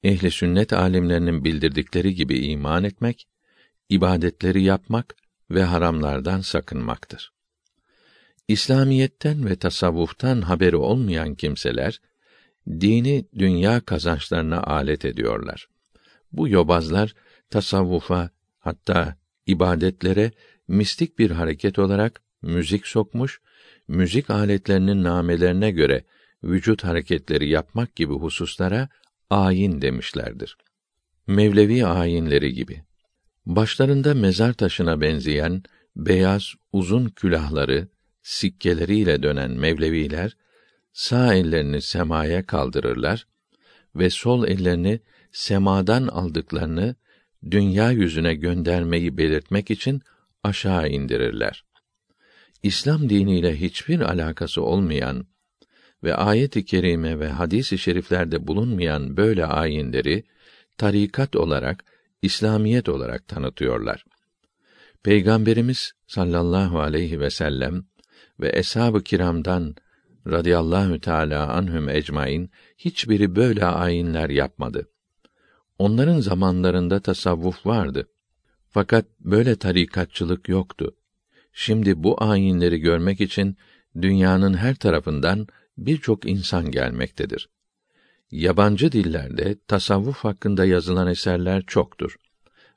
ehli 0.03 0.31
sünnet 0.31 0.73
alimlerinin 0.73 1.45
bildirdikleri 1.45 2.15
gibi 2.15 2.39
iman 2.39 2.85
etmek, 2.85 3.29
ibadetleri 3.89 4.63
yapmak 4.63 5.17
ve 5.51 5.63
haramlardan 5.63 6.41
sakınmaktır. 6.41 7.33
İslamiyetten 8.49 9.47
ve 9.49 9.57
tasavvuftan 9.57 10.43
haberi 10.43 10.77
olmayan 10.77 11.35
kimseler 11.35 12.01
dini 12.69 13.27
dünya 13.39 13.81
kazançlarına 13.81 14.63
alet 14.63 15.05
ediyorlar. 15.05 15.69
Bu 16.33 16.49
yobazlar 16.49 17.15
tasavvufa 17.51 18.31
hatta 18.59 19.17
ibadetlere 19.47 20.33
mistik 20.69 21.19
bir 21.19 21.31
hareket 21.31 21.79
olarak 21.79 22.23
müzik 22.43 22.87
sokmuş, 22.87 23.41
müzik 23.89 24.31
aletlerinin 24.31 25.05
namelerine 25.05 25.71
göre 25.71 26.05
vücut 26.45 26.85
hareketleri 26.85 27.49
yapmak 27.49 27.97
gibi 27.97 28.13
hususlara 28.13 28.89
ayin 29.31 29.83
demişlerdir. 29.83 30.57
Mevlevi 31.27 31.87
ayinleri 31.87 32.53
gibi. 32.53 32.83
Başlarında 33.47 34.15
mezar 34.15 34.53
taşına 34.53 35.01
benzeyen 35.01 35.63
beyaz 35.97 36.55
uzun 36.73 37.09
külahları, 37.09 37.89
sikkeleriyle 38.23 39.23
dönen 39.23 39.51
Mevleviler 39.51 40.37
sağ 40.93 41.35
ellerini 41.35 41.83
semaya 41.83 42.47
kaldırırlar 42.47 43.27
ve 43.97 44.11
sol 44.11 44.49
ellerini 44.49 45.01
semadan 45.33 46.07
aldıklarını 46.07 46.97
dünya 47.51 47.91
yüzüne 47.91 48.35
göndermeyi 48.35 49.19
belirtmek 49.19 49.71
için 49.71 50.03
aşağı 50.43 50.89
indirirler. 50.89 51.65
İslam 52.65 53.09
diniyle 53.09 53.61
hiçbir 53.61 54.01
alakası 54.01 54.63
olmayan 54.63 55.27
ve 56.05 56.15
ayet-i 56.15 56.65
kerime 56.65 57.19
ve 57.19 57.29
hadis-i 57.29 57.79
şeriflerde 57.79 58.47
bulunmayan 58.47 59.17
böyle 59.17 59.47
ayinleri 59.47 60.25
tarikat 60.79 61.37
olarak, 61.37 61.85
İslamiyet 62.23 62.89
olarak 62.89 63.29
tanıtıyorlar. 63.29 64.05
Peygamberimiz 65.03 65.93
sallallahu 66.07 66.81
aleyhi 66.81 67.21
ve 67.21 67.31
sellem 67.31 67.85
ve 68.41 68.59
eshab-ı 68.59 69.03
kiramdan 69.03 69.75
radıyallahu 70.27 71.01
teala 71.01 71.53
anhum 71.53 71.89
ecmaîn 71.89 72.51
hiçbiri 72.79 73.37
böyle 73.37 73.65
ayinler 73.65 74.31
yapmadı. 74.31 74.89
Onların 75.79 76.21
zamanlarında 76.21 77.01
tasavvuf 77.01 77.67
vardı. 77.67 78.09
Fakat 78.71 79.07
böyle 79.21 79.57
tarikatçılık 79.57 80.49
yoktu. 80.49 80.95
Şimdi 81.57 82.03
bu 82.03 82.25
ayinleri 82.25 82.79
görmek 82.79 83.21
için 83.21 83.57
dünyanın 84.03 84.55
her 84.55 84.75
tarafından 84.75 85.47
birçok 85.79 86.27
insan 86.27 86.71
gelmektedir. 86.71 87.49
Yabancı 88.31 88.93
dillerde 88.93 89.57
tasavvuf 89.69 90.17
hakkında 90.17 90.65
yazılan 90.65 91.07
eserler 91.07 91.63
çoktur 91.67 92.17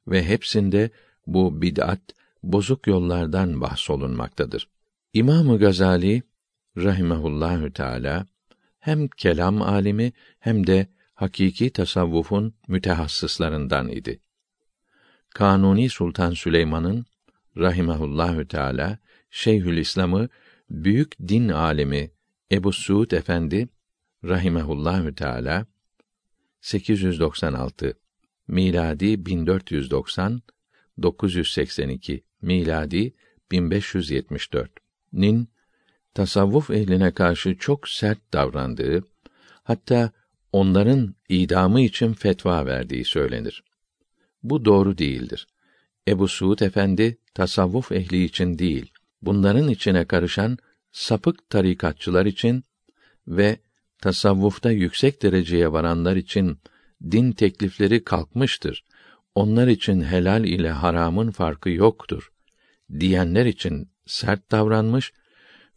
ve 0.07 0.23
hepsinde 0.23 0.89
bu 1.27 1.61
bid'at, 1.61 2.01
bozuk 2.43 2.87
yollardan 2.87 3.61
bahsolunmaktadır. 3.61 4.69
İmam 5.13 5.57
Gazali 5.57 6.23
rahimehullahü 6.77 7.73
teala 7.73 8.25
hem 8.79 9.07
kelam 9.07 9.61
alimi 9.61 10.13
hem 10.39 10.67
de 10.67 10.87
hakiki 11.13 11.69
tasavvufun 11.69 12.53
mütehassıslarından 12.67 13.89
idi. 13.89 14.19
Kanuni 15.29 15.89
Sultan 15.89 16.33
Süleyman'ın 16.33 17.05
rahimehullahü 17.57 18.47
teala 18.47 18.97
Şeyhülislam'ı 19.29 20.29
büyük 20.69 21.19
din 21.19 21.49
alimi 21.49 22.11
Ebu 22.51 22.73
Suud 22.73 23.11
Efendi 23.11 23.69
rahimehullahü 24.23 25.15
teala 25.15 25.65
896 26.61 27.93
miladi 28.47 29.25
1490 29.25 30.41
982 31.01 32.23
miladi 32.41 33.13
1574 33.51 34.71
nin 35.13 35.49
tasavvuf 36.13 36.71
ehline 36.71 37.11
karşı 37.11 37.57
çok 37.57 37.89
sert 37.89 38.33
davrandığı, 38.33 39.03
hatta 39.63 40.11
onların 40.51 41.15
idamı 41.29 41.81
için 41.81 42.13
fetva 42.13 42.65
verdiği 42.65 43.05
söylenir. 43.05 43.63
Bu 44.43 44.65
doğru 44.65 44.97
değildir. 44.97 45.47
Ebu 46.07 46.27
Suud 46.27 46.59
Efendi 46.59 47.17
tasavvuf 47.33 47.91
ehli 47.91 48.23
için 48.23 48.59
değil, 48.59 48.91
bunların 49.21 49.69
içine 49.69 50.05
karışan 50.05 50.57
sapık 50.91 51.49
tarikatçılar 51.49 52.25
için 52.25 52.63
ve 53.27 53.59
tasavvufta 54.01 54.71
yüksek 54.71 55.23
dereceye 55.23 55.71
varanlar 55.71 56.15
için 56.15 56.59
din 57.11 57.31
teklifleri 57.31 58.03
kalkmıştır. 58.03 58.85
Onlar 59.35 59.67
için 59.67 60.01
helal 60.01 60.45
ile 60.45 60.69
haramın 60.69 61.31
farkı 61.31 61.69
yoktur 61.69 62.31
diyenler 62.99 63.45
için 63.45 63.91
sert 64.05 64.51
davranmış 64.51 65.13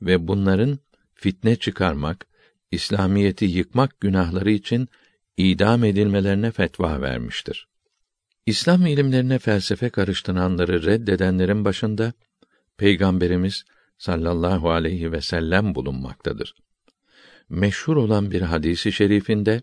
ve 0.03 0.29
bunların 0.29 0.79
fitne 1.15 1.57
çıkarmak, 1.57 2.27
İslamiyeti 2.71 3.45
yıkmak 3.45 4.01
günahları 4.01 4.51
için 4.51 4.89
idam 5.37 5.85
edilmelerine 5.85 6.51
fetva 6.51 7.01
vermiştir. 7.01 7.70
İslam 8.47 8.87
ilimlerine 8.87 9.39
felsefe 9.39 9.89
karıştıranları 9.91 10.85
reddedenlerin 10.85 11.65
başında 11.65 12.13
Peygamberimiz 12.77 13.65
sallallahu 13.99 14.71
aleyhi 14.71 15.13
ve 15.13 15.21
sellem 15.21 15.75
bulunmaktadır. 15.75 16.55
Meşhur 17.49 17.97
olan 17.97 18.31
bir 18.31 18.43
hadisi 18.43 18.93
şerifinde 18.93 19.63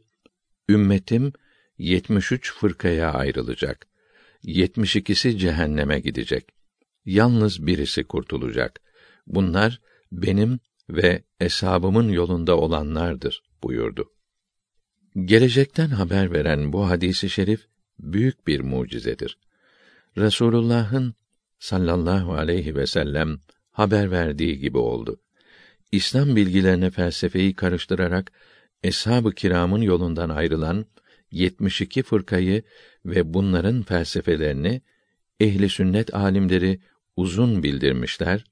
ümmetim 0.69 1.33
73 1.77 2.53
fırkaya 2.53 3.13
ayrılacak. 3.13 3.87
72'si 4.43 5.37
cehenneme 5.37 5.99
gidecek. 5.99 6.49
Yalnız 7.05 7.67
birisi 7.67 8.03
kurtulacak. 8.03 8.79
Bunlar 9.27 9.81
benim 10.11 10.59
ve 10.89 11.23
eshabımın 11.39 12.09
yolunda 12.09 12.57
olanlardır 12.57 13.43
buyurdu. 13.63 14.11
Gelecekten 15.25 15.89
haber 15.89 16.33
veren 16.33 16.73
bu 16.73 16.89
hadisi 16.89 17.29
şerif 17.29 17.67
büyük 17.99 18.47
bir 18.47 18.59
mucizedir. 18.59 19.37
Resulullah'ın 20.17 21.15
sallallahu 21.59 22.33
aleyhi 22.33 22.75
ve 22.75 22.87
sellem 22.87 23.39
haber 23.71 24.11
verdiği 24.11 24.59
gibi 24.59 24.77
oldu. 24.77 25.19
İslam 25.91 26.35
bilgilerine 26.35 26.89
felsefeyi 26.89 27.55
karıştırarak 27.55 28.31
eshab-ı 28.83 29.31
kiramın 29.31 29.81
yolundan 29.81 30.29
ayrılan 30.29 30.85
72 31.31 32.03
fırkayı 32.03 32.63
ve 33.05 33.33
bunların 33.33 33.83
felsefelerini 33.83 34.81
ehli 35.39 35.69
sünnet 35.69 36.15
alimleri 36.15 36.79
uzun 37.15 37.63
bildirmişler 37.63 38.43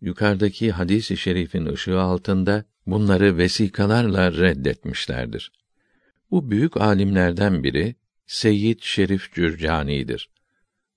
yukarıdaki 0.00 0.72
hadis-i 0.72 1.16
şerifin 1.16 1.66
ışığı 1.66 2.00
altında 2.00 2.64
bunları 2.86 3.36
vesikalarla 3.36 4.32
reddetmişlerdir. 4.32 5.52
Bu 6.30 6.50
büyük 6.50 6.76
alimlerden 6.76 7.64
biri 7.64 7.94
Seyyid 8.30 8.80
Şerif 8.82 9.32
Cürcani'dir. 9.32 10.30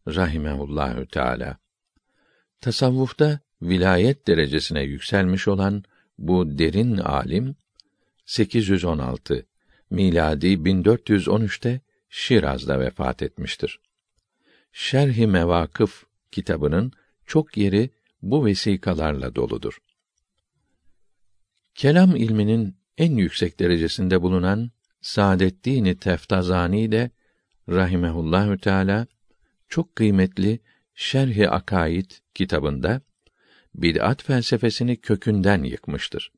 Rahimehullahü 0.08 1.08
Teala. 1.08 1.58
Tasavvufta 2.62 3.40
vilayet 3.62 4.28
derecesine 4.28 4.82
yükselmiş 4.84 5.48
olan 5.48 5.84
bu 6.18 6.58
derin 6.58 6.98
alim 6.98 7.56
816 8.26 9.46
miladi 9.90 10.48
1413'te 10.48 11.82
Şiraz'da 12.10 12.80
vefat 12.80 13.24
etmiştir. 13.24 13.80
Şerh-i 14.72 15.28
Mevakıf 15.28 16.04
kitabının 16.32 16.92
çok 17.26 17.58
yeri 17.58 17.90
bu 18.22 18.46
vesikalarla 18.46 19.36
doludur. 19.36 19.78
Kelam 21.76 22.16
ilminin 22.16 22.78
en 22.98 23.16
yüksek 23.16 23.60
derecesinde 23.60 24.22
bulunan 24.22 24.72
Saadeddin 25.02 25.96
Teftazani 25.96 26.92
de 26.92 27.12
rahimehullahü 27.70 28.58
teala 28.58 29.08
çok 29.70 29.96
kıymetli 29.96 30.60
Şerh-i 30.96 31.50
Akaid 31.50 32.12
kitabında 32.34 33.02
bid'at 33.76 34.24
felsefesini 34.24 34.98
kökünden 34.98 35.64
yıkmıştır. 35.64 36.32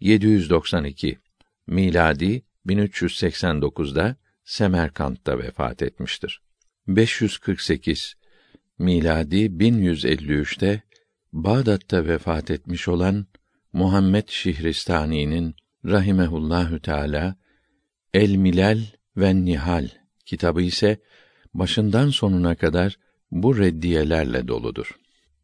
792 0.00 1.18
miladi 1.66 2.42
1389'da 2.66 4.16
Semerkant'ta 4.44 5.38
vefat 5.38 5.82
etmiştir. 5.82 6.42
548 6.88 8.14
miladi 8.78 9.36
1153'te 9.36 10.82
Bağdat'ta 11.32 12.06
vefat 12.06 12.50
etmiş 12.50 12.88
olan 12.88 13.26
Muhammed 13.72 14.28
Şihristani'nin 14.28 15.54
rahimehullahü 15.84 16.80
teala 16.80 17.36
El 18.14 18.36
Milal 18.36 18.80
ve 19.16 19.44
Nihal 19.44 19.88
kitabı 20.26 20.62
ise 20.62 20.98
başından 21.54 22.10
sonuna 22.10 22.54
kadar 22.54 22.96
bu 23.30 23.58
reddiyelerle 23.58 24.48
doludur. 24.48 24.90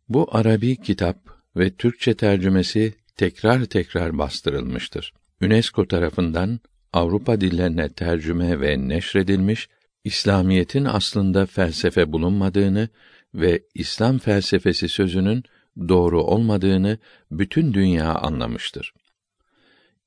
Bu 0.09 0.29
Arabi 0.37 0.77
kitap 0.77 1.19
ve 1.57 1.71
Türkçe 1.71 2.15
tercümesi 2.15 2.95
tekrar 3.17 3.65
tekrar 3.65 4.19
bastırılmıştır. 4.19 5.13
UNESCO 5.43 5.89
tarafından 5.89 6.61
Avrupa 6.93 7.41
dillerine 7.41 7.89
tercüme 7.89 8.61
ve 8.61 8.89
neşredilmiş, 8.89 9.69
İslamiyetin 10.05 10.85
aslında 10.85 11.47
felsefe 11.47 12.13
bulunmadığını 12.13 12.89
ve 13.35 13.63
İslam 13.75 14.19
felsefesi 14.19 14.89
sözünün 14.89 15.45
doğru 15.89 16.23
olmadığını 16.23 16.99
bütün 17.31 17.75
dünya 17.75 18.15
anlamıştır. 18.15 18.95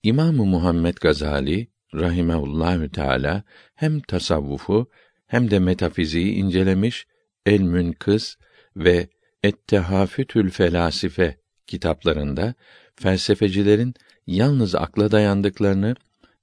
İmam 0.04 0.36
Muhammed 0.36 0.98
Gazali 1.02 1.68
rahimehullahü 2.00 2.90
teala 2.90 3.44
hem 3.76 4.00
tasavvufu 4.00 4.90
hem 5.28 5.52
de 5.52 5.60
metafiziği 5.60 6.34
incelemiş, 6.34 7.08
El 7.46 7.62
Münkız 7.62 8.38
ve 8.76 9.08
Et-Tehafütül 9.44 10.50
Felasife 10.50 11.38
kitaplarında 11.68 12.54
felsefecilerin 12.96 13.94
yalnız 14.28 14.76
akla 14.76 15.12
dayandıklarını, 15.12 15.96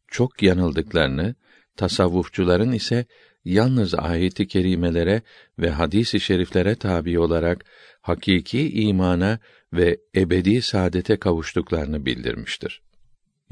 çok 0.08 0.42
yanıldıklarını, 0.42 1.34
tasavvufçuların 1.76 2.72
ise 2.72 3.06
yalnız 3.44 3.94
ayet-i 3.94 4.46
kerimelere 4.46 5.22
ve 5.58 5.70
hadis-i 5.70 6.20
şeriflere 6.20 6.74
tabi 6.74 7.18
olarak 7.18 7.64
hakiki 8.00 8.82
imana 8.82 9.38
ve 9.72 9.98
ebedi 10.16 10.62
saadete 10.62 11.16
kavuştuklarını 11.16 12.06
bildirmiştir. 12.06 12.82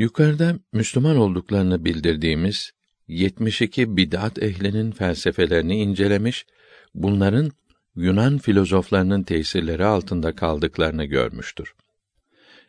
Yukarıda 0.01 0.59
Müslüman 0.73 1.17
olduklarını 1.17 1.85
bildirdiğimiz 1.85 2.73
72 3.09 3.97
bid'at 3.97 4.43
ehlinin 4.43 4.91
felsefelerini 4.91 5.83
incelemiş, 5.83 6.47
bunların 6.95 7.51
Yunan 7.97 8.39
filozoflarının 8.39 9.23
tesirleri 9.23 9.85
altında 9.85 10.35
kaldıklarını 10.35 11.05
görmüştür. 11.05 11.75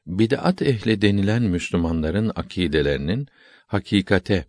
Bid'at 0.07 0.61
ehli 0.61 1.01
denilen 1.01 1.43
Müslümanların 1.43 2.31
akidelerinin 2.35 3.27
hakikate 3.67 4.45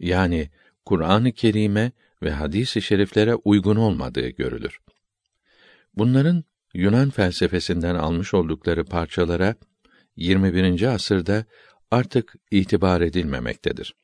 yani 0.00 0.50
Kur'an-ı 0.84 1.32
Kerim'e 1.32 1.92
ve 2.22 2.30
hadis-i 2.30 2.82
şeriflere 2.82 3.34
uygun 3.34 3.76
olmadığı 3.76 4.28
görülür. 4.28 4.78
Bunların 5.94 6.44
Yunan 6.74 7.10
felsefesinden 7.10 7.94
almış 7.94 8.34
oldukları 8.34 8.84
parçalara 8.84 9.54
21. 10.16 10.82
asırda 10.82 11.44
artık 11.92 12.34
itibar 12.50 13.00
edilmemektedir. 13.00 13.94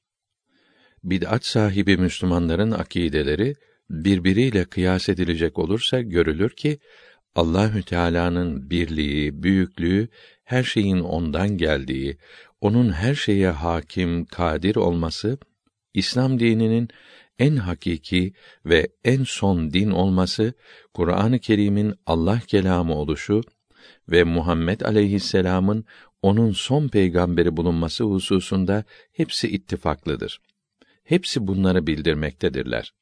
Bid'at 1.05 1.45
sahibi 1.45 1.97
Müslümanların 1.97 2.71
akideleri 2.71 3.55
birbiriyle 3.91 4.65
kıyas 4.65 5.09
edilecek 5.09 5.59
olursa 5.59 6.01
görülür 6.01 6.51
ki 6.51 6.79
Allahü 7.35 7.83
Teala'nın 7.83 8.71
birliği, 8.71 9.43
büyüklüğü, 9.43 10.09
her 10.45 10.63
şeyin 10.63 11.01
ondan 11.01 11.49
geldiği, 11.49 12.19
onun 12.61 12.93
her 12.93 13.15
şeye 13.15 13.51
hakim, 13.51 14.25
kadir 14.25 14.77
olması 14.77 15.39
İslam 15.95 16.41
dininin 16.41 16.89
en 17.39 17.57
hakiki 17.57 18.33
ve 18.65 18.89
en 19.05 19.25
son 19.25 19.73
din 19.73 19.91
olması, 19.91 20.53
Kur'an-ı 20.95 21.39
Kerim'in 21.39 21.95
Allah 22.07 22.41
kelamı 22.47 22.95
oluşu 22.95 23.43
ve 24.09 24.25
Muhammed 24.25 24.81
aleyhisselam'ın 24.81 25.85
onun 26.23 26.53
son 26.53 26.89
peygamberi 26.89 27.57
bulunması 27.57 28.05
hususunda 28.05 28.85
hepsi 29.13 29.49
ittifaklıdır. 29.49 30.41
Hepsi 31.05 31.47
bunları 31.47 31.87
bildirmektedirler. 31.87 32.95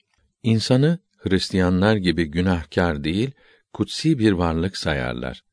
İnsanı 0.42 0.98
Hristiyanlar 1.16 1.96
gibi 1.96 2.24
günahkar 2.24 3.04
değil, 3.04 3.30
kutsi 3.72 4.18
bir 4.18 4.32
varlık 4.32 4.76
sayarlar. 4.76 5.44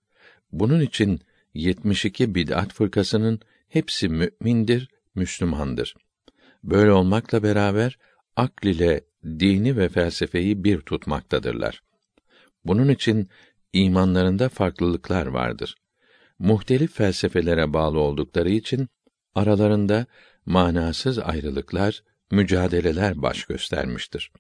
Bunun 0.52 0.82
için 0.82 1.22
72 1.54 2.36
bid'at 2.36 2.74
fırkasının 2.74 3.40
hepsi 3.68 4.10
mümindir, 4.10 4.90
Müslümandır. 5.16 5.96
Böyle 6.64 6.92
olmakla 6.92 7.44
beraber 7.44 7.98
akl 8.36 8.68
ile 8.68 9.02
dini 9.26 9.78
ve 9.78 9.90
felsefeyi 9.90 10.64
bir 10.64 10.80
tutmaktadırlar. 10.82 11.84
Bunun 12.66 12.90
için 12.90 13.30
imanlarında 13.74 14.50
farklılıklar 14.50 15.28
vardır. 15.28 15.76
Muhtelif 16.44 16.94
felsefelere 16.94 17.74
bağlı 17.74 18.00
oldukları 18.00 18.50
için 18.50 18.90
aralarında 19.36 20.06
manasız 20.46 21.20
ayrılıklar, 21.20 22.04
mücadeleler 22.32 23.22
baş 23.22 23.46
göstermiştir. 23.46 24.32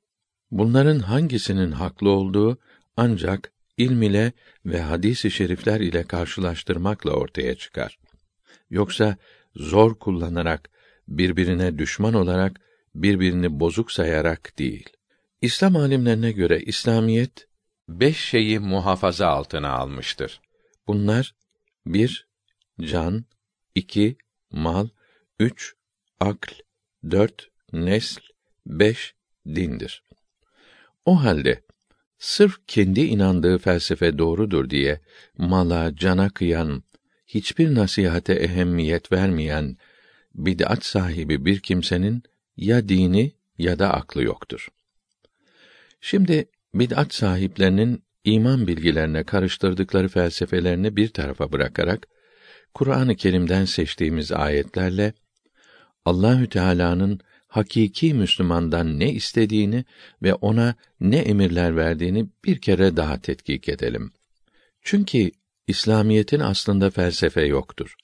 Bunların 0.52 1.00
hangisinin 1.00 1.72
haklı 1.72 2.10
olduğu 2.10 2.58
ancak 2.98 3.52
ilm 3.78 4.02
ile 4.02 4.32
ve 4.66 4.82
hadis-i 4.82 5.32
şerifler 5.32 5.80
ile 5.80 6.04
karşılaştırmakla 6.04 7.12
ortaya 7.12 7.56
çıkar. 7.56 8.00
Yoksa 8.70 9.18
zor 9.56 9.96
kullanarak, 9.96 10.70
birbirine 11.08 11.78
düşman 11.78 12.14
olarak, 12.14 12.62
birbirini 12.96 13.60
bozuk 13.60 13.92
sayarak 13.92 14.60
değil. 14.60 14.90
İslam 15.42 15.76
alimlerine 15.76 16.32
göre 16.32 16.62
İslamiyet 16.62 17.48
beş 17.90 18.18
şeyi 18.18 18.60
muhafaza 18.60 19.28
altına 19.28 19.70
almıştır. 19.70 20.42
Bunlar 20.88 21.34
bir 21.86 22.28
can, 22.82 23.26
iki 23.76 24.18
mal, 24.52 24.88
üç 25.40 25.74
akl, 26.20 26.54
dört 27.12 27.50
nesl, 27.74 28.22
beş 28.66 29.16
dindir. 29.48 30.04
O 31.06 31.24
halde 31.24 31.62
sırf 32.18 32.58
kendi 32.68 33.02
inandığı 33.02 33.58
felsefe 33.58 34.18
doğrudur 34.18 34.70
diye 34.70 35.02
mala, 35.38 35.96
cana 35.96 36.30
kıyan, 36.30 36.84
hiçbir 37.28 37.76
nasihate 37.76 38.34
ehemmiyet 38.34 39.12
vermeyen 39.12 39.78
bid'at 40.36 40.86
sahibi 40.86 41.46
bir 41.46 41.60
kimsenin 41.60 42.24
ya 42.58 42.90
dini 42.90 43.36
ya 43.58 43.80
da 43.80 43.94
aklı 43.94 44.24
yoktur. 44.24 44.68
Şimdi 46.02 46.50
bid'at 46.74 47.14
sahiplerinin 47.14 48.04
iman 48.24 48.68
bilgilerine 48.68 49.24
karıştırdıkları 49.24 50.08
felsefelerini 50.08 50.96
bir 50.96 51.08
tarafa 51.08 51.52
bırakarak 51.52 52.08
Kur'an-ı 52.74 53.16
Kerim'den 53.16 53.66
seçtiğimiz 53.66 54.32
ayetlerle 54.32 55.14
Allahü 56.06 56.50
Teala'nın 56.50 57.20
hakiki 57.48 58.14
Müslümandan 58.14 59.00
ne 59.00 59.12
istediğini 59.12 59.86
ve 60.24 60.34
ona 60.34 60.76
ne 61.00 61.18
emirler 61.18 61.76
verdiğini 61.76 62.30
bir 62.46 62.62
kere 62.62 62.98
daha 62.98 63.22
tetkik 63.22 63.70
edelim. 63.70 64.12
Çünkü 64.82 65.32
İslamiyetin 65.68 66.40
aslında 66.40 66.90
felsefe 66.90 67.42
yoktur. 67.42 67.96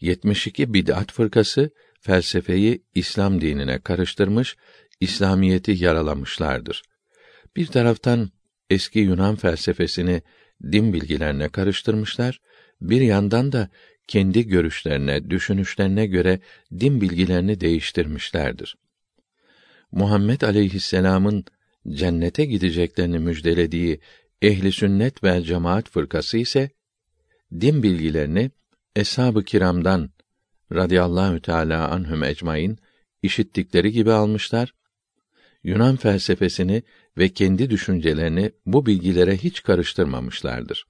72 0.00 0.74
bid'at 0.74 1.12
fırkası 1.12 1.70
felsefeyi 2.00 2.82
İslam 2.94 3.40
dinine 3.40 3.78
karıştırmış, 3.78 4.56
İslamiyeti 5.00 5.84
yaralamışlardır. 5.84 6.82
Bir 7.56 7.66
taraftan 7.66 8.30
eski 8.70 8.98
Yunan 8.98 9.36
felsefesini 9.36 10.22
din 10.62 10.92
bilgilerine 10.92 11.48
karıştırmışlar, 11.48 12.40
bir 12.80 13.00
yandan 13.00 13.52
da 13.52 13.68
kendi 14.06 14.46
görüşlerine, 14.46 15.30
düşünüşlerine 15.30 16.06
göre 16.06 16.40
din 16.80 17.00
bilgilerini 17.00 17.60
değiştirmişlerdir. 17.60 18.76
Muhammed 19.92 20.40
aleyhisselam'ın 20.40 21.44
cennete 21.88 22.44
gideceklerini 22.44 23.18
müjdelediği 23.18 24.00
ehli 24.42 24.72
sünnet 24.72 25.24
ve 25.24 25.42
cemaat 25.42 25.90
fırkası 25.90 26.38
ise 26.38 26.70
din 27.60 27.82
bilgilerini 27.82 28.50
eshab-ı 28.96 29.44
kiramdan 29.44 30.10
radıyallahu 30.72 31.40
teala 31.40 31.88
anhum 31.88 32.22
ecmaîn 32.22 32.78
işittikleri 33.22 33.92
gibi 33.92 34.12
almışlar. 34.12 34.74
Yunan 35.64 35.96
felsefesini 35.96 36.82
ve 37.18 37.28
kendi 37.28 37.70
düşüncelerini 37.70 38.52
bu 38.66 38.86
bilgilere 38.86 39.36
hiç 39.36 39.62
karıştırmamışlardır. 39.62 40.86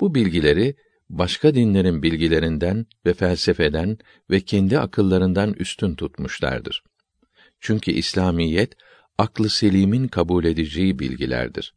Bu 0.00 0.14
bilgileri 0.14 0.76
başka 1.10 1.54
dinlerin 1.54 2.02
bilgilerinden 2.02 2.86
ve 3.06 3.14
felsefeden 3.14 3.98
ve 4.30 4.40
kendi 4.40 4.78
akıllarından 4.78 5.52
üstün 5.52 5.94
tutmuşlardır. 5.94 6.82
Çünkü 7.60 7.90
İslamiyet 7.90 8.72
aklı 9.18 9.50
selimin 9.50 10.08
kabul 10.08 10.44
edeceği 10.44 10.98
bilgilerdir. 10.98 11.74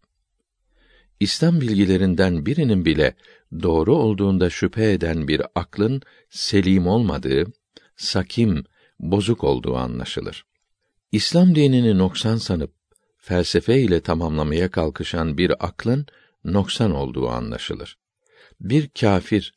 İslam 1.20 1.62
bilgilerinden 1.62 2.46
birinin 2.46 2.86
bile 2.86 3.16
doğru 3.64 3.96
olduğunda 3.96 4.50
şüphe 4.50 4.92
eden 4.92 5.28
bir 5.28 5.42
aklın 5.56 6.02
selim 6.30 6.88
olmadığı, 6.88 7.46
sakim, 7.96 8.64
bozuk 9.00 9.44
olduğu 9.44 9.76
anlaşılır. 9.76 10.46
İslam 11.12 11.56
dinini 11.56 11.98
noksan 11.98 12.36
sanıp 12.36 12.81
felsefe 13.22 13.80
ile 13.80 14.02
tamamlamaya 14.02 14.72
kalkışan 14.72 15.38
bir 15.38 15.66
aklın 15.66 16.06
noksan 16.44 16.92
olduğu 16.92 17.30
anlaşılır. 17.30 17.98
Bir 18.62 18.90
kâfir 18.90 19.54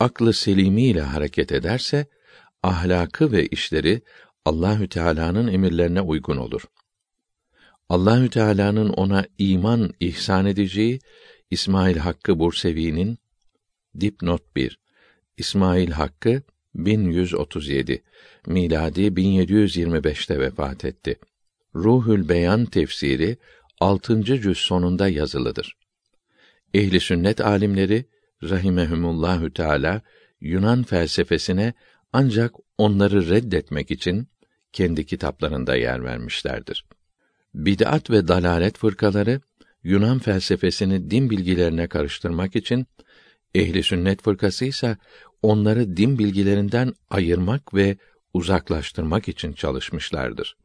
aklı 0.00 0.32
selimiyle 0.32 1.00
hareket 1.00 1.52
ederse 1.52 2.06
ahlakı 2.62 3.32
ve 3.32 3.46
işleri 3.46 4.02
Allahü 4.44 4.88
Teala'nın 4.88 5.48
emirlerine 5.48 6.00
uygun 6.00 6.36
olur. 6.36 6.62
Allahü 7.88 8.30
Teala'nın 8.30 8.88
ona 8.88 9.24
iman 9.38 9.92
ihsan 10.00 10.46
edeceği 10.46 11.00
İsmail 11.50 11.96
Hakkı 11.96 12.38
Bursevi'nin 12.38 13.18
dipnot 14.00 14.56
1 14.56 14.78
İsmail 15.36 15.90
Hakkı 15.90 16.42
1137 16.74 18.02
miladi 18.46 19.00
1725'te 19.00 20.40
vefat 20.40 20.84
etti. 20.84 21.18
Ruhül 21.76 22.28
Beyan 22.28 22.64
tefsiri 22.64 23.36
6. 23.80 24.22
cüz 24.22 24.58
sonunda 24.58 25.08
yazılıdır. 25.08 25.76
Ehli 26.74 27.00
sünnet 27.00 27.40
alimleri 27.40 28.04
rahimehumullahü 28.42 29.52
teala 29.52 30.02
Yunan 30.40 30.82
felsefesine 30.82 31.74
ancak 32.12 32.52
onları 32.78 33.28
reddetmek 33.28 33.90
için 33.90 34.28
kendi 34.72 35.06
kitaplarında 35.06 35.76
yer 35.76 36.04
vermişlerdir. 36.04 36.84
Bid'at 37.54 38.10
ve 38.10 38.28
dalalet 38.28 38.78
fırkaları 38.78 39.40
Yunan 39.82 40.18
felsefesini 40.18 41.10
din 41.10 41.30
bilgilerine 41.30 41.86
karıştırmak 41.86 42.56
için 42.56 42.86
ehli 43.54 43.82
sünnet 43.82 44.22
fırkası 44.22 44.64
ise 44.64 44.96
onları 45.42 45.96
din 45.96 46.18
bilgilerinden 46.18 46.94
ayırmak 47.10 47.74
ve 47.74 47.96
uzaklaştırmak 48.34 49.28
için 49.28 49.52
çalışmışlardır. 49.52 50.56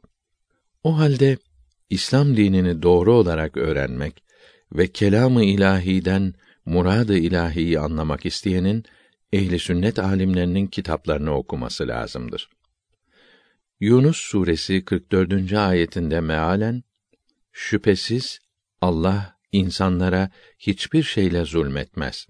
O 0.84 0.98
halde 0.98 1.38
İslam 1.90 2.36
dinini 2.36 2.82
doğru 2.82 3.14
olarak 3.14 3.56
öğrenmek 3.56 4.24
ve 4.72 4.92
kelamı 4.92 5.44
ilahiden 5.44 6.34
murad-ı 6.64 7.14
ilahiyi 7.14 7.80
anlamak 7.80 8.26
isteyenin 8.26 8.84
ehli 9.32 9.58
sünnet 9.58 9.98
alimlerinin 9.98 10.66
kitaplarını 10.66 11.34
okuması 11.36 11.88
lazımdır. 11.88 12.48
Yunus 13.80 14.16
suresi 14.16 14.84
44. 14.84 15.52
ayetinde 15.52 16.20
mealen 16.20 16.82
şüphesiz 17.52 18.38
Allah 18.80 19.36
insanlara 19.52 20.30
hiçbir 20.58 21.02
şeyle 21.02 21.44
zulmetmez. 21.44 22.26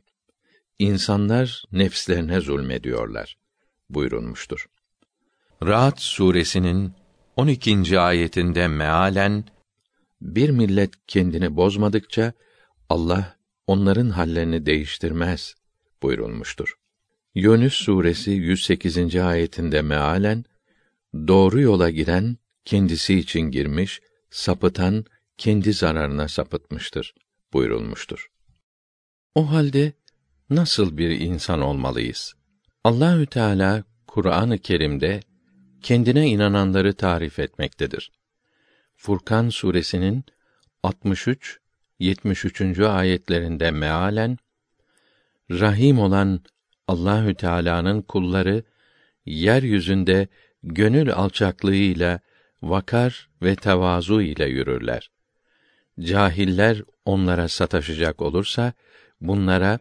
İnsanlar 0.78 1.64
nefslerine 1.72 2.40
zulmediyorlar 2.40 3.36
buyurulmuştur. 3.90 4.66
Ra'd 5.62 5.98
suresinin 5.98 6.92
12. 7.36 8.00
ayetinde 8.00 8.68
mealen 8.68 9.44
bir 10.20 10.50
millet 10.50 10.90
kendini 11.06 11.56
bozmadıkça 11.56 12.32
Allah 12.88 13.36
onların 13.66 14.10
hallerini 14.10 14.66
değiştirmez 14.66 15.54
buyurulmuştur. 16.02 16.74
Yunus 17.34 17.74
suresi 17.74 18.30
108. 18.30 19.16
ayetinde 19.16 19.82
mealen 19.82 20.44
doğru 21.14 21.60
yola 21.60 21.90
giren 21.90 22.36
kendisi 22.64 23.18
için 23.18 23.40
girmiş, 23.40 24.00
sapıtan 24.30 25.04
kendi 25.38 25.72
zararına 25.72 26.28
sapıtmıştır 26.28 27.14
buyurulmuştur. 27.52 28.30
O 29.34 29.50
halde 29.50 29.92
nasıl 30.50 30.96
bir 30.96 31.10
insan 31.20 31.60
olmalıyız? 31.60 32.34
Allahü 32.84 33.26
Teala 33.26 33.84
Kur'an-ı 34.06 34.58
Kerim'de 34.58 35.20
kendine 35.82 36.28
inananları 36.28 36.94
tarif 36.94 37.38
etmektedir. 37.38 38.12
Furkan 38.96 39.48
suresinin 39.48 40.24
63 40.82 41.60
73. 41.98 42.78
ayetlerinde 42.78 43.70
mealen 43.70 44.38
Rahim 45.50 45.98
olan 45.98 46.40
Allahü 46.88 47.34
Teala'nın 47.34 48.02
kulları 48.02 48.62
yeryüzünde 49.26 50.28
gönül 50.62 51.12
alçaklığıyla 51.12 52.20
vakar 52.62 53.28
ve 53.42 53.56
tevazu 53.56 54.20
ile 54.20 54.46
yürürler. 54.46 55.10
Cahiller 56.00 56.82
onlara 57.04 57.48
sataşacak 57.48 58.22
olursa 58.22 58.72
bunlara 59.20 59.78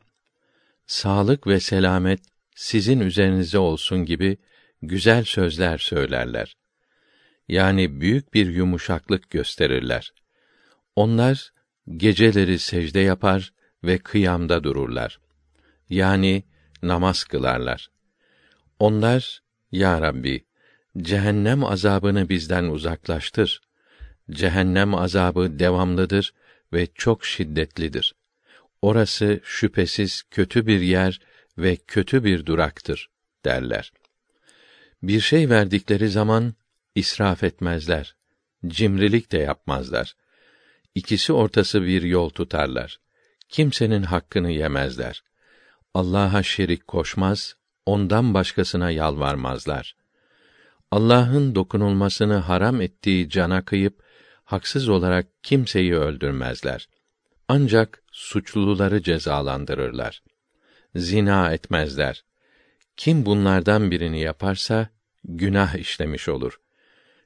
sağlık 0.88 1.48
ve 1.48 1.60
selamet 1.60 2.20
sizin 2.56 3.00
üzerinize 3.00 3.58
olsun 3.58 4.06
gibi 4.06 4.38
güzel 4.82 5.24
sözler 5.24 5.78
söylerler. 5.78 6.56
Yani 7.48 8.02
büyük 8.02 8.34
bir 8.34 8.48
yumuşaklık 8.48 9.30
gösterirler. 9.30 10.14
Onlar 10.96 11.52
geceleri 11.98 12.60
secde 12.60 13.00
yapar 13.00 13.54
ve 13.84 13.98
kıyamda 13.98 14.64
dururlar. 14.64 15.20
Yani 15.90 16.44
namaz 16.84 17.24
kılarlar. 17.24 17.92
Onlar, 18.80 19.42
Ya 19.72 20.02
Rabbi, 20.02 20.46
cehennem 20.98 21.64
azabını 21.64 22.30
bizden 22.30 22.64
uzaklaştır. 22.64 23.62
Cehennem 24.32 24.96
azabı 24.96 25.60
devamlıdır 25.60 26.34
ve 26.74 26.88
çok 26.96 27.26
şiddetlidir. 27.26 28.16
Orası 28.82 29.40
şüphesiz 29.44 30.24
kötü 30.32 30.68
bir 30.68 30.80
yer 30.80 31.20
ve 31.58 31.76
kötü 31.76 32.24
bir 32.24 32.46
duraktır 32.46 33.10
derler. 33.46 33.92
Bir 35.04 35.20
şey 35.20 35.50
verdikleri 35.50 36.10
zaman 36.10 36.54
israf 36.96 37.44
etmezler. 37.44 38.16
Cimrilik 38.68 39.32
de 39.32 39.38
yapmazlar. 39.38 40.16
İkisi 40.96 41.34
ortası 41.34 41.84
bir 41.84 42.02
yol 42.02 42.30
tutarlar. 42.30 43.00
Kimsenin 43.50 44.04
hakkını 44.04 44.52
yemezler. 44.52 45.24
Allah'a 45.94 46.44
şerik 46.44 46.88
koşmaz, 46.88 47.56
ondan 47.86 48.34
başkasına 48.34 48.92
yalvarmazlar. 48.92 49.96
Allah'ın 50.92 51.56
dokunulmasını 51.56 52.36
haram 52.36 52.82
ettiği 52.82 53.30
cana 53.30 53.66
kıyıp 53.66 54.04
haksız 54.44 54.90
olarak 54.90 55.44
kimseyi 55.44 55.96
öldürmezler. 55.96 56.90
Ancak 57.48 58.04
suçluları 58.12 59.04
cezalandırırlar. 59.04 60.24
Zina 60.96 61.52
etmezler. 61.54 62.24
Kim 63.02 63.26
bunlardan 63.26 63.92
birini 63.92 64.20
yaparsa 64.20 64.90
günah 65.24 65.76
işlemiş 65.76 66.30
olur. 66.30 66.60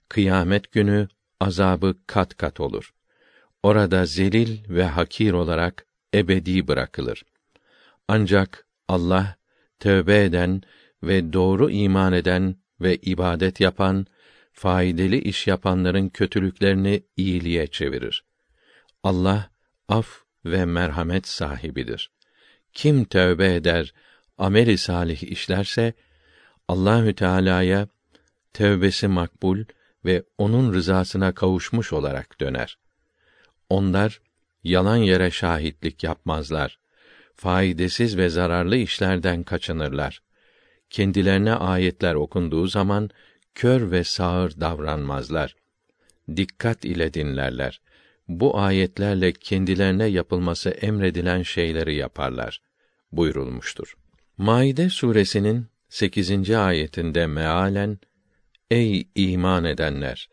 Kıyamet 0.09 0.71
günü 0.71 1.07
azabı 1.39 1.95
kat 2.07 2.37
kat 2.37 2.59
olur. 2.59 2.93
Orada 3.63 4.05
zelil 4.05 4.69
ve 4.69 4.83
hakir 4.83 5.33
olarak 5.33 5.85
ebedi 6.13 6.67
bırakılır. 6.67 7.25
Ancak 8.07 8.67
Allah 8.87 9.35
tövbe 9.79 10.23
eden 10.23 10.61
ve 11.03 11.33
doğru 11.33 11.69
iman 11.69 12.13
eden 12.13 12.55
ve 12.81 12.95
ibadet 12.95 13.59
yapan, 13.59 14.07
faydalı 14.53 15.15
iş 15.15 15.47
yapanların 15.47 16.09
kötülüklerini 16.09 17.03
iyiliğe 17.17 17.67
çevirir. 17.67 18.25
Allah 19.03 19.51
af 19.87 20.07
ve 20.45 20.65
merhamet 20.65 21.27
sahibidir. 21.27 22.11
Kim 22.73 23.05
tövbe 23.05 23.55
eder, 23.55 23.93
ameli 24.37 24.77
salih 24.77 25.23
işlerse 25.23 25.93
Allahü 26.67 27.15
Teala'ya 27.15 27.87
tövbesi 28.53 29.07
makbul 29.07 29.63
ve 30.05 30.23
onun 30.37 30.73
rızasına 30.73 31.31
kavuşmuş 31.31 31.93
olarak 31.93 32.41
döner. 32.41 32.77
Onlar 33.69 34.21
yalan 34.63 34.95
yere 34.95 35.31
şahitlik 35.31 36.03
yapmazlar. 36.03 36.79
Faydasız 37.35 38.17
ve 38.17 38.29
zararlı 38.29 38.77
işlerden 38.77 39.43
kaçınırlar. 39.43 40.21
Kendilerine 40.89 41.53
ayetler 41.53 42.15
okunduğu 42.15 42.67
zaman 42.67 43.09
kör 43.55 43.91
ve 43.91 44.03
sağır 44.03 44.59
davranmazlar. 44.61 45.55
Dikkat 46.35 46.85
ile 46.85 47.13
dinlerler. 47.13 47.81
Bu 48.27 48.59
ayetlerle 48.59 49.33
kendilerine 49.33 50.05
yapılması 50.05 50.69
emredilen 50.69 51.41
şeyleri 51.41 51.95
yaparlar 51.95 52.61
buyurulmuştur. 53.11 53.95
Maide 54.37 54.89
suresinin 54.89 55.67
8. 55.89 56.51
ayetinde 56.51 57.27
mealen 57.27 57.99
Ey 58.71 59.07
iman 59.15 59.65
edenler! 59.65 60.29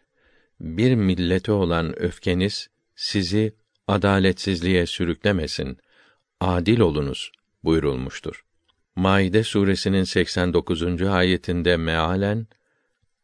Bir 0.61 0.95
millete 0.95 1.53
olan 1.53 2.03
öfkeniz 2.03 2.69
sizi 2.95 3.55
adaletsizliğe 3.89 4.87
sürüklemesin. 4.87 5.79
Adil 6.41 6.81
olunuz 6.81 7.33
buyurulmuştur. 7.65 8.45
Maide 8.97 9.45
suresinin 9.45 10.05
89. 10.05 11.03
ayetinde 11.03 11.77
mealen 11.77 12.47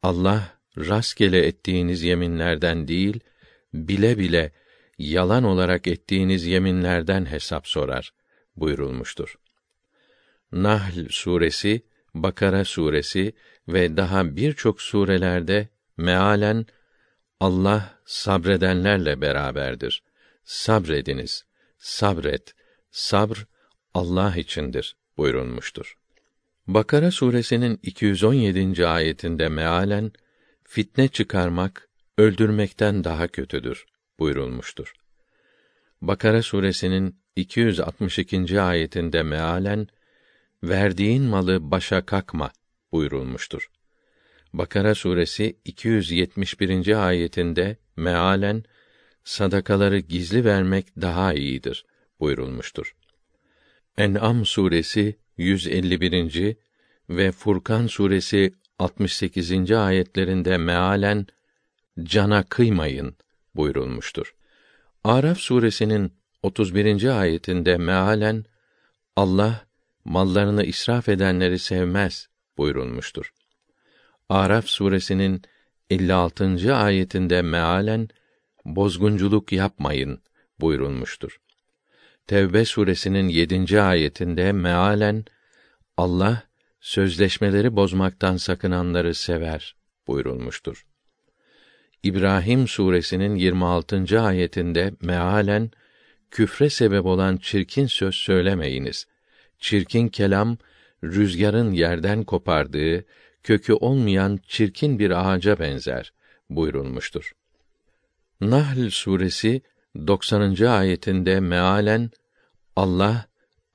Allah 0.02 0.58
rastgele 0.76 1.46
ettiğiniz 1.46 2.02
yeminlerden 2.02 2.88
değil, 2.88 3.20
bile 3.74 4.18
bile 4.18 4.52
yalan 4.98 5.44
olarak 5.44 5.86
ettiğiniz 5.86 6.46
yeminlerden 6.46 7.26
hesap 7.26 7.66
sorar 7.66 8.12
buyurulmuştur. 8.56 9.38
Nahl 10.52 11.06
suresi, 11.10 11.82
Bakara 12.14 12.64
suresi 12.64 13.32
ve 13.68 13.96
daha 13.96 14.36
birçok 14.36 14.82
surelerde 14.82 15.68
mealen 15.96 16.66
Allah 17.40 17.98
sabredenlerle 18.04 19.20
beraberdir. 19.20 20.02
Sabrediniz. 20.44 21.44
Sabret. 21.78 22.54
Sabr 22.90 23.46
Allah 23.94 24.36
içindir 24.36 24.96
buyurulmuştur. 25.16 25.98
Bakara 26.66 27.10
suresinin 27.10 27.80
217. 27.82 28.86
ayetinde 28.86 29.48
mealen 29.48 30.12
fitne 30.64 31.08
çıkarmak 31.08 31.88
öldürmekten 32.18 33.04
daha 33.04 33.28
kötüdür 33.28 33.86
buyurulmuştur. 34.18 34.92
Bakara 36.02 36.42
suresinin 36.42 37.20
262. 37.36 38.60
ayetinde 38.60 39.22
mealen 39.22 39.88
verdiğin 40.62 41.22
malı 41.22 41.70
başa 41.70 42.06
kakma 42.06 42.50
buyurulmuştur. 42.92 43.70
Bakara 44.52 44.94
suresi 44.94 45.58
271. 45.64 47.06
ayetinde 47.06 47.76
mealen 47.96 48.64
sadakaları 49.24 49.98
gizli 49.98 50.44
vermek 50.44 50.86
daha 51.00 51.34
iyidir 51.34 51.84
buyurulmuştur. 52.20 52.96
En'am 53.98 54.46
suresi 54.46 55.18
151. 55.36 56.56
ve 57.10 57.32
Furkan 57.32 57.86
suresi 57.86 58.52
68. 58.78 59.72
ayetlerinde 59.72 60.56
mealen 60.56 61.26
cana 62.02 62.42
kıymayın 62.42 63.16
buyurulmuştur. 63.54 64.34
Araf 65.04 65.38
suresinin 65.38 66.12
31. 66.42 67.20
ayetinde 67.20 67.76
mealen 67.76 68.44
Allah 69.16 69.67
mallarını 70.08 70.64
israf 70.64 71.08
edenleri 71.08 71.58
sevmez 71.58 72.28
buyurulmuştur. 72.58 73.32
Araf 74.28 74.66
suresinin 74.66 75.42
56. 75.90 76.76
ayetinde 76.76 77.42
mealen 77.42 78.08
bozgunculuk 78.64 79.52
yapmayın 79.52 80.22
buyurulmuştur. 80.60 81.40
Tevbe 82.26 82.64
suresinin 82.64 83.28
7. 83.28 83.80
ayetinde 83.80 84.52
mealen 84.52 85.24
Allah 85.96 86.42
sözleşmeleri 86.80 87.76
bozmaktan 87.76 88.36
sakınanları 88.36 89.14
sever 89.14 89.76
buyurulmuştur. 90.06 90.86
İbrahim 92.02 92.68
suresinin 92.68 93.34
26. 93.34 94.20
ayetinde 94.20 94.94
mealen 95.00 95.70
küfre 96.30 96.70
sebep 96.70 97.06
olan 97.06 97.36
çirkin 97.36 97.86
söz 97.86 98.14
söylemeyiniz. 98.14 99.06
Çirkin 99.58 100.08
kelam 100.08 100.58
rüzgarın 101.04 101.72
yerden 101.72 102.24
kopardığı 102.24 103.04
kökü 103.42 103.72
olmayan 103.72 104.40
çirkin 104.48 104.98
bir 104.98 105.10
ağaca 105.10 105.58
benzer 105.58 106.12
buyurulmuştur. 106.50 107.32
Nahl 108.40 108.90
suresi 108.90 109.62
90. 110.06 110.64
ayetinde 110.64 111.40
mealen 111.40 112.10
Allah 112.76 113.26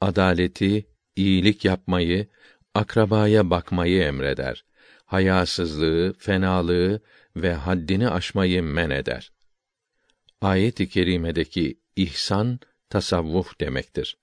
adaleti, 0.01 0.87
iyilik 1.15 1.65
yapmayı, 1.65 2.27
akrabaya 2.73 3.49
bakmayı 3.49 4.03
emreder. 4.03 4.65
Hayasızlığı, 5.05 6.13
fenalığı 6.17 7.01
ve 7.35 7.53
haddini 7.53 8.09
aşmayı 8.09 8.63
men 8.63 8.89
eder. 8.89 9.31
Ayet-i 10.41 10.89
kerimedeki 10.89 11.79
ihsan 11.95 12.59
tasavvuf 12.89 13.59
demektir. 13.59 14.17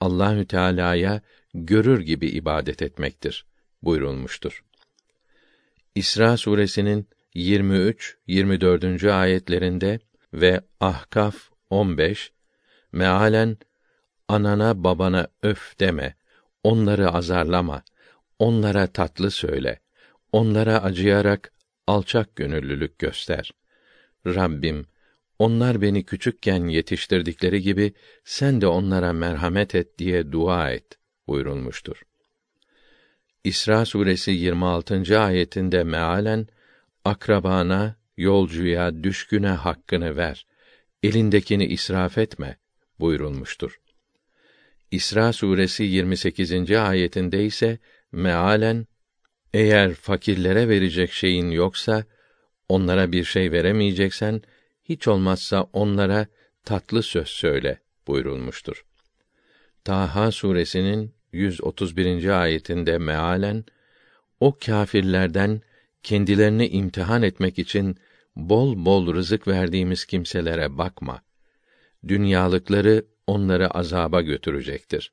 Allahü 0.00 0.46
Teala'ya 0.46 1.20
görür 1.54 2.00
gibi 2.00 2.28
ibadet 2.28 2.82
etmektir 2.82 3.46
buyurulmuştur. 3.82 4.64
İsra 5.94 6.36
suresinin 6.36 7.08
23 7.34 8.16
24. 8.26 9.04
ayetlerinde 9.04 10.00
ve 10.32 10.60
Ahkaf 10.80 11.36
15 11.70 12.32
mealen 12.92 13.56
anana 14.28 14.84
babana 14.84 15.28
öf 15.42 15.80
deme, 15.80 16.14
onları 16.62 17.10
azarlama, 17.10 17.82
onlara 18.38 18.86
tatlı 18.86 19.30
söyle, 19.30 19.80
onlara 20.32 20.82
acıyarak 20.82 21.52
alçak 21.86 22.36
gönüllülük 22.36 22.98
göster. 22.98 23.52
Rabbim, 24.26 24.86
onlar 25.38 25.82
beni 25.82 26.04
küçükken 26.04 26.68
yetiştirdikleri 26.68 27.62
gibi 27.62 27.92
sen 28.24 28.60
de 28.60 28.66
onlara 28.66 29.12
merhamet 29.12 29.74
et 29.74 29.98
diye 29.98 30.32
dua 30.32 30.70
et 30.70 30.98
buyurulmuştur. 31.26 32.02
İsra 33.44 33.84
suresi 33.84 34.30
26. 34.30 35.20
ayetinde 35.20 35.84
mealen 35.84 36.46
akrabana, 37.04 37.96
yolcuya, 38.16 39.02
düşküne 39.04 39.48
hakkını 39.48 40.16
ver. 40.16 40.46
Elindekini 41.02 41.66
israf 41.66 42.18
etme 42.18 42.56
buyurulmuştur. 43.00 43.80
İsra 44.90 45.32
suresi 45.32 45.82
28. 45.84 46.70
ayetinde 46.70 47.44
ise 47.44 47.78
mealen 48.12 48.86
eğer 49.54 49.94
fakirlere 49.94 50.68
verecek 50.68 51.12
şeyin 51.12 51.50
yoksa 51.50 52.04
onlara 52.68 53.12
bir 53.12 53.24
şey 53.24 53.52
veremeyeceksen 53.52 54.42
hiç 54.88 55.08
olmazsa 55.08 55.62
onlara 55.72 56.26
tatlı 56.64 57.02
söz 57.02 57.28
söyle 57.28 57.80
buyurulmuştur. 58.06 58.84
Taha 59.84 60.32
suresinin 60.32 61.14
131. 61.32 62.40
ayetinde 62.42 62.98
mealen 62.98 63.64
o 64.40 64.58
kâfirlerden 64.66 65.60
kendilerini 66.02 66.68
imtihan 66.68 67.22
etmek 67.22 67.58
için 67.58 67.96
bol 68.36 68.84
bol 68.84 69.14
rızık 69.14 69.48
verdiğimiz 69.48 70.04
kimselere 70.04 70.78
bakma. 70.78 71.22
Dünyalıkları 72.08 73.04
onları 73.26 73.70
azaba 73.70 74.22
götürecektir. 74.22 75.12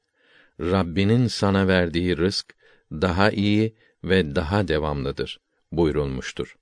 Rabbinin 0.60 1.28
sana 1.28 1.68
verdiği 1.68 2.18
rızk 2.18 2.56
daha 2.92 3.32
iyi 3.32 3.76
ve 4.04 4.36
daha 4.36 4.68
devamlıdır 4.68 5.40
buyurulmuştur. 5.72 6.56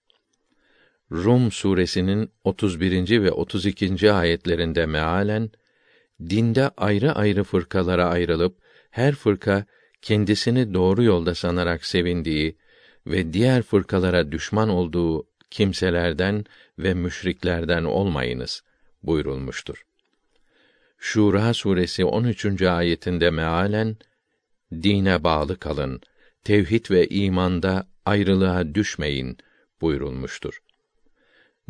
Rum 1.14 1.52
suresinin 1.52 2.32
31. 2.44 3.24
ve 3.24 3.32
32. 3.32 4.12
ayetlerinde 4.12 4.86
mealen 4.86 5.52
dinde 6.30 6.70
ayrı 6.78 7.12
ayrı 7.12 7.44
fırkalara 7.44 8.06
ayrılıp 8.06 8.58
her 8.90 9.16
fırka 9.16 9.66
kendisini 10.02 10.74
doğru 10.74 11.04
yolda 11.04 11.36
sanarak 11.36 11.86
sevindiği 11.86 12.58
ve 13.08 13.34
diğer 13.34 13.64
fırkalara 13.64 14.32
düşman 14.32 14.70
olduğu 14.70 15.28
kimselerden 15.52 16.46
ve 16.80 16.94
müşriklerden 16.94 17.84
olmayınız 17.84 18.64
buyurulmuştur. 19.04 19.84
Şura 20.98 21.54
suresi 21.54 22.06
13. 22.06 22.62
ayetinde 22.62 23.30
mealen 23.30 23.98
dine 24.72 25.24
bağlı 25.24 25.60
kalın, 25.60 26.02
tevhid 26.44 26.92
ve 26.92 27.08
imanda 27.08 27.88
ayrılığa 28.06 28.76
düşmeyin 28.76 29.38
buyurulmuştur. 29.82 30.63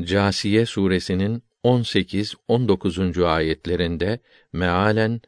Câsiye 0.02 0.65
suresinin 0.65 1.44
18 1.64 2.36
19. 2.48 3.18
ayetlerinde 3.18 4.20
mealen 4.53 5.22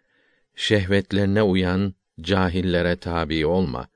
şehvetlerine 0.56 1.42
uyan 1.42 1.94
cahillere 2.22 2.96
tabi 2.96 3.46
olma. 3.46 3.88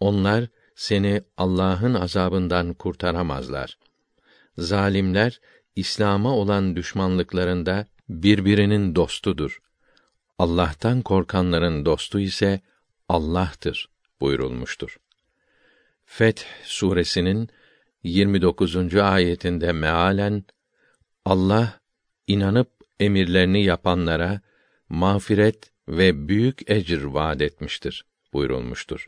Onlar 0.00 0.48
seni 0.74 1.22
Allah'ın 1.36 1.94
azabından 1.94 2.74
kurtaramazlar. 2.74 3.78
Zalimler 4.58 5.40
İslam'a 5.76 6.36
olan 6.36 6.76
düşmanlıklarında 6.76 7.86
birbirinin 8.08 8.94
dostudur. 8.94 9.60
Allah'tan 10.38 11.02
korkanların 11.02 11.84
dostu 11.84 12.20
ise 12.20 12.60
Allah'tır 13.08 13.88
buyurulmuştur. 14.20 14.96
Feth 16.04 16.44
suresinin 16.64 17.48
29. 18.06 18.94
ayetinde 18.94 19.72
mealen 19.72 20.44
Allah 21.24 21.80
inanıp 22.26 22.70
emirlerini 23.00 23.64
yapanlara 23.64 24.40
mağfiret 24.88 25.70
ve 25.88 26.28
büyük 26.28 26.70
ecir 26.70 27.02
vaad 27.02 27.40
etmiştir 27.40 28.04
buyurulmuştur. 28.32 29.06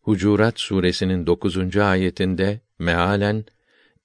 Hucurat 0.00 0.60
suresinin 0.60 1.26
9. 1.26 1.76
ayetinde 1.76 2.60
mealen 2.78 3.44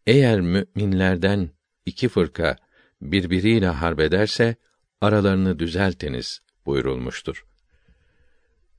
eğer 0.08 0.42
müminlerden 0.42 1.50
iki 1.86 2.10
fırka 2.10 2.56
birbiriyle 3.02 3.68
harbederse 3.68 4.56
aralarını 5.02 5.60
düzeltiniz 5.60 6.42
buyurulmuştur. 6.66 7.46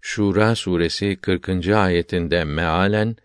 Şura 0.01 0.55
suresi 0.55 1.17
40. 1.17 1.69
ayetinde 1.69 2.45
mealen 2.45 3.17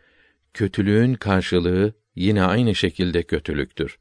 kötülüğün 0.54 1.14
karşılığı 1.14 1.94
yine 2.16 2.44
aynı 2.44 2.76
şekilde 2.76 3.24
kötülüktür. 3.24 4.00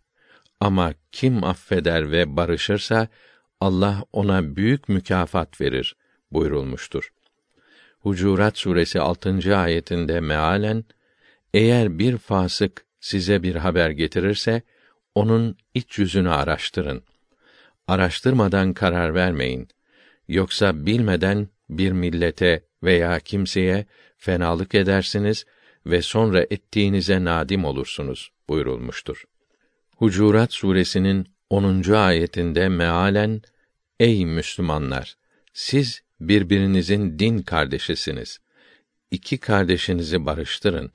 Ama 0.60 0.94
kim 1.12 1.44
affeder 1.44 2.10
ve 2.12 2.36
barışırsa 2.36 3.08
Allah 3.60 4.04
ona 4.12 4.56
büyük 4.56 4.88
mükafat 4.88 5.60
verir 5.60 5.96
buyurulmuştur. 6.32 7.12
Hucurat 8.00 8.58
suresi 8.58 9.00
6. 9.00 9.56
ayetinde 9.56 10.20
mealen 10.20 10.84
eğer 11.54 11.98
bir 11.98 12.18
fasık 12.18 12.84
size 13.00 13.42
bir 13.42 13.56
haber 13.56 13.90
getirirse 13.90 14.62
onun 15.14 15.56
iç 15.74 15.98
yüzünü 15.98 16.30
araştırın. 16.30 17.02
Araştırmadan 17.88 18.72
karar 18.72 19.14
vermeyin. 19.14 19.68
Yoksa 20.28 20.86
bilmeden 20.86 21.48
bir 21.70 21.92
millete 21.92 22.64
veya 22.82 23.20
kimseye 23.20 23.86
fenalık 24.16 24.74
edersiniz 24.74 25.44
ve 25.86 26.02
sonra 26.02 26.46
ettiğinize 26.50 27.24
nadim 27.24 27.64
olursunuz 27.64 28.30
buyurulmuştur. 28.48 29.24
Hucurat 29.96 30.52
suresinin 30.52 31.26
10. 31.50 31.92
ayetinde 31.92 32.68
mealen 32.68 33.42
Ey 34.00 34.26
Müslümanlar 34.26 35.16
siz 35.52 36.02
birbirinizin 36.20 37.18
din 37.18 37.38
kardeşisiniz. 37.38 38.38
İki 39.10 39.38
kardeşinizi 39.38 40.26
barıştırın. 40.26 40.92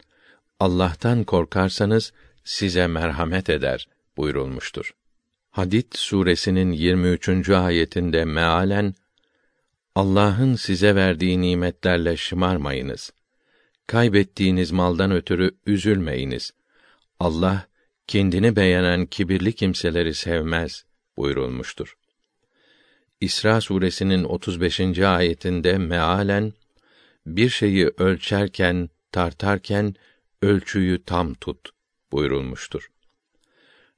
Allah'tan 0.59 1.23
korkarsanız 1.23 2.13
size 2.43 2.87
merhamet 2.87 3.49
eder 3.49 3.87
buyurulmuştur. 4.17 4.93
Hadid 5.51 5.93
suresinin 5.95 6.71
23. 6.71 7.49
ayetinde 7.49 8.25
mealen 8.25 8.93
Allah'ın 9.95 10.55
size 10.55 10.95
verdiği 10.95 11.41
nimetlerle 11.41 12.17
şımarmayınız. 12.17 13.11
Kaybettiğiniz 13.87 14.71
maldan 14.71 15.11
ötürü 15.11 15.51
üzülmeyiniz. 15.65 16.51
Allah 17.19 17.67
kendini 18.07 18.55
beğenen 18.55 19.05
kibirli 19.05 19.53
kimseleri 19.53 20.13
sevmez 20.13 20.85
buyurulmuştur. 21.17 21.97
İsra 23.21 23.61
suresinin 23.61 24.23
35. 24.23 24.99
ayetinde 24.99 25.77
mealen 25.77 26.53
bir 27.25 27.49
şeyi 27.49 27.87
ölçerken, 27.97 28.89
tartarken 29.11 29.95
ölçüyü 30.41 31.03
tam 31.03 31.33
tut 31.33 31.69
buyurulmuştur. 32.11 32.91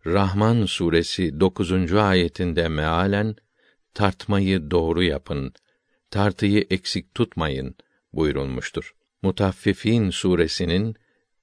Rahman 0.06 0.66
suresi 0.66 1.40
9. 1.40 1.94
ayetinde 1.94 2.68
mealen 2.68 3.36
tartmayı 3.94 4.72
doğru 4.72 5.04
yapın, 5.04 5.54
tartıyı 6.12 6.68
eksik 6.70 7.16
tutmayın 7.16 7.76
buyurulmuştur. 8.14 8.99
Mutaffifin 9.22 10.10
suresinin 10.10 10.96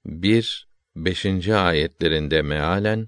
1 0.05 0.67
5. 0.95 1.49
ayetlerinde 1.49 2.41
mealen 2.41 3.07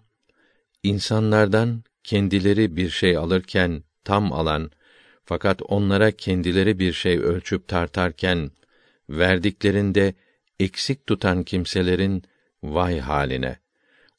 insanlardan 0.83 1.83
kendileri 2.03 2.75
bir 2.75 2.89
şey 2.89 3.17
alırken 3.17 3.83
tam 4.03 4.33
alan 4.33 4.71
fakat 5.25 5.61
onlara 5.61 6.11
kendileri 6.11 6.79
bir 6.79 6.93
şey 6.93 7.17
ölçüp 7.17 7.67
tartarken 7.67 8.51
verdiklerinde 9.09 10.13
eksik 10.59 11.07
tutan 11.07 11.43
kimselerin 11.43 12.23
vay 12.63 12.99
haline. 12.99 13.59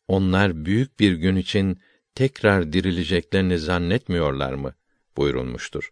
Onlar 0.09 0.65
büyük 0.65 1.01
bir 1.01 1.13
gün 1.13 1.37
için 1.37 1.79
tekrar 2.15 2.73
dirileceklerini 2.73 3.59
zannetmiyorlar 3.59 4.55
mı? 4.55 4.75
buyurulmuştur. 5.17 5.91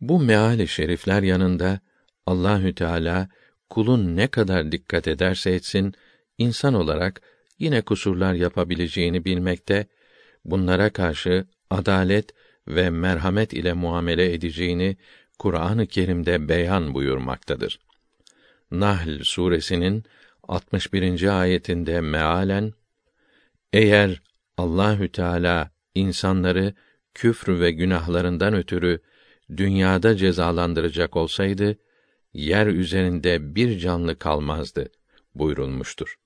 Bu 0.00 0.20
meali 0.20 0.68
şerifler 0.68 1.22
yanında 1.22 1.80
Allahü 2.26 2.74
Teala 2.74 3.28
kulun 3.70 4.16
ne 4.16 4.26
kadar 4.28 4.72
dikkat 4.72 5.08
ederse 5.08 5.50
etsin 5.50 5.94
insan 6.38 6.74
olarak 6.74 7.22
yine 7.58 7.80
kusurlar 7.80 8.34
yapabileceğini 8.34 9.24
bilmekte, 9.24 9.86
bunlara 10.44 10.90
karşı 10.90 11.46
adalet 11.70 12.34
ve 12.68 12.90
merhamet 12.90 13.52
ile 13.52 13.72
muamele 13.72 14.34
edeceğini 14.34 14.96
Kur'an-ı 15.38 15.86
Kerim'de 15.86 16.48
beyan 16.48 16.94
buyurmaktadır. 16.94 17.78
Nahl 18.70 19.22
suresinin 19.22 20.04
61. 20.48 21.40
ayetinde 21.40 22.00
mealen 22.00 22.72
eğer 23.72 24.22
Allahü 24.56 25.12
Teala 25.12 25.70
insanları 25.94 26.74
küfr 27.14 27.60
ve 27.60 27.70
günahlarından 27.70 28.54
ötürü 28.54 29.00
dünyada 29.56 30.16
cezalandıracak 30.16 31.16
olsaydı 31.16 31.76
yer 32.34 32.66
üzerinde 32.66 33.54
bir 33.54 33.78
canlı 33.78 34.18
kalmazdı 34.18 34.88
buyurulmuştur. 35.34 36.16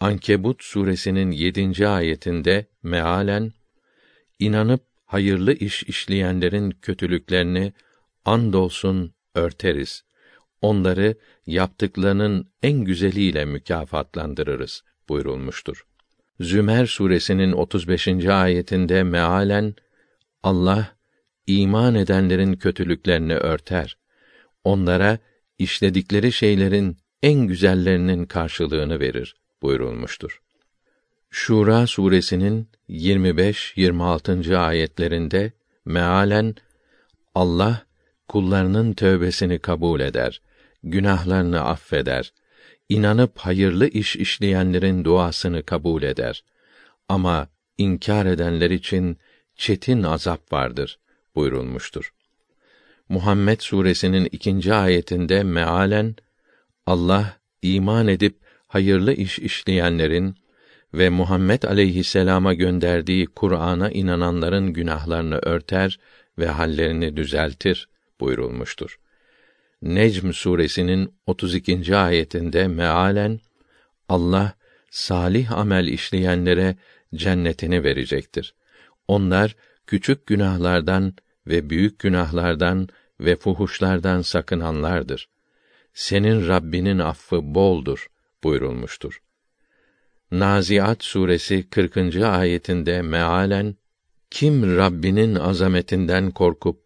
Ankebut 0.00 0.64
suresinin 0.64 1.30
7. 1.30 1.88
ayetinde 1.88 2.66
mealen 2.82 3.52
inanıp 4.38 4.80
hayırlı 5.06 5.52
iş 5.52 5.82
işleyenlerin 5.82 6.70
kötülüklerini 6.70 7.72
andolsun 8.24 9.14
örteriz. 9.34 10.04
Onları 10.62 11.14
yaptıklarının 11.46 12.50
en 12.62 12.84
güzeliyle 12.84 13.44
mükafatlandırırız 13.44 14.84
buyurulmuştur. 15.08 15.86
Zümer 16.40 16.86
suresinin 16.86 17.52
35. 17.52 18.08
ayetinde 18.26 19.02
mealen 19.02 19.74
Allah 20.42 20.96
iman 21.46 21.94
edenlerin 21.94 22.56
kötülüklerini 22.56 23.34
örter. 23.34 23.97
Onlara 24.64 25.18
işledikleri 25.58 26.32
şeylerin 26.32 26.96
en 27.22 27.40
güzellerinin 27.46 28.26
karşılığını 28.26 29.00
verir 29.00 29.36
buyurulmuştur. 29.62 30.40
Şura 31.30 31.86
suresinin 31.86 32.68
25-26. 32.88 34.56
ayetlerinde 34.56 35.52
mealen 35.84 36.54
Allah 37.34 37.86
kullarının 38.28 38.92
tövbesini 38.92 39.58
kabul 39.58 40.00
eder, 40.00 40.42
günahlarını 40.82 41.60
affeder, 41.60 42.32
inanıp 42.88 43.38
hayırlı 43.38 43.88
iş 43.88 44.16
işleyenlerin 44.16 45.04
duasını 45.04 45.62
kabul 45.62 46.02
eder. 46.02 46.44
Ama 47.08 47.48
inkar 47.78 48.26
edenler 48.26 48.70
için 48.70 49.18
çetin 49.56 50.02
azap 50.02 50.52
vardır 50.52 50.98
buyurulmuştur. 51.34 52.12
Muhammed 53.08 53.60
suresinin 53.60 54.28
ikinci 54.32 54.74
ayetinde 54.74 55.42
mealen 55.42 56.16
Allah 56.86 57.36
iman 57.62 58.08
edip 58.08 58.38
hayırlı 58.66 59.12
iş 59.12 59.38
işleyenlerin 59.38 60.34
ve 60.94 61.08
Muhammed 61.08 61.62
aleyhisselama 61.62 62.54
gönderdiği 62.54 63.26
Kur'an'a 63.26 63.90
inananların 63.90 64.72
günahlarını 64.72 65.38
örter 65.42 65.98
ve 66.38 66.46
hallerini 66.46 67.16
düzeltir 67.16 67.88
buyurulmuştur. 68.20 68.98
Necm 69.82 70.32
suresinin 70.32 71.14
32. 71.26 71.96
ayetinde 71.96 72.68
mealen 72.68 73.40
Allah 74.08 74.52
salih 74.90 75.52
amel 75.52 75.86
işleyenlere 75.88 76.76
cennetini 77.14 77.84
verecektir. 77.84 78.54
Onlar 79.08 79.56
küçük 79.86 80.26
günahlardan 80.26 81.14
ve 81.46 81.70
büyük 81.70 81.98
günahlardan 81.98 82.88
ve 83.20 83.36
fuhuşlardan 83.36 84.22
sakınanlardır. 84.22 85.28
Senin 85.94 86.48
Rabbinin 86.48 86.98
affı 86.98 87.54
boldur 87.54 88.06
buyurulmuştur. 88.44 89.22
Naziat 90.30 91.04
suresi 91.04 91.70
40. 91.70 92.16
ayetinde 92.16 93.02
mealen 93.02 93.76
kim 94.30 94.76
Rabbinin 94.76 95.34
azametinden 95.34 96.30
korkup 96.30 96.80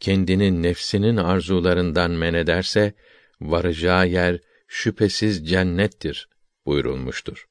kendini 0.00 0.62
nefsinin 0.62 1.16
arzularından 1.16 2.10
men 2.10 2.34
ederse 2.34 2.94
varacağı 3.40 4.08
yer 4.08 4.38
şüphesiz 4.68 5.48
cennettir 5.48 6.28
buyurulmuştur. 6.66 7.46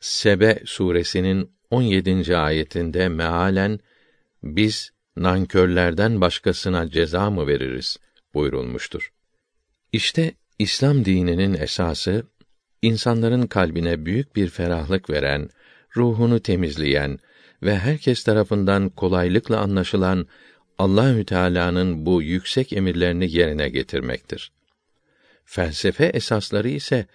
Sebe 0.00 0.62
suresinin 0.64 1.52
17. 1.70 2.36
ayetinde 2.36 3.08
mealen 3.08 3.80
biz 4.42 4.92
nankörlerden 5.16 6.20
başkasına 6.20 6.90
ceza 6.90 7.30
mı 7.30 7.46
veririz 7.46 7.96
buyurulmuştur. 8.34 9.12
İşte 9.92 10.34
İslam 10.58 11.04
dininin 11.04 11.54
esası 11.54 12.26
insanların 12.82 13.46
kalbine 13.46 14.06
büyük 14.06 14.36
bir 14.36 14.48
ferahlık 14.48 15.10
veren, 15.10 15.48
ruhunu 15.96 16.40
temizleyen 16.40 17.18
ve 17.62 17.78
herkes 17.78 18.24
tarafından 18.24 18.88
kolaylıkla 18.88 19.60
anlaşılan 19.60 20.26
Allahü 20.78 21.24
Teala'nın 21.24 22.06
bu 22.06 22.22
yüksek 22.22 22.72
emirlerini 22.72 23.32
yerine 23.32 23.68
getirmektir. 23.68 24.52
Felsefe 25.44 26.04
esasları 26.06 26.68
ise 26.68 27.06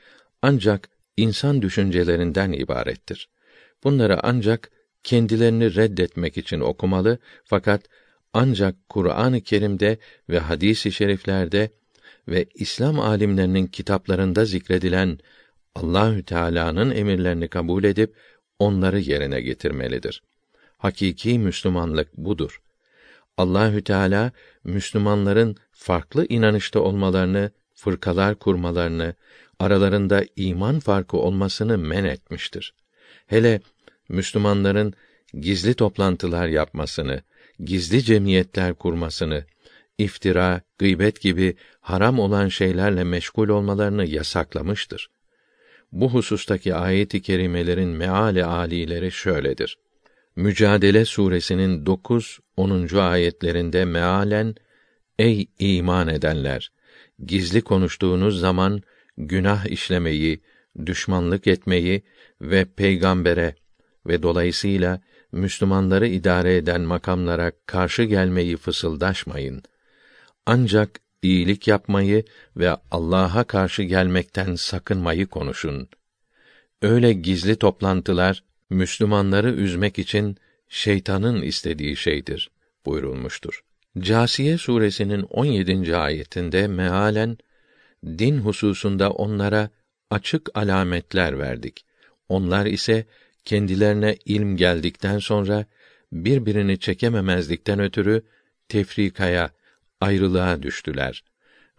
ancak 0.42 0.90
insan 1.18 1.62
düşüncelerinden 1.62 2.52
ibarettir. 2.52 3.30
Bunları 3.84 4.20
ancak 4.24 4.72
kendilerini 5.08 5.76
reddetmek 5.76 6.38
için 6.38 6.60
okumalı 6.60 7.18
fakat 7.44 7.82
ancak 8.34 8.90
Kur'an-ı 8.90 9.42
Kerim'de 9.42 9.98
ve 10.30 10.40
hadis-i 10.40 10.92
şeriflerde 10.92 11.70
ve 12.28 12.46
İslam 12.54 13.00
alimlerinin 13.00 13.68
kitaplarında 13.68 14.46
zikredilen 14.46 15.20
Allahü 15.76 16.24
Teala'nın 16.24 16.92
emirlerini 16.92 17.48
kabul 17.48 17.84
edip 17.84 18.16
onları 18.60 19.00
yerine 19.00 19.42
getirmelidir. 19.42 20.24
Hakiki 20.78 21.40
Müslümanlık 21.40 22.18
budur. 22.18 22.62
Allahü 23.38 23.84
Teala 23.84 24.32
Müslümanların 24.64 25.56
farklı 25.72 26.26
inanışta 26.30 26.80
olmalarını, 26.80 27.52
fırkalar 27.76 28.36
kurmalarını, 28.36 29.14
aralarında 29.60 30.24
iman 30.36 30.80
farkı 30.80 31.18
olmasını 31.18 31.78
men 31.78 32.04
etmiştir. 32.04 32.74
Hele 33.28 33.62
Müslümanların 34.10 34.94
gizli 35.34 35.74
toplantılar 35.74 36.48
yapmasını, 36.48 37.22
gizli 37.60 38.04
cemiyetler 38.04 38.74
kurmasını, 38.74 39.46
iftira, 39.98 40.62
gıybet 40.78 41.22
gibi 41.22 41.56
haram 41.80 42.20
olan 42.20 42.48
şeylerle 42.48 43.04
meşgul 43.04 43.50
olmalarını 43.50 44.06
yasaklamıştır. 44.06 45.10
Bu 45.92 46.14
husustaki 46.14 46.76
ayet-i 46.76 47.22
kerimelerin 47.22 47.90
meale 47.90 48.46
alileri 48.46 49.12
şöyledir. 49.12 49.78
Mücadele 50.36 51.06
suresinin 51.06 51.86
9 51.86 52.40
10. 52.58 52.98
ayetlerinde 52.98 53.86
mealen 53.86 54.56
Ey 55.20 55.48
iman 55.60 56.08
edenler 56.08 56.72
gizli 57.26 57.62
konuştuğunuz 57.62 58.40
zaman 58.40 58.82
günah 59.18 59.66
işlemeyi, 59.66 60.42
düşmanlık 60.86 61.48
etmeyi 61.48 62.04
ve 62.42 62.66
peygambere 62.66 63.56
ve 64.08 64.24
dolayısıyla 64.24 65.02
Müslümanları 65.32 66.08
idare 66.08 66.56
eden 66.56 66.82
makamlara 66.82 67.52
karşı 67.66 68.04
gelmeyi 68.04 68.58
fısıldaşmayın. 68.58 69.64
Ancak 70.46 71.00
iyilik 71.22 71.68
yapmayı 71.68 72.24
ve 72.58 72.78
Allah'a 72.92 73.44
karşı 73.44 73.84
gelmekten 73.84 74.56
sakınmayı 74.56 75.28
konuşun. 75.28 75.90
Öyle 76.82 77.14
gizli 77.14 77.56
toplantılar 77.56 78.44
Müslümanları 78.70 79.52
üzmek 79.52 80.00
için 80.00 80.38
şeytanın 80.70 81.42
istediği 81.42 81.96
şeydir 81.96 82.52
buyurulmuştur. 82.86 83.64
Câsiye 84.00 84.58
suresinin 84.58 85.22
17. 85.22 85.98
ayetinde 85.98 86.68
mealen 86.68 87.38
din 88.06 88.38
hususunda 88.38 89.12
onlara 89.12 89.70
açık 90.10 90.50
alametler 90.58 91.40
verdik. 91.40 91.86
Onlar 92.30 92.66
ise 92.66 93.06
kendilerine 93.48 94.18
ilm 94.26 94.58
geldikten 94.58 95.20
sonra 95.20 95.66
birbirini 96.12 96.80
çekememezlikten 96.80 97.80
ötürü 97.80 98.22
tefrikaya, 98.70 99.50
ayrılığa 100.02 100.64
düştüler. 100.64 101.24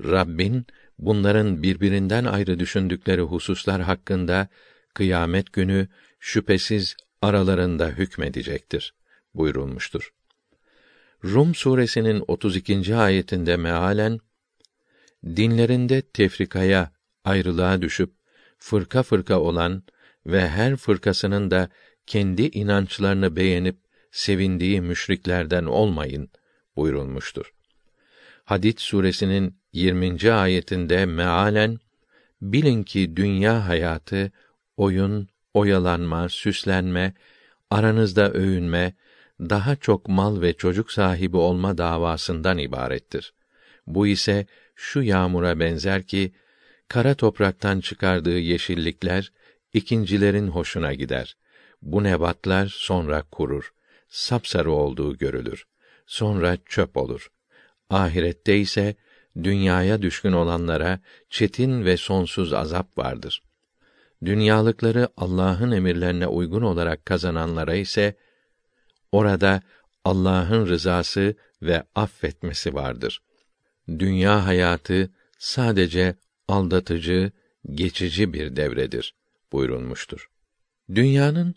Rabbin 0.05 0.67
bunların 0.99 1.63
birbirinden 1.63 2.25
ayrı 2.25 2.59
düşündükleri 2.59 3.21
hususlar 3.21 3.83
hakkında 3.83 4.49
kıyamet 4.95 5.53
günü 5.53 5.89
şüphesiz 6.21 6.97
aralarında 7.23 7.89
hükmedecektir 7.89 8.95
buyurulmuştur. 9.35 10.13
Rum 11.25 11.55
suresinin 11.55 12.25
32. 12.29 12.97
ayetinde 12.97 13.57
mealen 13.57 14.19
dinlerinde 15.25 16.03
tefrikaya, 16.03 16.93
ayrılığa 17.25 17.83
düşüp 17.83 18.13
fırka 18.59 19.03
fırka 19.03 19.41
olan 19.41 19.83
ve 20.27 20.49
her 20.49 20.77
fırkasının 20.77 21.51
da 21.51 21.69
kendi 22.07 22.43
inançlarını 22.43 23.37
beğenip 23.37 23.77
sevindiği 24.11 24.81
müşriklerden 24.81 25.65
olmayın 25.65 26.31
buyurulmuştur. 26.77 27.53
Hadid 28.45 28.79
suresinin 28.79 29.59
20. 29.73 30.33
ayetinde 30.33 31.07
mealen 31.07 31.79
bilin 32.43 32.83
ki 32.83 33.17
dünya 33.17 33.69
hayatı 33.69 34.33
oyun, 34.77 35.29
oyalanma, 35.55 36.29
süslenme, 36.29 37.15
aranızda 37.71 38.33
övünme, 38.33 38.95
daha 39.41 39.77
çok 39.77 40.09
mal 40.09 40.41
ve 40.41 40.53
çocuk 40.53 40.93
sahibi 40.93 41.37
olma 41.37 41.79
davasından 41.79 42.59
ibarettir. 42.59 43.35
Bu 43.87 44.07
ise 44.07 44.47
şu 44.75 45.03
yağmura 45.03 45.61
benzer 45.61 46.03
ki 46.03 46.33
kara 46.89 47.15
topraktan 47.15 47.81
çıkardığı 47.81 48.39
yeşillikler 48.39 49.33
ikincilerin 49.79 50.49
hoşuna 50.49 50.95
gider. 50.95 51.37
Bu 51.83 52.05
nebatlar 52.05 52.67
sonra 52.67 53.23
kurur. 53.33 53.73
Sapsarı 54.09 54.71
olduğu 54.71 55.19
görülür. 55.19 55.67
Sonra 56.07 56.57
çöp 56.67 56.97
olur. 56.97 57.29
Ahirette 57.91 58.59
ise 58.59 58.97
dünyaya 59.43 60.03
düşkün 60.03 60.33
olanlara 60.33 61.01
çetin 61.31 61.85
ve 61.85 61.97
sonsuz 61.97 62.53
azap 62.53 62.99
vardır. 62.99 63.43
Dünyalıkları 64.25 65.09
Allah'ın 65.17 65.71
emirlerine 65.71 66.27
uygun 66.27 66.63
olarak 66.63 67.07
kazananlara 67.07 67.75
ise 67.75 68.17
orada 69.13 69.63
Allah'ın 70.05 70.67
rızası 70.67 71.35
ve 71.63 71.83
affetmesi 71.95 72.75
vardır. 72.75 73.23
Dünya 73.89 74.47
hayatı 74.47 75.11
sadece 75.39 76.15
aldatıcı, 76.49 77.33
geçici 77.75 78.33
bir 78.33 78.57
devredir 78.57 79.15
buyurulmuştur. 79.53 80.31
Dünyanın 80.95 81.55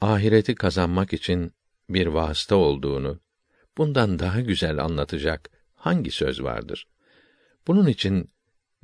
ahireti 0.00 0.54
kazanmak 0.54 1.12
için 1.12 1.52
bir 1.88 2.06
vasıta 2.06 2.56
olduğunu 2.56 3.20
bundan 3.78 4.18
daha 4.18 4.40
güzel 4.40 4.84
anlatacak 4.84 5.50
hangi 5.74 6.10
söz 6.10 6.42
vardır? 6.42 6.88
Bunun 7.66 7.86
için 7.86 8.30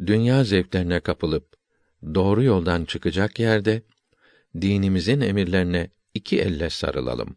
dünya 0.07 0.45
zevklerine 0.45 1.01
kapılıp 1.01 1.57
doğru 2.15 2.43
yoldan 2.43 2.85
çıkacak 2.85 3.39
yerde 3.39 3.83
dinimizin 4.61 5.21
emirlerine 5.21 5.91
iki 6.15 6.41
elle 6.41 6.71
sarılalım. 6.71 7.37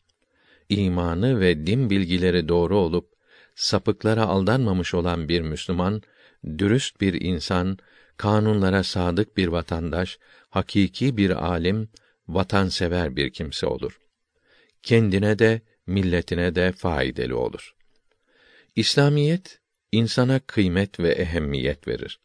İmanı 0.70 1.40
ve 1.40 1.68
din 1.68 1.90
bilgileri 1.90 2.48
doğru 2.48 2.78
olup 2.78 3.14
sapıklara 3.56 4.26
aldanmamış 4.26 4.94
olan 4.94 5.30
bir 5.30 5.42
Müslüman, 5.42 6.02
dürüst 6.58 7.02
bir 7.02 7.22
insan, 7.22 7.78
kanunlara 8.20 8.84
sadık 8.84 9.38
bir 9.38 9.48
vatandaş, 9.48 10.20
hakiki 10.50 11.18
bir 11.18 11.30
alim, 11.46 11.90
vatansever 12.28 13.16
bir 13.16 13.30
kimse 13.30 13.68
olur. 13.68 14.00
Kendine 14.84 15.40
de 15.40 15.62
milletine 15.88 16.56
de 16.56 16.72
faydalı 16.72 17.38
olur. 17.38 17.76
İslamiyet 18.76 19.60
insana 19.92 20.40
kıymet 20.40 21.00
ve 21.00 21.10
ehemmiyet 21.10 21.88
verir. 21.88 22.20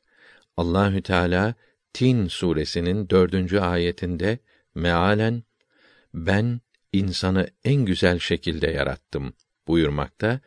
Allahü 0.56 1.02
Teala 1.02 1.54
Tin 1.92 2.28
suresinin 2.28 3.08
dördüncü 3.10 3.58
ayetinde 3.58 4.38
mealen 4.74 5.42
ben 6.14 6.60
insanı 6.92 7.48
en 7.64 7.84
güzel 7.84 8.18
şekilde 8.18 8.70
yarattım 8.70 9.32
buyurmakta, 9.68 10.40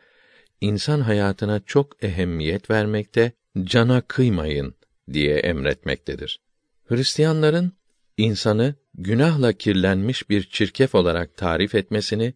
insan 0.60 1.00
hayatına 1.00 1.60
çok 1.66 2.04
ehemmiyet 2.04 2.70
vermekte, 2.70 3.32
cana 3.64 4.00
kıymayın 4.00 4.77
diye 5.12 5.38
emretmektedir. 5.38 6.40
Hristiyanların 6.84 7.72
insanı 8.16 8.74
günahla 8.94 9.52
kirlenmiş 9.52 10.30
bir 10.30 10.42
çirkef 10.42 10.94
olarak 10.94 11.36
tarif 11.36 11.74
etmesini 11.74 12.34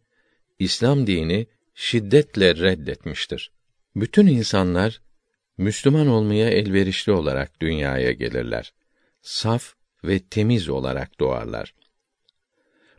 İslam 0.58 1.06
dini 1.06 1.46
şiddetle 1.74 2.56
reddetmiştir. 2.56 3.52
Bütün 3.96 4.26
insanlar 4.26 5.00
Müslüman 5.58 6.06
olmaya 6.06 6.50
elverişli 6.50 7.12
olarak 7.12 7.60
dünyaya 7.60 8.12
gelirler. 8.12 8.72
Saf 9.22 9.74
ve 10.04 10.18
temiz 10.18 10.68
olarak 10.68 11.20
doğarlar. 11.20 11.74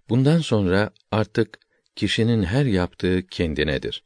Bundan 0.09 0.39
sonra 0.39 0.91
artık 1.11 1.59
kişinin 1.95 2.43
her 2.43 2.65
yaptığı 2.65 3.27
kendinedir. 3.27 4.03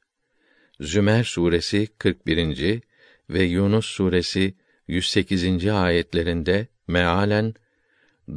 Zümer 0.79 1.23
suresi 1.23 1.87
41. 1.97 2.81
ve 3.29 3.43
Yunus 3.43 3.85
suresi 3.85 4.53
108. 4.87 5.67
ayetlerinde 5.67 6.67
mealen 6.87 7.53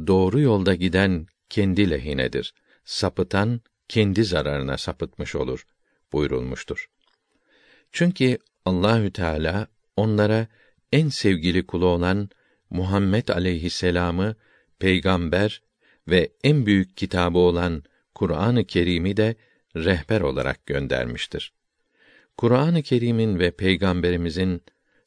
doğru 0.07 0.39
yolda 0.39 0.75
giden 0.75 1.27
kendi 1.49 1.89
lehinedir. 1.89 2.53
Sapıtan 2.85 3.61
kendi 3.87 4.23
zararına 4.23 4.77
sapıtmış 4.77 5.35
olur 5.35 5.65
buyurulmuştur. 6.13 6.89
Çünkü 7.91 8.37
Allahü 8.65 9.11
Teala 9.11 9.67
onlara 9.95 10.47
en 10.91 11.09
sevgili 11.09 11.65
kulu 11.65 11.85
olan 11.85 12.29
Muhammed 12.69 13.27
aleyhisselamı 13.27 14.35
peygamber 14.79 15.61
ve 16.07 16.31
en 16.43 16.65
büyük 16.65 16.97
kitabı 16.97 17.37
olan 17.37 17.83
Kur'an-ı 18.15 18.65
Kerim'i 18.65 19.17
de 19.17 19.35
rehber 19.75 20.21
olarak 20.21 20.65
göndermiştir. 20.65 21.53
Kur'an-ı 22.37 22.81
Kerim'in 22.83 23.39
ve 23.39 23.51
peygamberimizin 23.51 24.61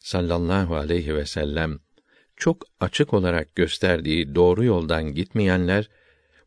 sallallahu 0.04 0.76
aleyhi 0.76 1.14
ve 1.14 1.26
sellem 1.26 1.78
çok 2.36 2.66
açık 2.80 3.14
olarak 3.14 3.54
gösterdiği 3.54 4.34
doğru 4.34 4.64
yoldan 4.64 5.14
gitmeyenler 5.14 5.88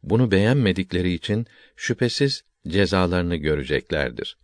bunu 0.03 0.31
beğenmedikleri 0.31 1.13
için 1.13 1.47
şüphesiz 1.75 2.43
cezalarını 2.67 3.35
göreceklerdir. 3.35 4.37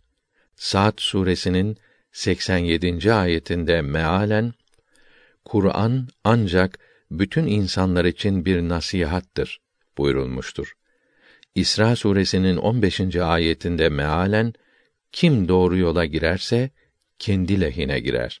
Saat 0.56 1.00
suresinin 1.00 1.76
87. 2.12 3.12
ayetinde 3.12 3.82
mealen 3.82 4.52
Kur'an 5.44 6.08
ancak 6.24 6.78
bütün 7.10 7.46
insanlar 7.46 8.04
için 8.04 8.44
bir 8.44 8.60
nasihattır 8.60 9.60
buyurulmuştur. 9.98 10.72
İsra 11.54 11.96
suresinin 11.96 12.56
15. 12.56 13.16
ayetinde 13.16 13.88
mealen 13.88 14.52
kim 15.12 15.48
doğru 15.48 15.76
yola 15.76 16.04
girerse 16.04 16.70
kendi 17.18 17.60
lehine 17.60 18.00
girer. 18.00 18.40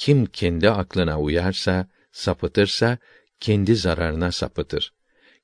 Kim 0.00 0.26
kendi 0.26 0.70
aklına 0.70 1.20
uyarsa, 1.20 1.88
sapıtırsa 2.12 2.98
kendi 3.40 3.76
zararına 3.76 4.32
sapıtır. 4.32 4.92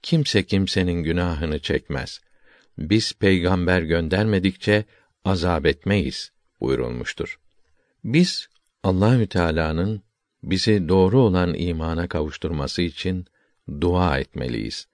Kimse 0.03 0.47
kimsenin 0.47 1.03
günahını 1.03 1.59
çekmez. 1.59 2.20
Biz 2.78 3.12
peygamber 3.12 3.83
göndermedikçe 3.83 4.85
azap 5.24 5.66
etmeyiz 5.66 6.33
buyurulmuştur. 6.61 7.41
Biz 8.05 8.49
Allahü 8.83 9.27
Teala'nın 9.27 10.03
bizi 10.43 10.89
doğru 10.89 11.20
olan 11.20 11.55
imana 11.55 12.09
kavuşturması 12.09 12.83
için 12.83 13.27
dua 13.81 14.19
etmeliyiz. 14.19 14.89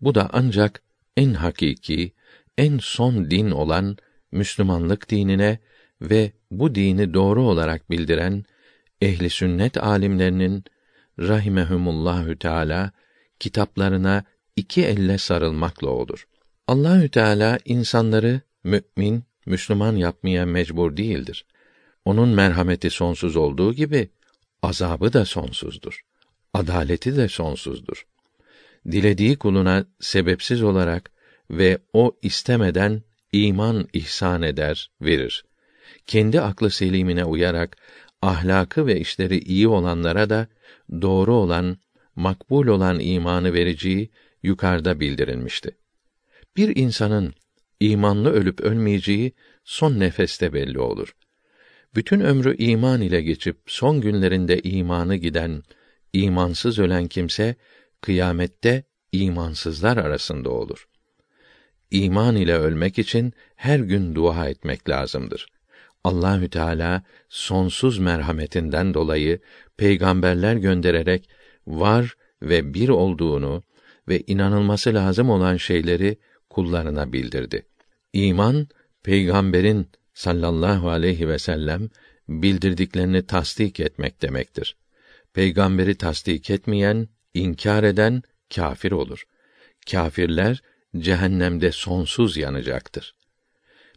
Bu 0.00 0.14
da 0.14 0.30
ancak 0.32 0.82
en 1.16 1.34
hakiki, 1.34 2.12
en 2.58 2.78
son 2.78 3.30
din 3.30 3.50
olan 3.50 3.96
Müslümanlık 4.32 5.10
dinine 5.10 5.58
ve 6.00 6.32
bu 6.50 6.74
dini 6.74 7.14
doğru 7.14 7.42
olarak 7.42 7.90
bildiren 7.90 8.44
ehli 9.00 9.30
sünnet 9.30 9.76
alimlerinin 9.76 10.64
rahimehumullahü 11.18 12.38
teala 12.38 12.92
kitaplarına 13.40 14.24
iki 14.56 14.84
elle 14.84 15.18
sarılmakla 15.18 15.88
olur. 15.88 16.26
Allahü 16.68 17.08
Teala 17.08 17.58
insanları 17.64 18.40
mümin, 18.64 19.24
Müslüman 19.46 19.96
yapmaya 19.96 20.46
mecbur 20.46 20.96
değildir. 20.96 21.46
Onun 22.04 22.28
merhameti 22.28 22.90
sonsuz 22.90 23.36
olduğu 23.36 23.74
gibi 23.74 24.08
azabı 24.62 25.12
da 25.12 25.24
sonsuzdur. 25.24 26.00
Adaleti 26.54 27.16
de 27.16 27.28
sonsuzdur. 27.28 28.06
Dilediği 28.90 29.36
kuluna 29.36 29.84
sebepsiz 30.00 30.62
olarak 30.62 31.10
ve 31.50 31.78
o 31.92 32.16
istemeden 32.22 33.02
iman 33.32 33.88
ihsan 33.92 34.42
eder, 34.42 34.90
verir. 35.00 35.44
Kendi 36.06 36.40
aklı 36.40 36.70
selimine 36.70 37.24
uyarak 37.24 37.76
ahlakı 38.26 38.86
ve 38.86 39.00
işleri 39.00 39.38
iyi 39.38 39.68
olanlara 39.68 40.30
da 40.30 40.46
doğru 41.02 41.34
olan, 41.34 41.78
makbul 42.16 42.66
olan 42.66 43.00
imanı 43.00 43.52
vereceği 43.52 44.10
yukarıda 44.42 45.00
bildirilmişti. 45.00 45.76
Bir 46.56 46.76
insanın 46.76 47.34
imanlı 47.80 48.30
ölüp 48.32 48.60
ölmeyeceği 48.60 49.32
son 49.64 50.00
nefeste 50.00 50.52
belli 50.52 50.78
olur. 50.78 51.16
Bütün 51.94 52.20
ömrü 52.20 52.56
iman 52.56 53.00
ile 53.00 53.22
geçip 53.22 53.56
son 53.66 54.00
günlerinde 54.00 54.60
imanı 54.62 55.16
giden, 55.16 55.62
imansız 56.12 56.78
ölen 56.78 57.06
kimse 57.08 57.56
kıyamette 58.00 58.84
imansızlar 59.12 59.96
arasında 59.96 60.50
olur. 60.50 60.88
İman 61.90 62.36
ile 62.36 62.54
ölmek 62.54 62.98
için 62.98 63.32
her 63.56 63.78
gün 63.78 64.14
dua 64.14 64.48
etmek 64.48 64.88
lazımdır. 64.88 65.46
Allahü 66.06 66.48
Teala 66.48 67.02
sonsuz 67.28 67.98
merhametinden 67.98 68.94
dolayı 68.94 69.38
peygamberler 69.76 70.56
göndererek 70.56 71.28
var 71.66 72.14
ve 72.42 72.74
bir 72.74 72.88
olduğunu 72.88 73.62
ve 74.08 74.20
inanılması 74.26 74.94
lazım 74.94 75.30
olan 75.30 75.56
şeyleri 75.56 76.18
kullarına 76.50 77.12
bildirdi. 77.12 77.66
İman 78.12 78.68
peygamberin 79.02 79.90
sallallahu 80.14 80.90
aleyhi 80.90 81.28
ve 81.28 81.38
sellem 81.38 81.88
bildirdiklerini 82.28 83.26
tasdik 83.26 83.80
etmek 83.80 84.22
demektir. 84.22 84.76
Peygamberi 85.34 85.94
tasdik 85.94 86.50
etmeyen, 86.50 87.08
inkar 87.34 87.84
eden 87.84 88.22
kafir 88.54 88.92
olur. 88.92 89.24
Kâfirler 89.90 90.62
cehennemde 90.98 91.72
sonsuz 91.72 92.36
yanacaktır. 92.36 93.14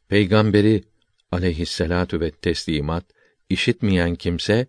Peygamberi 0.08 0.84
aleyhisselatu 1.32 2.20
ve 2.20 2.32
teslimat 2.32 3.06
işitmeyen 3.50 4.16
kimse 4.16 4.68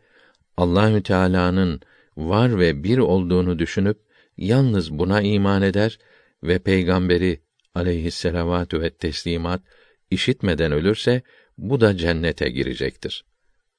Allahü 0.56 1.02
Teala'nın 1.02 1.80
var 2.16 2.58
ve 2.58 2.84
bir 2.84 2.98
olduğunu 2.98 3.58
düşünüp 3.58 3.98
yalnız 4.36 4.98
buna 4.98 5.20
iman 5.20 5.62
eder 5.62 5.98
ve 6.42 6.58
peygamberi 6.58 7.40
aleyhisselavatü 7.74 8.80
ve 8.80 8.90
teslimat 8.90 9.62
işitmeden 10.10 10.72
ölürse 10.72 11.22
bu 11.58 11.80
da 11.80 11.96
cennete 11.96 12.50
girecektir. 12.50 13.24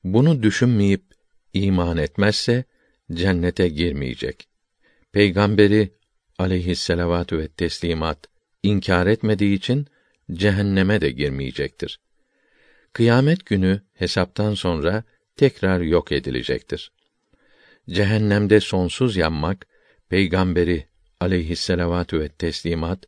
Bunu 0.03 0.43
düşünmeyip 0.43 1.03
iman 1.53 1.97
etmezse 1.97 2.63
cennete 3.13 3.67
girmeyecek. 3.67 4.47
Peygamberi 5.11 5.91
aleyhisselavatü 6.39 7.37
ve 7.37 7.47
teslimat 7.47 8.27
inkar 8.63 9.07
etmediği 9.07 9.55
için 9.57 9.87
cehenneme 10.31 11.01
de 11.01 11.11
girmeyecektir. 11.11 11.99
Kıyamet 12.93 13.45
günü 13.45 13.81
hesaptan 13.93 14.53
sonra 14.53 15.03
tekrar 15.35 15.81
yok 15.81 16.11
edilecektir. 16.11 16.91
Cehennemde 17.89 18.59
sonsuz 18.59 19.17
yanmak 19.17 19.67
peygamberi 20.09 20.85
aleyhisselavatü 21.19 22.19
ve 22.19 22.29
teslimat 22.29 23.05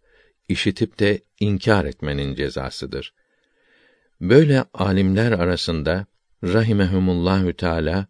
işitip 0.49 0.99
de 0.99 1.21
inkar 1.39 1.85
etmenin 1.85 2.35
cezasıdır. 2.35 3.13
Böyle 4.21 4.65
alimler 4.73 5.31
arasında 5.31 6.05
rahimehumullahü 6.43 7.53
teala 7.53 8.07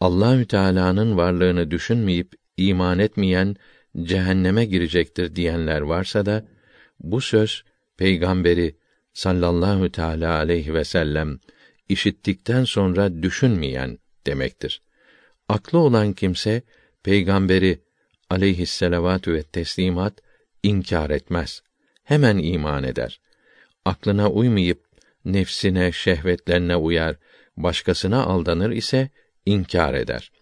Allahü 0.00 0.46
Teala'nın 0.46 1.16
varlığını 1.16 1.70
düşünmeyip 1.70 2.34
iman 2.56 2.98
etmeyen 2.98 3.56
cehenneme 4.02 4.64
girecektir 4.64 5.36
diyenler 5.36 5.80
varsa 5.80 6.26
da 6.26 6.44
bu 7.00 7.20
söz 7.20 7.64
peygamberi 7.96 8.76
sallallahu 9.14 9.92
teala 9.92 10.38
aleyhi 10.38 10.74
ve 10.74 10.84
sellem 10.84 11.38
işittikten 11.88 12.64
sonra 12.64 13.22
düşünmeyen 13.22 13.98
demektir. 14.26 14.82
Aklı 15.48 15.78
olan 15.78 16.12
kimse 16.12 16.62
peygamberi 17.02 17.80
aleyhisselavatü 18.30 19.32
ve 19.32 19.42
teslimat 19.42 20.20
inkar 20.62 21.10
etmez. 21.10 21.62
Hemen 22.04 22.38
iman 22.38 22.84
eder. 22.84 23.20
Aklına 23.84 24.30
uymayıp 24.30 24.84
nefsine, 25.24 25.92
şehvetlerine 25.92 26.76
uyar, 26.76 27.16
başkasına 27.56 28.24
aldanır 28.24 28.70
ise 28.70 29.10
inkar 29.46 29.94
eder. 29.94 30.32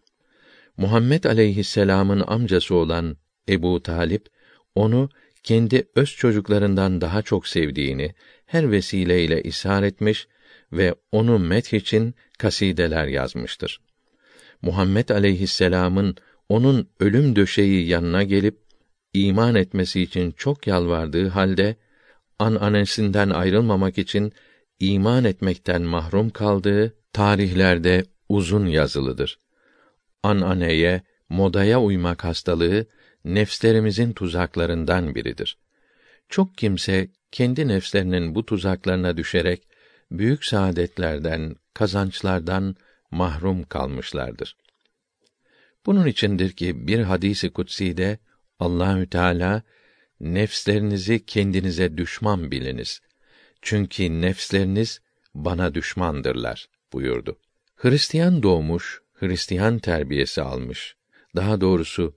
Muhammed 0.77 1.25
aleyhisselam'ın 1.25 2.25
amcası 2.27 2.75
olan 2.75 3.17
Ebu 3.49 3.83
Talip 3.83 4.27
onu 4.75 5.09
kendi 5.43 5.89
öz 5.95 6.11
çocuklarından 6.17 7.01
daha 7.01 7.23
çok 7.23 7.49
sevdiğini 7.49 8.15
her 8.47 8.71
vesileyle 8.71 9.43
ishar 9.43 9.83
etmiş 9.83 10.29
ve 10.73 10.95
onu 11.13 11.39
meth 11.39 11.75
için 11.75 12.15
kasideler 12.39 13.07
yazmıştır. 13.07 13.81
Muhammed 14.63 15.09
aleyhisselam'ın 15.09 16.17
onun 16.49 16.89
ölüm 17.01 17.37
döşeği 17.37 17.89
yanına 17.89 18.23
gelip 18.23 18.59
iman 19.15 19.55
etmesi 19.55 20.01
için 20.01 20.31
çok 20.31 20.67
yalvardığı 20.67 21.29
halde 21.29 21.77
ananesinden 22.39 23.31
ayrılmamak 23.31 23.99
için 23.99 24.33
iman 24.81 25.25
etmekten 25.25 25.83
mahrum 25.83 26.31
kaldığı 26.31 26.95
tarihlerde 27.13 28.05
uzun 28.29 28.67
yazılıdır. 28.67 29.39
Ananeye, 30.23 31.03
modaya 31.29 31.81
uymak 31.81 32.25
hastalığı 32.25 32.87
nefslerimizin 33.25 34.13
tuzaklarından 34.13 35.15
biridir. 35.15 35.59
Çok 36.29 36.59
kimse 36.59 37.09
kendi 37.33 37.69
nefslerinin 37.69 38.35
bu 38.35 38.47
tuzaklarına 38.47 39.17
düşerek 39.17 39.69
büyük 40.11 40.45
saadetlerden, 40.45 41.57
kazançlardan 41.75 42.77
mahrum 43.11 43.63
kalmışlardır. 43.63 44.57
Bunun 45.87 46.07
içindir 46.07 46.53
ki 46.53 46.87
bir 46.87 46.99
hadisi 46.99 47.51
kutsi 47.51 47.97
de 47.97 48.19
Allahü 48.59 49.07
Teala 49.07 49.63
nefslerinizi 50.21 51.27
kendinize 51.27 51.97
düşman 51.97 52.51
biliniz. 52.51 53.01
Çünkü 53.63 54.21
nefsleriniz 54.21 55.01
bana 55.35 55.75
düşmandırlar 55.75 56.69
buyurdu. 56.93 57.39
Hristiyan 57.77 58.43
doğmuş, 58.43 59.03
Hristiyan 59.13 59.79
terbiyesi 59.79 60.43
almış. 60.43 60.97
Daha 61.37 61.61
doğrusu 61.61 62.17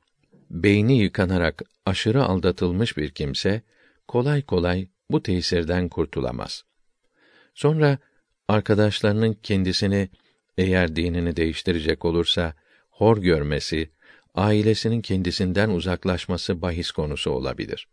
beyni 0.50 0.98
yıkanarak 1.00 1.62
aşırı 1.86 2.24
aldatılmış 2.24 2.98
bir 2.98 3.10
kimse 3.10 3.62
kolay 4.08 4.42
kolay 4.42 4.88
bu 5.12 5.24
tesirden 5.24 5.90
kurtulamaz. 5.90 6.64
Sonra 7.54 7.98
arkadaşlarının 8.48 9.38
kendisini 9.44 10.10
eğer 10.58 10.96
dinini 10.96 11.36
değiştirecek 11.36 12.06
olursa 12.06 12.54
hor 12.90 13.18
görmesi, 13.18 13.90
ailesinin 14.36 15.02
kendisinden 15.02 15.70
uzaklaşması 15.70 16.62
bahis 16.62 16.92
konusu 16.92 17.32
olabilir. 17.32 17.88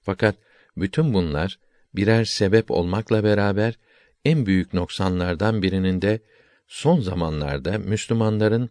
Fakat 0.00 0.36
bütün 0.76 1.14
bunlar 1.14 1.58
birer 1.94 2.24
sebep 2.24 2.70
olmakla 2.70 3.24
beraber 3.24 3.78
en 4.24 4.46
büyük 4.46 4.74
noksanlardan 4.74 5.62
birinin 5.62 6.02
de 6.02 6.20
son 6.68 7.00
zamanlarda 7.00 7.78
Müslümanların 7.78 8.70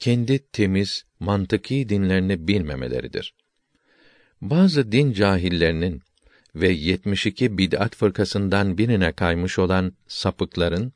kendi 0.00 0.38
temiz, 0.38 1.04
mantıki 1.20 1.88
dinlerini 1.88 2.48
bilmemeleridir. 2.48 3.34
Bazı 4.40 4.92
din 4.92 5.12
cahillerinin 5.12 6.02
ve 6.54 6.68
72 6.68 7.58
bid'at 7.58 7.96
fırkasından 7.96 8.78
birine 8.78 9.12
kaymış 9.12 9.58
olan 9.58 9.92
sapıkların 10.08 10.92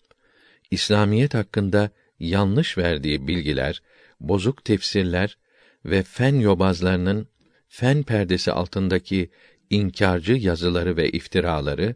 İslamiyet 0.70 1.34
hakkında 1.34 1.90
yanlış 2.18 2.78
verdiği 2.78 3.28
bilgiler, 3.28 3.82
bozuk 4.20 4.64
tefsirler 4.64 5.38
ve 5.84 6.02
fen 6.02 6.34
yobazlarının 6.34 7.28
fen 7.68 8.02
perdesi 8.02 8.52
altındaki 8.52 9.30
inkarcı 9.70 10.32
yazıları 10.32 10.96
ve 10.96 11.10
iftiraları 11.10 11.94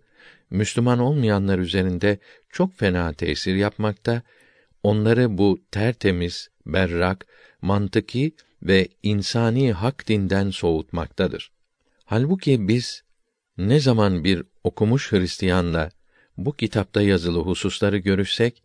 Müslüman 0.51 0.99
olmayanlar 0.99 1.59
üzerinde 1.59 2.19
çok 2.51 2.79
fena 2.79 3.13
tesir 3.13 3.55
yapmakta, 3.55 4.23
onları 4.83 5.39
bu 5.39 5.59
tertemiz, 5.71 6.49
berrak, 6.67 7.27
mantıki 7.63 8.33
ve 8.63 8.89
insani 9.03 9.73
hak 9.73 10.09
dinden 10.09 10.51
soğutmaktadır. 10.51 11.53
Halbuki 12.05 12.69
biz 12.69 13.03
ne 13.59 13.81
zaman 13.81 14.25
bir 14.25 14.43
okumuş 14.65 15.13
Hristiyanla 15.13 15.91
bu 16.37 16.53
kitapta 16.53 17.03
yazılı 17.03 17.39
hususları 17.39 17.99
görüşsek, 17.99 18.63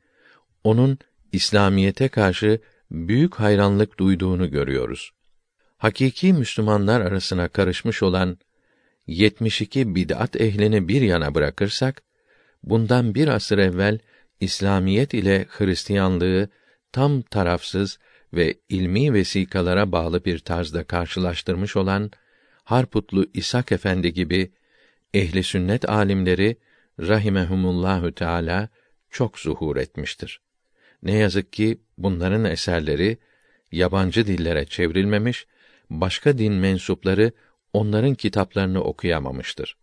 onun 0.63 0.97
İslamiyete 1.31 2.07
karşı 2.07 2.59
büyük 2.91 3.35
hayranlık 3.35 3.99
duyduğunu 3.99 4.51
görüyoruz. 4.51 5.11
Hakiki 5.77 6.33
Müslümanlar 6.33 7.01
arasına 7.01 7.47
karışmış 7.47 8.03
olan 8.03 8.37
72 9.07 9.95
bid'at 9.95 10.41
ehlini 10.41 10.87
bir 10.87 11.01
yana 11.01 11.35
bırakırsak, 11.35 12.03
bundan 12.63 13.15
bir 13.15 13.27
asır 13.27 13.57
evvel 13.57 13.99
İslamiyet 14.43 15.13
ile 15.13 15.45
Hristiyanlığı 15.49 16.49
tam 16.91 17.21
tarafsız 17.21 17.99
ve 18.33 18.55
ilmi 18.69 19.13
vesikalara 19.13 19.91
bağlı 19.91 20.25
bir 20.25 20.39
tarzda 20.39 20.83
karşılaştırmış 20.83 21.75
olan 21.75 22.11
Harputlu 22.63 23.25
İshak 23.33 23.71
Efendi 23.71 24.13
gibi 24.13 24.51
ehli 25.13 25.43
sünnet 25.43 25.89
alimleri 25.89 26.57
rahimehumullahü 26.99 28.11
teala 28.11 28.69
çok 29.09 29.39
zuhur 29.39 29.77
etmiştir. 29.77 30.41
Ne 31.03 31.13
yazık 31.13 31.53
ki 31.53 31.81
bunların 31.97 32.45
eserleri 32.45 33.17
yabancı 33.71 34.27
dillere 34.27 34.65
çevrilmemiş, 34.65 35.47
başka 35.89 36.37
din 36.37 36.53
mensupları 36.53 37.31
onların 37.73 38.13
kitaplarını 38.13 38.83
okuyamamıştır. 38.83 39.77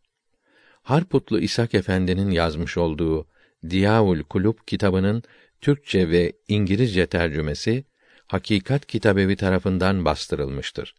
Harputlu 0.82 1.40
İshak 1.40 1.74
Efendi'nin 1.74 2.30
yazmış 2.30 2.76
olduğu 2.76 3.26
Diyaul 3.70 4.22
Kulub 4.22 4.54
kitabının 4.66 5.22
Türkçe 5.60 6.10
ve 6.10 6.32
İngilizce 6.48 7.06
tercümesi 7.06 7.84
Hakikat 8.26 8.86
Kitabevi 8.86 9.36
tarafından 9.36 10.04
bastırılmıştır. 10.04 10.94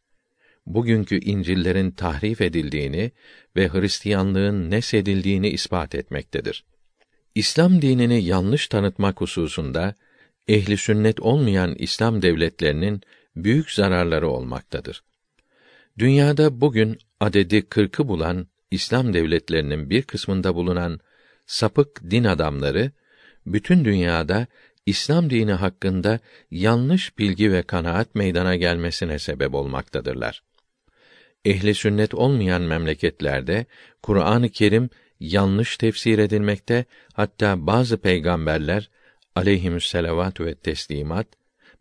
Bugünkü 0.65 1.19
İncil'lerin 1.19 1.91
tahrif 1.91 2.41
edildiğini 2.41 3.11
ve 3.55 3.69
Hristiyanlığın 3.69 4.71
nesedildiğini 4.71 5.49
ispat 5.49 5.95
etmektedir. 5.95 6.65
İslam 7.35 7.81
dinini 7.81 8.23
yanlış 8.23 8.67
tanıtmak 8.67 9.21
hususunda 9.21 9.95
ehli 10.47 10.77
sünnet 10.77 11.19
olmayan 11.19 11.75
İslam 11.75 12.21
devletlerinin 12.21 13.01
büyük 13.35 13.71
zararları 13.71 14.29
olmaktadır. 14.29 15.03
Dünyada 15.97 16.61
bugün 16.61 16.97
adedi 17.19 17.61
kırkı 17.61 18.07
bulan 18.07 18.47
İslam 18.71 19.13
devletlerinin 19.13 19.89
bir 19.89 20.01
kısmında 20.01 20.55
bulunan 20.55 20.99
sapık 21.45 22.09
din 22.09 22.23
adamları 22.23 22.91
bütün 23.45 23.85
dünyada 23.85 24.47
İslam 24.85 25.29
dini 25.29 25.53
hakkında 25.53 26.19
yanlış 26.51 27.17
bilgi 27.17 27.51
ve 27.51 27.63
kanaat 27.63 28.15
meydana 28.15 28.55
gelmesine 28.55 29.19
sebep 29.19 29.53
olmaktadırlar. 29.53 30.43
Ehli 31.45 31.75
sünnet 31.75 32.13
olmayan 32.13 32.61
memleketlerde 32.61 33.65
Kur'an-ı 34.01 34.49
Kerim 34.49 34.89
yanlış 35.19 35.77
tefsir 35.77 36.19
edilmekte, 36.19 36.85
hatta 37.13 37.67
bazı 37.67 37.97
peygamberler 37.97 38.89
aleyhimüsselavat 39.35 40.41
ve 40.41 40.55
teslimat 40.55 41.27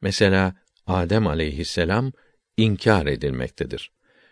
mesela 0.03 0.55
Adem 0.87 1.27
aleyhisselam 1.27 2.13
inkar 2.57 3.07
edilmektedir. 3.07 3.91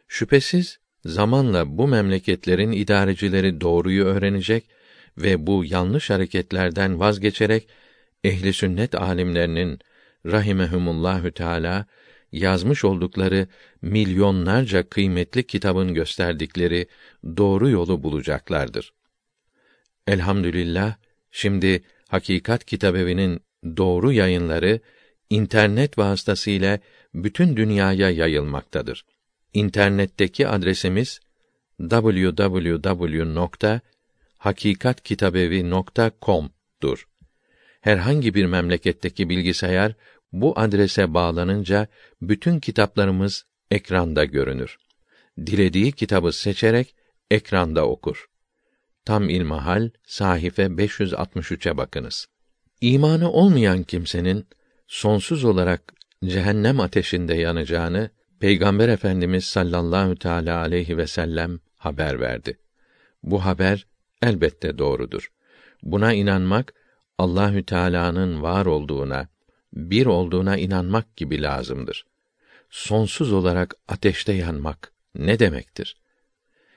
Şüphesiz 0.08 0.78
zamanla 1.04 1.78
bu 1.78 1.88
memleketlerin 1.88 2.72
idarecileri 2.72 3.60
doğruyu 3.60 4.04
öğrenecek 4.04 4.64
ve 5.22 5.46
bu 5.46 5.64
yanlış 5.64 6.10
hareketlerden 6.10 7.00
vazgeçerek 7.00 7.68
ehli 8.24 8.52
sünnet 8.52 8.94
alimlerinin 8.94 9.78
rahimehumullahü 10.26 11.32
teala 11.32 11.86
yazmış 12.32 12.84
oldukları 12.84 13.46
milyonlarca 13.82 14.88
kıymetli 14.88 15.46
kitabın 15.46 15.94
gösterdikleri 15.94 16.86
doğru 17.36 17.70
yolu 17.70 18.02
bulacaklardır. 18.02 18.92
Elhamdülillah 20.06 20.94
şimdi 21.30 21.82
Hakikat 22.08 22.64
Kitabevi'nin 22.64 23.40
doğru 23.76 24.12
yayınları 24.12 24.80
internet 25.30 25.98
vasıtasıyla 25.98 26.78
bütün 27.14 27.56
dünyaya 27.56 28.10
yayılmaktadır. 28.10 29.04
İnternetteki 29.54 30.48
adresimiz 30.48 31.20
www.hakikatkitabevi.com'dur. 34.38 37.08
Herhangi 37.80 38.34
bir 38.34 38.46
memleketteki 38.46 39.28
bilgisayar 39.28 39.94
bu 40.32 40.58
adrese 40.58 41.14
bağlanınca 41.14 41.88
bütün 42.22 42.60
kitaplarımız 42.60 43.44
ekranda 43.70 44.24
görünür. 44.24 44.78
Dilediği 45.46 45.92
kitabı 45.92 46.32
seçerek 46.32 46.94
ekranda 47.30 47.86
okur. 47.86 48.26
Tam 49.04 49.28
ilmahal 49.28 49.90
sahife 50.06 50.62
563'e 50.62 51.76
bakınız. 51.76 52.26
İmanı 52.80 53.32
olmayan 53.32 53.82
kimsenin 53.82 54.46
sonsuz 54.86 55.44
olarak 55.44 55.92
cehennem 56.24 56.80
ateşinde 56.80 57.34
yanacağını 57.34 58.10
Peygamber 58.40 58.88
Efendimiz 58.88 59.44
sallallahu 59.44 60.16
teala 60.16 60.58
aleyhi 60.58 60.96
ve 60.96 61.06
sellem 61.06 61.60
haber 61.76 62.20
verdi. 62.20 62.58
Bu 63.22 63.44
haber 63.44 63.86
elbette 64.22 64.78
doğrudur. 64.78 65.32
Buna 65.82 66.12
inanmak 66.12 66.74
Allahü 67.18 67.62
Teala'nın 67.62 68.42
var 68.42 68.66
olduğuna, 68.66 69.28
bir 69.72 70.06
olduğuna 70.06 70.56
inanmak 70.56 71.16
gibi 71.16 71.42
lazımdır. 71.42 72.06
Sonsuz 72.70 73.32
olarak 73.32 73.74
ateşte 73.88 74.32
yanmak 74.32 74.92
ne 75.14 75.38
demektir? 75.38 75.96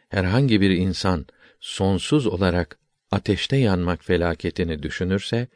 Herhangi 0.10 0.62
bir 0.62 0.70
insan 0.70 1.26
sonsuz 1.60 2.28
olarak 2.28 2.80
ateşte 3.12 3.58
yanmak 3.58 4.04
felaketini 4.04 4.84
düşünürse 4.84 5.48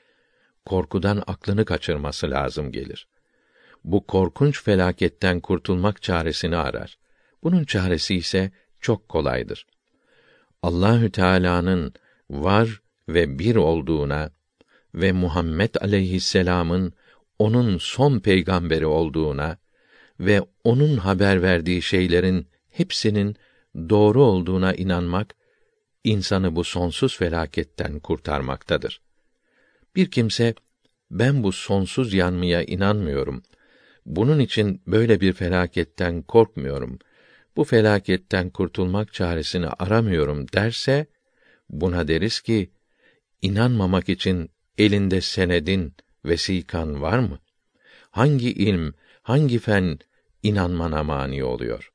korkudan 0.65 1.23
aklını 1.27 1.65
kaçırması 1.65 2.31
lazım 2.31 2.71
gelir. 2.71 3.07
Bu 3.83 4.07
korkunç 4.07 4.63
felaketten 4.63 5.39
kurtulmak 5.39 6.01
çaresini 6.01 6.57
arar. 6.57 6.97
Bunun 7.43 7.63
çaresi 7.63 8.15
ise 8.15 8.51
çok 8.79 9.09
kolaydır. 9.09 9.67
Allahü 10.65 11.11
Teala'nın 11.11 11.93
var 12.29 12.81
ve 13.09 13.39
bir 13.39 13.55
olduğuna 13.55 14.31
ve 14.95 15.11
Muhammed 15.11 15.75
aleyhisselam'ın 15.81 16.93
onun 17.39 17.77
son 17.77 18.19
peygamberi 18.19 18.85
olduğuna 18.85 19.57
ve 20.19 20.41
onun 20.63 20.97
haber 20.97 21.41
verdiği 21.41 21.81
şeylerin 21.81 22.47
hepsinin 22.69 23.35
doğru 23.89 24.23
olduğuna 24.23 24.73
inanmak 24.73 25.35
insanı 26.03 26.55
bu 26.55 26.63
sonsuz 26.63 27.17
felaketten 27.17 27.99
kurtarmaktadır. 27.99 29.01
Bir 29.95 30.11
kimse 30.11 30.53
ben 31.11 31.43
bu 31.43 31.51
sonsuz 31.51 32.13
yanmaya 32.13 32.63
inanmıyorum. 32.63 33.43
Bunun 34.05 34.39
için 34.39 34.81
böyle 34.87 35.21
bir 35.21 35.33
felaketten 35.33 36.21
korkmuyorum. 36.21 36.99
Bu 37.55 37.63
felaketten 37.63 38.49
kurtulmak 38.49 39.13
çaresini 39.13 39.67
aramıyorum 39.67 40.47
derse 40.51 41.05
buna 41.69 42.07
deriz 42.07 42.41
ki 42.41 42.69
inanmamak 43.41 44.09
için 44.09 44.49
elinde 44.77 45.21
senedin, 45.21 45.93
vesikan 46.25 47.01
var 47.01 47.19
mı? 47.19 47.39
Hangi 48.11 48.51
ilm, 48.51 48.93
hangi 49.21 49.59
fen 49.59 49.99
inanmana 50.43 51.03
mani 51.03 51.43
oluyor? 51.43 51.91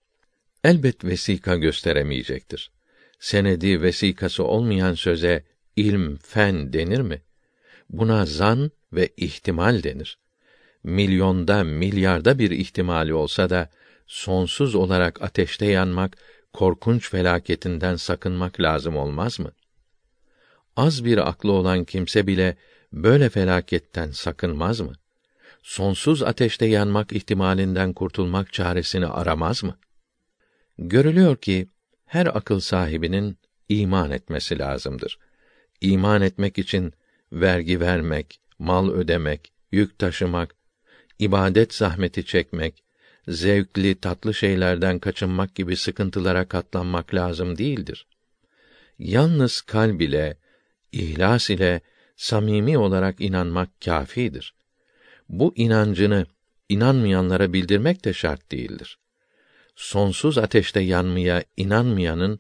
Elbet 0.64 1.04
vesika 1.04 1.56
gösteremeyecektir. 1.56 2.70
Senedi 3.18 3.82
vesikası 3.82 4.44
olmayan 4.44 4.94
söze 4.94 5.44
ilm, 5.76 6.16
fen 6.16 6.72
denir 6.72 7.00
mi? 7.00 7.22
Buna 7.90 8.26
zan 8.26 8.70
ve 8.92 9.08
ihtimal 9.16 9.82
denir. 9.82 10.18
Milyonda, 10.84 11.64
milyarda 11.64 12.38
bir 12.38 12.50
ihtimali 12.50 13.14
olsa 13.14 13.50
da 13.50 13.70
sonsuz 14.10 14.74
olarak 14.74 15.22
ateşte 15.22 15.66
yanmak, 15.66 16.16
korkunç 16.52 17.10
felaketinden 17.10 17.96
sakınmak 17.96 18.60
lazım 18.60 18.96
olmaz 18.96 19.40
mı? 19.40 19.52
Az 20.76 21.04
bir 21.04 21.28
aklı 21.28 21.52
olan 21.52 21.84
kimse 21.84 22.26
bile 22.26 22.56
böyle 22.92 23.28
felaketten 23.28 24.10
sakınmaz 24.10 24.80
mı? 24.80 24.92
Sonsuz 25.62 26.22
ateşte 26.22 26.66
yanmak 26.66 27.12
ihtimalinden 27.12 27.92
kurtulmak 27.92 28.52
çaresini 28.52 29.06
aramaz 29.06 29.64
mı? 29.64 29.78
Görülüyor 30.78 31.36
ki 31.36 31.68
her 32.06 32.26
akıl 32.26 32.60
sahibinin 32.60 33.38
iman 33.68 34.10
etmesi 34.10 34.58
lazımdır. 34.58 35.18
İman 35.80 36.22
etmek 36.22 36.58
için 36.58 36.92
vergi 37.32 37.80
vermek, 37.80 38.40
mal 38.58 38.90
ödemek, 38.90 39.52
yük 39.72 39.98
taşımak, 39.98 40.54
ibadet 41.18 41.74
zahmeti 41.74 42.24
çekmek, 42.24 42.84
zevkli, 43.30 43.94
tatlı 43.94 44.34
şeylerden 44.34 44.98
kaçınmak 44.98 45.54
gibi 45.54 45.76
sıkıntılara 45.76 46.48
katlanmak 46.48 47.14
lazım 47.14 47.58
değildir. 47.58 48.06
Yalnız 48.98 49.60
kalb 49.60 50.00
ile, 50.00 50.36
ihlas 50.92 51.50
ile 51.50 51.80
samimi 52.16 52.78
olarak 52.78 53.20
inanmak 53.20 53.80
kâfidir. 53.84 54.54
bu 55.28 55.52
inancını 55.56 56.26
inanmayanlara 56.68 57.52
bildirmek 57.52 58.04
de 58.04 58.12
şart 58.12 58.52
değildir. 58.52 58.98
Sonsuz 59.76 60.38
ateşte 60.38 60.80
yanmaya 60.80 61.44
inanmayanın 61.56 62.38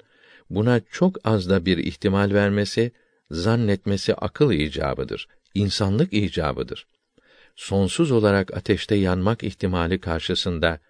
buna 0.50 0.80
çok 0.90 1.16
az 1.24 1.50
da 1.50 1.66
bir 1.66 1.78
ihtimal 1.78 2.30
vermesi, 2.34 2.92
zannetmesi 3.30 4.14
akıl 4.14 4.52
icabıdır, 4.52 5.28
insanlık 5.54 6.12
icabıdır. 6.12 6.86
Sonsuz 7.56 8.10
olarak 8.10 8.56
ateşte 8.56 8.94
yanmak 8.94 9.42
ihtimali 9.42 10.00
karşısında 10.00 10.80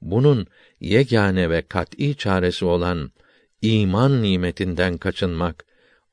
bunun 0.00 0.46
yegane 0.80 1.50
ve 1.50 1.62
kat'î 1.62 2.16
çaresi 2.16 2.64
olan 2.64 3.10
iman 3.62 4.22
nimetinden 4.22 4.98
kaçınmak 4.98 5.64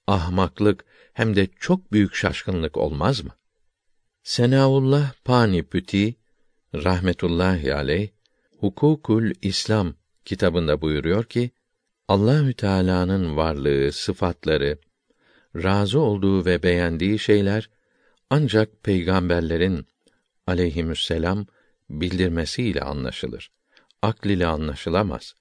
ahmaklık 0.07 0.85
hem 1.13 1.35
de 1.35 1.47
çok 1.59 1.91
büyük 1.91 2.15
şaşkınlık 2.15 2.77
olmaz 2.77 3.23
mı? 3.23 3.31
Senaullah 4.23 5.13
Panipüti 5.25 6.15
rahmetullahi 6.73 7.73
aleyh 7.73 8.09
Hukukul 8.59 9.31
İslam 9.41 9.93
kitabında 10.25 10.81
buyuruyor 10.81 11.23
ki 11.23 11.51
Allahü 12.07 12.53
Teala'nın 12.53 13.37
varlığı, 13.37 13.91
sıfatları, 13.91 14.77
razı 15.55 15.99
olduğu 15.99 16.45
ve 16.45 16.63
beğendiği 16.63 17.19
şeyler 17.19 17.69
ancak 18.29 18.83
peygamberlerin 18.83 19.87
aleyhisselam 20.47 21.47
bildirmesiyle 21.89 22.81
anlaşılır. 22.81 23.51
Akl 24.01 24.29
ile 24.29 24.45
anlaşılamaz. 24.45 25.35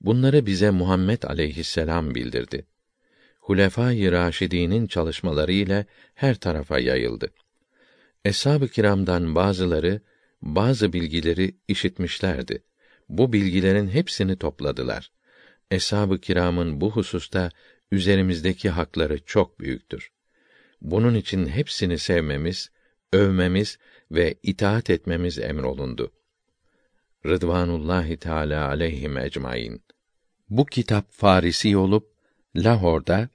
Bunları 0.00 0.46
bize 0.46 0.70
Muhammed 0.70 1.22
aleyhisselam 1.22 2.14
bildirdi. 2.14 2.66
Hulefâ-i 3.40 4.12
Raşidî'nin 4.12 4.86
çalışmaları 4.86 5.52
ile 5.52 5.86
her 6.14 6.34
tarafa 6.34 6.78
yayıldı. 6.78 7.30
Eshab-ı 8.24 8.68
kiramdan 8.68 9.34
bazıları 9.34 10.00
bazı 10.42 10.92
bilgileri 10.92 11.56
işitmişlerdi. 11.68 12.62
Bu 13.08 13.32
bilgilerin 13.32 13.88
hepsini 13.88 14.36
topladılar. 14.36 15.10
Eshab-ı 15.70 16.18
kiramın 16.20 16.80
bu 16.80 16.90
hususta 16.90 17.50
üzerimizdeki 17.92 18.70
hakları 18.70 19.24
çok 19.24 19.60
büyüktür. 19.60 20.10
Bunun 20.80 21.14
için 21.14 21.46
hepsini 21.46 21.98
sevmemiz, 21.98 22.70
övmemiz 23.12 23.78
ve 24.10 24.34
itaat 24.42 24.90
etmemiz 24.90 25.38
emrolundu. 25.38 26.12
Rıdvanullahi 27.26 28.16
Teala 28.16 28.68
aleyhim 28.68 29.18
ecmaîn. 29.18 29.82
Bu 30.50 30.66
kitap 30.66 31.12
Farisi 31.12 31.76
olup 31.76 32.12
Lahor'da 32.56 33.28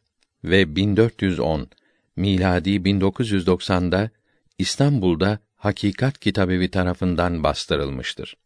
ve 0.44 0.76
1410 0.76 1.68
miladi 2.16 2.70
1990'da 2.70 4.10
İstanbul'da 4.58 5.40
Hakikat 5.56 6.20
Kitabevi 6.20 6.72
tarafından 6.72 7.44
bastırılmıştır. 7.44 8.38